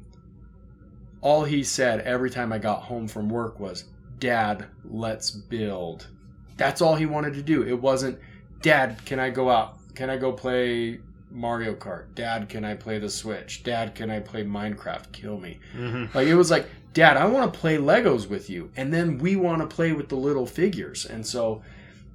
all 1.20 1.44
he 1.44 1.62
said 1.62 2.00
every 2.00 2.28
time 2.28 2.52
I 2.52 2.58
got 2.58 2.82
home 2.82 3.06
from 3.06 3.28
work 3.28 3.60
was, 3.60 3.84
Dad, 4.18 4.66
let's 4.84 5.30
build. 5.30 6.08
That's 6.56 6.82
all 6.82 6.96
he 6.96 7.06
wanted 7.06 7.34
to 7.34 7.42
do. 7.42 7.62
It 7.62 7.80
wasn't, 7.80 8.18
Dad, 8.60 9.02
can 9.04 9.18
I 9.18 9.30
go 9.30 9.48
out? 9.48 9.78
Can 9.94 10.10
I 10.10 10.16
go 10.16 10.32
play 10.32 11.00
Mario 11.30 11.74
Kart? 11.74 12.14
Dad, 12.14 12.48
can 12.48 12.64
I 12.64 12.74
play 12.74 12.98
the 12.98 13.08
Switch? 13.10 13.62
Dad, 13.62 13.94
can 13.94 14.10
I 14.10 14.20
play 14.20 14.44
Minecraft? 14.44 15.12
Kill 15.12 15.38
me. 15.38 15.58
Mhm. 15.76 16.12
Like 16.14 16.26
it 16.26 16.34
was 16.34 16.50
like, 16.50 16.66
Dad, 16.92 17.16
I 17.16 17.26
want 17.26 17.52
to 17.52 17.58
play 17.58 17.76
Legos 17.76 18.28
with 18.28 18.50
you. 18.50 18.70
And 18.76 18.92
then 18.92 19.18
we 19.18 19.36
want 19.36 19.60
to 19.62 19.66
play 19.74 19.92
with 19.92 20.08
the 20.08 20.16
little 20.16 20.46
figures. 20.46 21.06
And 21.06 21.24
so 21.24 21.62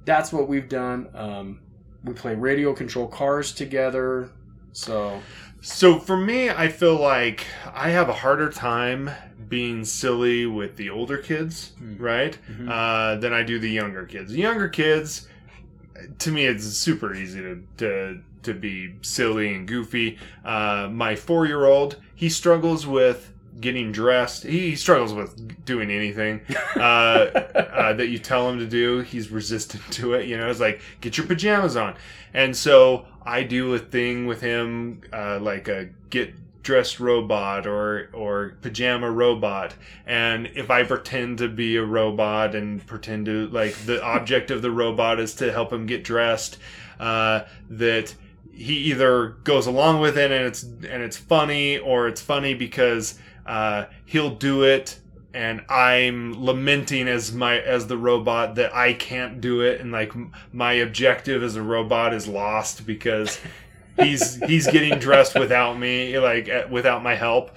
that's 0.04 0.32
what 0.32 0.48
we've 0.48 0.68
done. 0.68 1.08
Um, 1.14 1.60
we 2.04 2.12
play 2.12 2.34
radio 2.34 2.72
control 2.74 3.06
cars 3.08 3.52
together. 3.52 4.28
So 4.72 5.20
So 5.62 5.98
for 5.98 6.16
me, 6.16 6.50
I 6.50 6.68
feel 6.68 6.94
like 7.00 7.44
I 7.74 7.88
have 7.90 8.08
a 8.08 8.12
harder 8.12 8.50
time 8.50 9.10
being 9.48 9.84
silly 9.84 10.44
with 10.46 10.76
the 10.76 10.90
older 10.90 11.16
kids, 11.18 11.72
Hmm. 11.78 11.96
right? 11.96 12.36
Mhm. 12.50 12.68
Uh, 12.70 13.18
than 13.18 13.32
I 13.32 13.42
do 13.42 13.58
the 13.58 13.70
younger 13.70 14.04
kids. 14.04 14.30
The 14.32 14.38
younger 14.40 14.68
kids, 14.68 15.26
to 16.18 16.30
me, 16.30 16.44
it's 16.46 16.64
super 16.64 17.14
easy 17.14 17.40
to 17.40 17.62
to, 17.78 18.18
to 18.46 18.54
be 18.54 18.94
silly 19.02 19.54
and 19.54 19.68
goofy. 19.68 20.18
Uh, 20.44 20.88
my 20.90 21.14
four 21.14 21.46
year 21.46 21.66
old, 21.66 21.96
he 22.14 22.28
struggles 22.28 22.86
with 22.86 23.32
getting 23.60 23.92
dressed. 23.92 24.42
He, 24.42 24.76
struggles 24.76 25.14
with 25.14 25.64
doing 25.64 25.90
anything 25.90 26.40
uh, 26.76 26.80
uh, 26.80 27.92
that 27.94 28.08
you 28.08 28.18
tell 28.18 28.48
him 28.48 28.58
to 28.58 28.66
do. 28.66 29.00
He's 29.00 29.30
resistant 29.30 29.82
to 29.92 30.14
it. 30.14 30.26
You 30.26 30.36
know, 30.36 30.50
it's 30.50 30.60
like 30.60 30.80
get 31.00 31.16
your 31.16 31.26
pajamas 31.26 31.76
on, 31.76 31.96
and 32.34 32.56
so 32.56 33.06
I 33.24 33.42
do 33.42 33.74
a 33.74 33.78
thing 33.78 34.26
with 34.26 34.40
him 34.40 35.02
uh, 35.12 35.38
like 35.40 35.68
a 35.68 35.90
get 36.10 36.34
dressed 36.62 36.98
robot 36.98 37.64
or 37.64 38.10
or 38.12 38.56
pajama 38.60 39.08
robot 39.08 39.72
and 40.04 40.48
if 40.56 40.68
i 40.68 40.82
pretend 40.82 41.38
to 41.38 41.48
be 41.48 41.76
a 41.76 41.84
robot 41.84 42.56
and 42.56 42.84
pretend 42.88 43.24
to 43.24 43.46
like 43.50 43.72
the 43.86 44.02
object 44.02 44.50
of 44.50 44.62
the 44.62 44.70
robot 44.72 45.20
is 45.20 45.32
to 45.32 45.52
help 45.52 45.72
him 45.72 45.86
get 45.86 46.02
dressed 46.02 46.58
uh, 46.98 47.42
that 47.70 48.12
he 48.56 48.74
either 48.90 49.36
goes 49.44 49.66
along 49.66 50.00
with 50.00 50.16
it 50.16 50.30
and 50.32 50.46
it's 50.46 50.62
and 50.62 50.84
it's 51.02 51.16
funny 51.16 51.78
or 51.78 52.08
it's 52.08 52.20
funny 52.22 52.54
because 52.54 53.18
uh, 53.44 53.84
he'll 54.06 54.34
do 54.34 54.62
it 54.64 54.98
and 55.34 55.62
i'm 55.68 56.32
lamenting 56.42 57.06
as 57.06 57.32
my 57.32 57.58
as 57.60 57.86
the 57.88 57.96
robot 57.98 58.54
that 58.54 58.74
i 58.74 58.94
can't 58.94 59.40
do 59.42 59.60
it 59.60 59.80
and 59.82 59.92
like 59.92 60.08
m- 60.16 60.32
my 60.52 60.72
objective 60.72 61.42
as 61.42 61.54
a 61.56 61.62
robot 61.62 62.14
is 62.14 62.26
lost 62.26 62.86
because 62.86 63.38
he's 64.00 64.36
he's 64.46 64.66
getting 64.66 64.98
dressed 64.98 65.38
without 65.38 65.78
me 65.78 66.18
like 66.18 66.48
without 66.70 67.02
my 67.02 67.14
help 67.14 67.50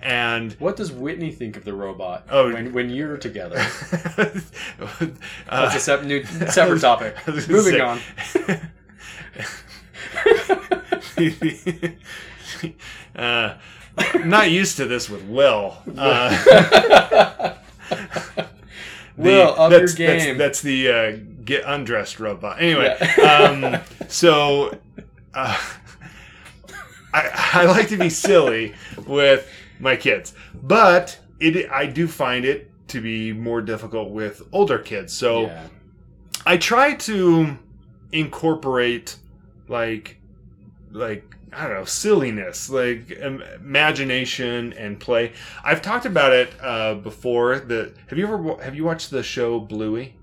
and 0.00 0.52
What 0.60 0.76
does 0.76 0.92
Whitney 0.92 1.32
think 1.32 1.56
of 1.56 1.64
the 1.64 1.74
robot 1.74 2.26
Oh. 2.30 2.52
when, 2.52 2.72
when 2.72 2.88
you're 2.88 3.16
together? 3.16 3.56
That's 4.16 5.74
a 5.74 5.80
sep- 5.80 6.04
new, 6.04 6.24
separate 6.24 6.80
topic. 6.82 7.16
I 7.26 7.30
was 7.32 7.46
gonna 7.48 7.58
Moving 7.58 7.72
say- 7.74 7.80
on. 7.80 8.70
uh, 13.16 13.54
not 14.24 14.50
used 14.50 14.76
to 14.76 14.86
this 14.86 15.08
with 15.10 15.22
Will. 15.24 15.76
Uh, 15.96 16.30
the- 17.90 18.46
Will, 19.16 19.54
up 19.58 19.70
that's, 19.70 19.98
your 19.98 20.08
that's- 20.08 20.24
game. 20.26 20.38
That's, 20.38 20.62
the 20.62 20.88
uh, 20.88 21.16
get 21.44 21.64
undressed 21.66 22.20
robot. 22.20 22.60
Anyway, 22.60 22.96
Yeah. 23.18 23.80
um, 23.82 24.06
so 24.08 24.76
uh, 25.34 25.58
I, 27.12 27.50
I 27.54 27.64
like 27.66 27.88
to 27.88 27.96
be 27.96 28.10
silly 28.10 28.74
with 29.06 29.50
my 29.80 29.96
kids, 29.96 30.34
but 30.62 31.18
it 31.40 31.70
I 31.70 31.86
do 31.86 32.06
find 32.08 32.44
it 32.44 32.70
to 32.88 33.00
be 33.00 33.32
more 33.32 33.60
difficult 33.60 34.10
with 34.10 34.42
older 34.52 34.78
kids. 34.78 35.12
So. 35.12 35.42
Yeah. 35.46 35.66
I 36.46 36.56
try 36.56 36.94
to 36.94 37.58
incorporate 38.12 39.16
like 39.68 40.16
like 40.90 41.24
I 41.52 41.66
don't 41.66 41.74
know 41.76 41.84
silliness, 41.84 42.68
like 42.70 43.10
im- 43.10 43.42
imagination 43.56 44.72
and 44.74 44.98
play. 45.00 45.32
I've 45.64 45.82
talked 45.82 46.06
about 46.06 46.32
it 46.32 46.52
uh, 46.60 46.94
before. 46.94 47.58
The 47.60 47.92
have 48.08 48.18
you 48.18 48.24
ever 48.26 48.62
have 48.62 48.74
you 48.74 48.84
watched 48.84 49.10
the 49.10 49.22
show 49.22 49.60
Bluey? 49.60 50.14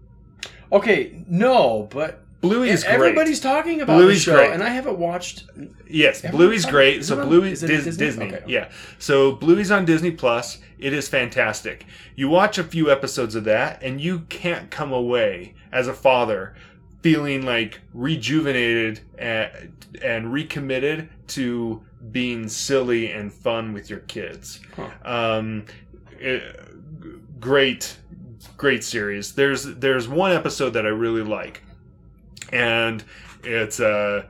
Okay, 0.72 1.24
no, 1.28 1.88
but 1.92 2.22
Bluey 2.42 2.70
is 2.70 2.84
great. 2.84 2.94
everybody's 2.94 3.40
talking 3.40 3.82
about 3.82 3.98
Bluey's 3.98 4.22
show, 4.22 4.36
great. 4.36 4.52
and 4.52 4.62
I 4.64 4.70
haven't 4.70 4.98
watched. 4.98 5.46
Yes, 5.90 6.22
Bluey's 6.22 6.66
great. 6.66 7.04
So 7.06 7.20
on- 7.20 7.28
Bluey 7.28 7.52
is 7.52 7.62
Dis- 7.62 7.86
Disney? 7.86 8.06
Disney. 8.06 8.26
Okay, 8.28 8.36
okay. 8.38 8.46
Yeah. 8.52 8.72
So 9.00 9.32
Bluey's 9.34 9.72
on 9.72 9.86
Disney 9.86 10.12
Plus. 10.12 10.60
It 10.78 10.92
is 10.94 11.08
fantastic. 11.08 11.86
You 12.16 12.28
watch 12.30 12.58
a 12.58 12.64
few 12.64 12.92
episodes 12.92 13.34
of 13.36 13.46
that 13.46 13.82
and 13.82 14.00
you 14.02 14.20
can't 14.30 14.70
come 14.70 14.92
away 14.92 15.56
as 15.72 15.88
a 15.88 15.94
father 15.94 16.54
feeling 17.06 17.44
like 17.46 17.80
rejuvenated 17.94 19.00
and, 19.20 19.86
and 20.02 20.34
recommitted 20.34 21.08
to 21.28 21.80
being 22.12 22.50
silly 22.50 23.12
and 23.12 23.32
fun 23.32 23.74
with 23.74 23.92
your 23.92 24.00
kids. 24.00 24.60
Huh. 24.76 24.90
Um, 25.06 25.66
it- 26.20 26.60
great, 27.40 27.96
great 28.58 28.84
series. 28.84 29.34
There's 29.34 29.66
there's 29.66 30.08
one 30.08 30.32
episode 30.32 30.72
that 30.72 30.84
I 30.88 30.90
really 30.90 31.22
like, 31.22 31.62
and 32.52 33.04
it's 33.44 33.80
a 33.80 34.28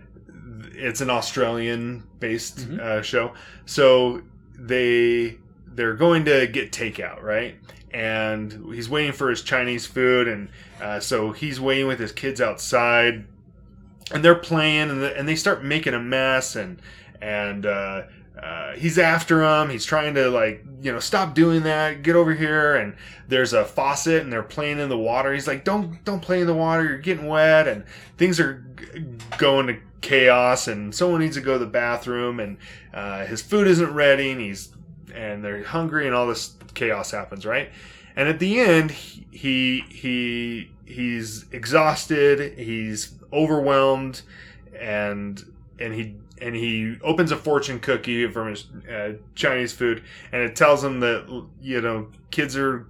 it's 0.74 1.00
an 1.00 1.10
Australian 1.10 2.04
based 2.20 2.58
Mhm. 2.70 2.80
uh, 2.82 3.02
show. 3.02 3.34
So 3.66 4.22
they 4.60 5.38
they're 5.66 5.94
going 5.94 6.26
to 6.26 6.46
get 6.48 6.74
takeout, 6.74 7.24
right? 7.24 7.56
And 7.96 8.74
he's 8.74 8.90
waiting 8.90 9.14
for 9.14 9.30
his 9.30 9.42
Chinese 9.42 9.86
food, 9.86 10.28
and 10.28 10.50
uh, 10.82 11.00
so 11.00 11.32
he's 11.32 11.62
waiting 11.62 11.88
with 11.88 11.98
his 11.98 12.12
kids 12.12 12.42
outside, 12.42 13.24
and 14.12 14.24
they're 14.24 14.36
playing, 14.36 14.90
and, 14.90 15.02
the, 15.02 15.18
and 15.18 15.30
they 15.30 15.38
start 15.38 15.64
making 15.64 15.94
a 15.94 16.00
mess, 16.00 16.58
and 16.58 16.82
and 17.22 17.66
uh, 17.66 18.04
uh, 18.42 18.74
he's 18.74 19.00
after 19.00 19.42
him. 19.44 19.70
He's 19.70 19.86
trying 19.86 20.14
to 20.16 20.30
like 20.30 20.66
you 20.82 20.92
know 20.92 21.00
stop 21.00 21.34
doing 21.36 21.64
that, 21.64 22.04
get 22.04 22.18
over 22.18 22.34
here, 22.34 22.76
and 22.76 22.96
there's 23.30 23.54
a 23.54 23.64
faucet, 23.64 24.24
and 24.24 24.32
they're 24.32 24.44
playing 24.44 24.80
in 24.80 24.90
the 24.90 24.98
water. 24.98 25.34
He's 25.34 25.48
like, 25.48 25.64
don't 25.64 26.04
don't 26.04 26.22
play 26.22 26.42
in 26.42 26.48
the 26.48 26.54
water, 26.54 26.84
you're 26.84 26.98
getting 26.98 27.28
wet, 27.28 27.68
and 27.68 27.86
things 28.18 28.42
are 28.42 28.66
g- 28.76 29.06
going 29.38 29.68
to 29.68 29.78
chaos, 30.02 30.68
and 30.68 30.94
someone 30.94 31.22
needs 31.22 31.38
to 31.38 31.42
go 31.42 31.54
to 31.54 31.60
the 31.60 31.66
bathroom, 31.66 32.42
and 32.42 32.58
uh, 32.94 33.26
his 33.26 33.42
food 33.42 33.68
isn't 33.68 33.94
ready, 33.94 34.32
and 34.32 34.42
he's 34.42 34.76
and 35.14 35.44
they're 35.44 35.64
hungry, 35.64 36.06
and 36.08 36.16
all 36.16 36.28
this 36.28 36.54
chaos 36.74 37.12
happens, 37.12 37.46
right? 37.46 37.70
And 38.16 38.30
at 38.30 38.40
the 38.40 38.60
end, 38.60 38.92
he 38.92 39.84
he 39.90 40.72
he's 40.86 41.46
exhausted, 41.52 42.58
he's 42.58 43.14
overwhelmed, 43.34 44.22
and 44.80 45.44
and 45.80 45.94
he 45.94 46.16
and 46.42 46.56
he 46.56 46.98
opens 47.02 47.32
a 47.32 47.38
fortune 47.38 47.80
cookie 47.80 48.30
from 48.30 48.50
his 48.50 48.68
uh, 48.90 49.14
Chinese 49.36 49.74
food, 49.74 50.04
and 50.32 50.42
it 50.42 50.56
tells 50.56 50.84
him 50.84 51.00
that 51.02 51.46
you 51.62 51.82
know 51.82 52.08
kids 52.32 52.58
are 52.58 52.88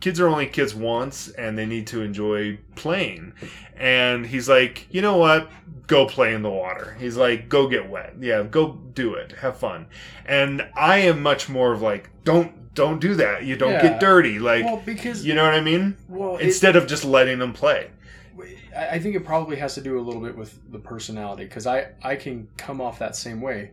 kids 0.00 0.20
are 0.20 0.28
only 0.28 0.46
kids 0.46 0.74
once, 0.74 1.28
and 1.30 1.58
they 1.58 1.66
need 1.66 1.86
to 1.88 2.02
enjoy 2.02 2.58
playing. 2.76 3.32
And 3.76 4.26
he's 4.26 4.48
like, 4.48 4.86
you 4.90 5.02
know 5.02 5.16
what? 5.16 5.50
Go 5.86 6.06
play 6.06 6.34
in 6.34 6.42
the 6.42 6.50
water. 6.50 6.96
He's 7.00 7.16
like, 7.16 7.48
go 7.48 7.68
get 7.68 7.88
wet. 7.88 8.14
Yeah, 8.20 8.42
go 8.42 8.72
do 8.94 9.14
it. 9.14 9.32
Have 9.32 9.56
fun. 9.58 9.86
And 10.26 10.68
I 10.76 10.98
am 10.98 11.22
much 11.22 11.48
more 11.48 11.72
of 11.72 11.82
like, 11.82 12.10
don't 12.24 12.54
don't 12.74 13.00
do 13.00 13.14
that. 13.16 13.44
You 13.44 13.56
don't 13.56 13.72
Yeah. 13.72 13.82
get 13.82 14.00
dirty. 14.00 14.38
Like, 14.38 14.64
well, 14.64 14.80
because 14.84 15.26
you 15.26 15.34
know 15.34 15.42
what 15.44 15.54
I 15.54 15.60
mean? 15.60 15.96
well, 16.08 16.36
it- 16.36 16.44
Instead 16.46 16.76
of 16.76 16.86
just 16.86 17.04
letting 17.04 17.38
them 17.40 17.52
play. 17.52 17.90
I 18.76 18.86
I 18.90 18.98
think 19.00 19.16
it 19.16 19.24
probably 19.24 19.56
has 19.56 19.74
to 19.74 19.80
do 19.80 19.98
a 19.98 20.02
little 20.02 20.20
bit 20.20 20.36
with 20.36 20.60
the 20.70 20.78
personality 20.78 21.44
because 21.44 21.66
I 21.66 21.88
I 22.04 22.14
can 22.16 22.46
come 22.56 22.80
off 22.80 22.98
that 23.00 23.16
same 23.16 23.40
way. 23.40 23.72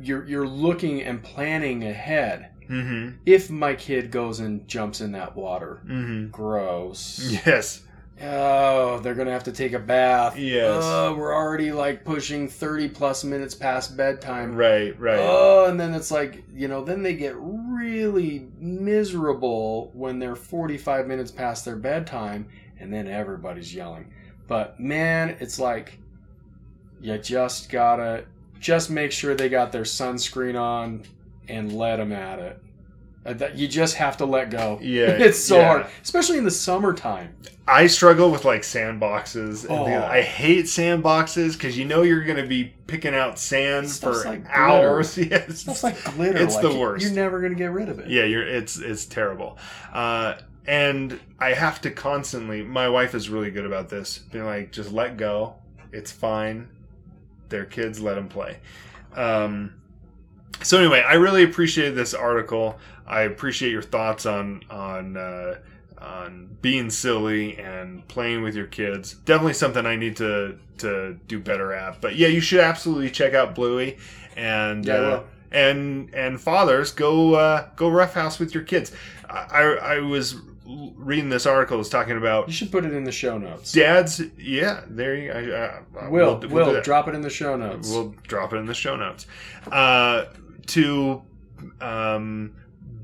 You're 0.00 0.26
you're 0.26 0.46
looking 0.48 1.02
and 1.02 1.22
planning 1.22 1.84
ahead. 1.84 2.48
Mm-hmm. 2.68 3.16
If 3.26 3.50
my 3.50 3.74
kid 3.74 4.10
goes 4.10 4.40
and 4.40 4.66
jumps 4.68 5.00
in 5.00 5.12
that 5.12 5.34
water, 5.36 5.80
Mm-hmm. 5.86 6.28
gross. 6.28 7.38
Yes. 7.46 7.82
Oh, 8.20 8.98
they're 8.98 9.14
gonna 9.14 9.30
have 9.30 9.44
to 9.44 9.52
take 9.52 9.74
a 9.74 9.78
bath. 9.78 10.36
Yes. 10.36 10.82
Oh, 10.84 11.14
we're 11.14 11.32
already 11.32 11.70
like 11.70 12.04
pushing 12.04 12.48
thirty 12.48 12.88
plus 12.88 13.22
minutes 13.22 13.54
past 13.54 13.96
bedtime. 13.96 14.56
Right. 14.56 14.98
Right. 14.98 15.20
Oh, 15.20 15.66
and 15.68 15.78
then 15.78 15.94
it's 15.94 16.10
like, 16.10 16.42
you 16.52 16.66
know, 16.66 16.82
then 16.82 17.04
they 17.04 17.14
get 17.14 17.36
really 17.38 18.48
miserable 18.58 19.90
when 19.94 20.18
they're 20.18 20.34
45 20.34 21.06
minutes 21.06 21.30
past 21.30 21.64
their 21.64 21.76
bedtime 21.76 22.48
and 22.80 22.92
then 22.92 23.06
everybody's 23.06 23.72
yelling. 23.72 24.12
But 24.48 24.80
man, 24.80 25.36
it's 25.38 25.60
like 25.60 25.98
you 27.00 27.16
just 27.18 27.70
gotta 27.70 28.24
just 28.58 28.90
make 28.90 29.12
sure 29.12 29.36
they 29.36 29.48
got 29.48 29.70
their 29.70 29.82
sunscreen 29.82 30.60
on 30.60 31.04
and 31.48 31.72
let 31.72 31.96
them 31.96 32.12
at 32.12 32.38
it. 32.38 32.62
Uh, 33.26 33.32
that- 33.34 33.56
You 33.56 33.66
just 33.68 33.96
have 33.96 34.16
to 34.18 34.24
let 34.24 34.50
go. 34.50 34.78
Yeah, 34.80 35.06
it's 35.10 35.38
so 35.38 35.58
yeah. 35.58 35.66
hard, 35.66 35.86
especially 36.02 36.38
in 36.38 36.44
the 36.44 36.50
summertime. 36.50 37.34
I 37.66 37.86
struggle 37.88 38.30
with 38.30 38.44
like 38.46 38.62
sandboxes. 38.62 39.64
and 39.64 39.72
Oh. 39.72 39.84
things. 39.84 40.02
I 40.02 40.22
hate 40.22 40.64
sandboxes 40.66 41.52
because 41.52 41.76
you 41.76 41.84
know 41.84 42.00
you're 42.02 42.24
going 42.24 42.40
to 42.42 42.46
be 42.48 42.72
picking 42.86 43.14
out 43.14 43.38
sand 43.38 43.90
Stuff's 43.90 44.22
for 44.22 44.28
like 44.30 44.46
hours. 44.48 45.18
Yes, 45.18 45.58
Stuff 45.60 45.82
like 45.82 46.02
glitter. 46.04 46.38
It's 46.38 46.54
like, 46.54 46.62
the 46.62 46.74
worst. 46.78 47.04
You're 47.04 47.14
never 47.14 47.40
gonna 47.42 47.54
get 47.56 47.70
rid 47.72 47.88
of 47.90 47.98
it. 47.98 48.08
yeah, 48.08 48.24
you're. 48.24 48.46
It's 48.46 48.78
it's 48.78 49.04
terrible. 49.04 49.58
Uh, 49.92 50.36
and 50.66 51.18
I 51.38 51.52
have 51.52 51.80
to 51.82 51.90
constantly. 51.90 52.62
My 52.62 52.88
wife 52.88 53.14
is 53.14 53.28
really 53.28 53.50
good 53.50 53.66
about 53.66 53.90
this. 53.90 54.16
Being 54.18 54.46
like, 54.46 54.72
just 54.72 54.90
let 54.92 55.16
go. 55.18 55.56
It's 55.92 56.10
fine. 56.12 56.68
They're 57.50 57.64
kids. 57.66 58.00
Let 58.00 58.14
them 58.14 58.28
play. 58.28 58.58
Um, 59.14 59.74
so 60.62 60.78
anyway, 60.78 61.02
I 61.06 61.14
really 61.14 61.44
appreciate 61.44 61.90
this 61.90 62.14
article. 62.14 62.78
I 63.06 63.22
appreciate 63.22 63.72
your 63.72 63.82
thoughts 63.82 64.26
on 64.26 64.62
on 64.70 65.16
uh, 65.16 65.56
on 65.98 66.56
being 66.62 66.90
silly 66.90 67.58
and 67.58 68.06
playing 68.08 68.42
with 68.42 68.54
your 68.54 68.66
kids. 68.66 69.14
Definitely 69.14 69.54
something 69.54 69.86
I 69.86 69.96
need 69.96 70.16
to 70.16 70.58
to 70.78 71.14
do 71.26 71.38
better 71.38 71.72
at. 71.72 72.00
But 72.00 72.16
yeah, 72.16 72.28
you 72.28 72.40
should 72.40 72.60
absolutely 72.60 73.10
check 73.10 73.34
out 73.34 73.54
Bluey 73.54 73.98
and 74.36 74.86
Yeah, 74.86 74.94
uh, 74.94 75.22
and 75.50 76.12
and 76.14 76.40
fathers 76.40 76.92
go 76.92 77.34
uh, 77.34 77.68
go 77.76 77.88
roughhouse 77.88 78.38
with 78.38 78.54
your 78.54 78.64
kids. 78.64 78.92
I 79.28 79.62
I 79.62 79.98
was 80.00 80.36
reading 80.96 81.28
this 81.30 81.46
article. 81.46 81.80
is 81.80 81.88
talking 81.88 82.16
about 82.16 82.46
You 82.48 82.52
should 82.52 82.70
put 82.70 82.84
it 82.84 82.92
in 82.92 83.04
the 83.04 83.12
show 83.12 83.38
notes. 83.38 83.72
dads. 83.72 84.20
Yeah, 84.38 84.82
there 84.86 85.14
you. 85.16 85.32
I, 85.32 85.50
uh, 85.50 85.80
Will, 86.10 86.38
we'll- 86.38 86.48
we'll 86.50 86.72
Will, 86.74 86.82
drop 86.82 87.08
it 87.08 87.14
in 87.14 87.22
the 87.22 87.30
show 87.30 87.56
notes. 87.56 87.90
We'll 87.90 88.14
drop 88.26 88.52
it 88.52 88.56
in 88.56 88.66
the 88.66 88.74
show 88.74 88.96
notes. 88.96 89.26
Uh, 89.70 90.26
to 90.66 91.22
um, 91.80 92.52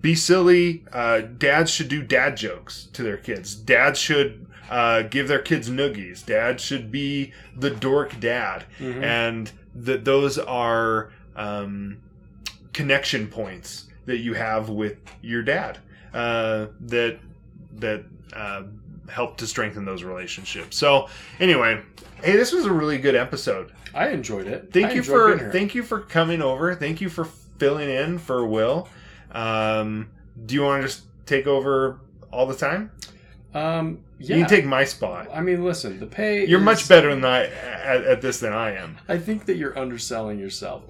be 0.01 0.15
silly, 0.15 0.85
uh, 0.93 1.21
dads 1.23 1.71
should 1.71 1.89
do 1.89 2.03
dad 2.03 2.37
jokes 2.37 2.89
to 2.93 3.03
their 3.03 3.17
kids. 3.17 3.55
Dads 3.55 3.99
should 3.99 4.47
uh, 4.71 5.03
give 5.03 5.29
their 5.29 5.39
kids 5.41 5.71
noogies. 5.71 6.25
Dads 6.25 6.63
should 6.63 6.91
be 6.91 7.33
the 7.57 7.71
dork 7.71 8.19
dad, 8.21 8.65
Mhm. 8.81 9.03
and 9.03 9.53
that 9.75 10.05
those 10.05 10.39
are 10.39 11.13
um, 11.37 11.99
connection 12.73 13.27
points 13.29 13.87
that 14.07 14.19
you 14.19 14.35
have 14.35 14.69
with 14.69 14.99
your 15.23 15.43
dad. 15.43 15.79
Uh, 16.13 16.67
that 16.81 17.19
that 17.77 18.05
uh, 18.33 18.63
help 19.09 19.37
to 19.39 19.47
strengthen 19.47 19.85
those 19.85 20.03
relationships. 20.03 20.77
So 20.77 21.09
anyway, 21.41 21.83
hey, 22.23 22.33
this 22.37 22.53
was 22.53 22.65
a 22.67 22.73
really 22.73 22.99
good 22.99 23.15
episode. 23.15 23.73
I 23.95 24.09
enjoyed 24.09 24.47
it. 24.47 24.73
Thank 24.73 24.87
I 24.87 24.95
you 24.95 25.03
for 25.03 25.51
thank 25.51 25.75
you 25.75 25.83
for 25.83 26.01
coming 26.01 26.43
over. 26.43 26.75
Thank 26.75 27.01
you 27.01 27.09
for 27.09 27.25
filling 27.59 27.89
in 27.89 28.19
for 28.19 28.45
Will. 28.47 28.89
Um, 29.31 30.11
do 30.47 30.55
you 30.55 30.63
want 30.63 30.83
to 30.83 30.89
just 30.89 31.05
take 31.27 31.47
over 31.47 32.01
all 32.33 32.47
the 32.47 32.57
time? 32.57 32.91
Um, 33.55 34.01
yeah. 34.19 34.37
You 34.37 34.43
can 34.43 34.51
take 34.51 34.65
my 34.65 34.85
spot. 34.85 35.29
I 35.33 35.41
mean, 35.41 35.65
listen, 35.65 36.01
the 36.01 36.07
pay. 36.07 36.47
You're 36.47 36.59
is- 36.59 36.65
much 36.65 36.89
better 36.89 37.15
than 37.15 37.25
I 37.25 37.45
at, 37.45 38.05
at 38.05 38.21
this 38.21 38.41
than 38.41 38.53
I 38.53 38.75
am. 38.75 38.99
I 39.09 39.19
think 39.19 39.47
that 39.47 39.57
you're 39.57 39.79
underselling 39.79 40.39
yourself. 40.39 40.83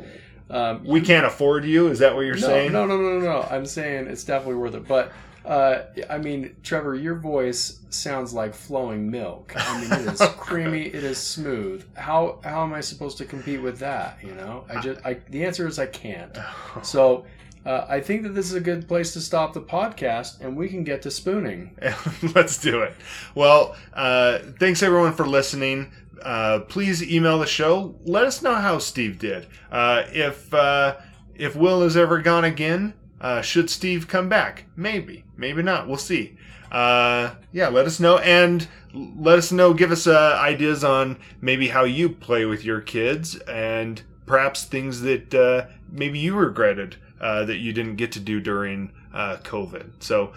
Um, 0.50 0.84
We 0.84 1.00
can't 1.00 1.26
afford 1.26 1.64
you. 1.64 1.88
Is 1.88 1.98
that 1.98 2.14
what 2.14 2.22
you're 2.22 2.36
no, 2.36 2.46
saying? 2.46 2.72
No, 2.72 2.86
no, 2.86 2.96
no, 2.96 3.18
no, 3.18 3.20
no. 3.20 3.48
I'm 3.50 3.66
saying 3.66 4.06
it's 4.06 4.24
definitely 4.24 4.56
worth 4.56 4.74
it. 4.74 4.86
But 4.86 5.12
uh, 5.44 5.84
I 6.08 6.18
mean, 6.18 6.56
Trevor, 6.62 6.94
your 6.94 7.16
voice 7.16 7.80
sounds 7.90 8.32
like 8.32 8.54
flowing 8.54 9.10
milk. 9.10 9.52
I 9.56 9.80
mean, 9.80 9.92
it 9.92 10.12
is 10.12 10.20
creamy. 10.38 10.86
It 10.86 11.04
is 11.04 11.18
smooth. 11.18 11.84
How 11.94 12.38
how 12.42 12.62
am 12.62 12.72
I 12.72 12.80
supposed 12.80 13.18
to 13.18 13.24
compete 13.24 13.60
with 13.60 13.78
that? 13.80 14.18
You 14.22 14.34
know, 14.34 14.64
I 14.68 14.80
just 14.80 15.04
I, 15.04 15.14
the 15.28 15.44
answer 15.44 15.66
is 15.66 15.78
I 15.78 15.86
can't. 15.86 16.36
So. 16.82 17.26
Uh, 17.66 17.86
I 17.88 17.98
think 17.98 18.24
that 18.24 18.34
this 18.34 18.44
is 18.44 18.52
a 18.52 18.60
good 18.60 18.86
place 18.86 19.14
to 19.14 19.22
stop 19.22 19.54
the 19.54 19.60
podcast, 19.62 20.42
and 20.42 20.54
we 20.54 20.68
can 20.68 20.84
get 20.84 21.00
to 21.00 21.10
spooning. 21.10 21.74
Let's 22.34 22.58
do 22.58 22.82
it. 22.82 22.92
Well, 23.34 23.74
uh, 23.94 24.40
thanks 24.60 24.82
everyone 24.82 25.14
for 25.14 25.26
listening. 25.26 25.90
Uh, 26.20 26.60
please 26.68 27.02
email 27.02 27.38
the 27.38 27.46
show. 27.46 27.94
Let 28.04 28.26
us 28.26 28.42
know 28.42 28.54
how 28.54 28.76
Steve 28.80 29.18
did. 29.18 29.46
Uh, 29.72 30.02
if 30.08 30.52
uh, 30.52 30.96
if 31.34 31.56
Will 31.56 31.82
is 31.82 31.96
ever 31.96 32.20
gone 32.20 32.44
again, 32.44 32.92
uh, 33.24 33.40
should 33.40 33.70
Steve 33.70 34.06
come 34.06 34.28
back? 34.28 34.66
Maybe, 34.76 35.24
maybe 35.34 35.62
not. 35.62 35.88
We'll 35.88 35.96
see. 35.96 36.36
Uh, 36.70 37.36
yeah, 37.52 37.68
let 37.68 37.86
us 37.86 37.98
know 37.98 38.18
and 38.18 38.68
let 38.92 39.38
us 39.38 39.50
know. 39.50 39.72
Give 39.72 39.90
us 39.90 40.06
uh, 40.06 40.38
ideas 40.38 40.84
on 40.84 41.16
maybe 41.40 41.68
how 41.68 41.84
you 41.84 42.10
play 42.10 42.44
with 42.44 42.66
your 42.66 42.82
kids 42.82 43.36
and 43.36 44.02
perhaps 44.26 44.64
things 44.64 45.00
that 45.00 45.34
uh, 45.34 45.68
maybe 45.90 46.18
you 46.18 46.34
regretted 46.34 46.96
uh, 47.18 47.46
that 47.46 47.56
you 47.56 47.72
didn't 47.72 47.96
get 47.96 48.12
to 48.12 48.20
do 48.20 48.40
during 48.40 48.92
uh, 49.14 49.38
COVID. 49.38 49.90
So 50.00 50.34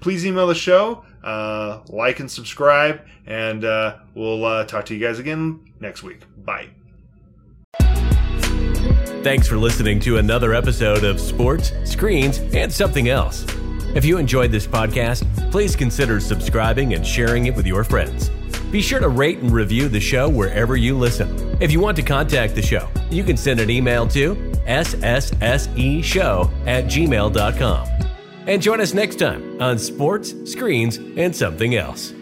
please 0.00 0.24
email 0.24 0.46
the 0.46 0.54
show, 0.54 1.04
like 1.88 2.18
and 2.18 2.30
subscribe, 2.30 3.02
and 3.26 3.62
we'll 4.14 4.64
talk 4.64 4.86
to 4.86 4.94
you 4.94 5.06
guys 5.06 5.18
again 5.18 5.70
next 5.80 6.02
week. 6.02 6.22
Bye. 6.46 6.70
Thanks 9.22 9.46
for 9.46 9.56
listening 9.56 10.00
to 10.00 10.16
another 10.16 10.54
episode 10.54 11.04
of 11.04 11.20
Sports, 11.20 11.72
Screens, 11.84 12.38
and 12.54 12.72
Something 12.72 13.08
Else. 13.08 13.44
If 13.94 14.04
you 14.04 14.18
enjoyed 14.18 14.52
this 14.52 14.66
podcast, 14.66 15.24
please 15.50 15.74
consider 15.76 16.20
subscribing 16.20 16.94
and 16.94 17.06
sharing 17.06 17.46
it 17.46 17.54
with 17.54 17.66
your 17.66 17.84
friends. 17.84 18.30
Be 18.70 18.80
sure 18.80 19.00
to 19.00 19.08
rate 19.08 19.38
and 19.38 19.50
review 19.50 19.88
the 19.88 19.98
show 20.00 20.28
wherever 20.28 20.76
you 20.76 20.96
listen. 20.96 21.56
If 21.60 21.72
you 21.72 21.80
want 21.80 21.96
to 21.96 22.02
contact 22.02 22.54
the 22.54 22.62
show, 22.62 22.88
you 23.10 23.24
can 23.24 23.36
send 23.36 23.58
an 23.58 23.68
email 23.68 24.06
to 24.08 24.36
ssseshow 24.66 26.50
at 26.66 26.84
gmail.com. 26.84 27.88
And 28.46 28.62
join 28.62 28.80
us 28.80 28.94
next 28.94 29.16
time 29.16 29.60
on 29.60 29.78
Sports, 29.78 30.34
Screens, 30.50 30.96
and 30.96 31.34
Something 31.34 31.74
Else. 31.74 32.12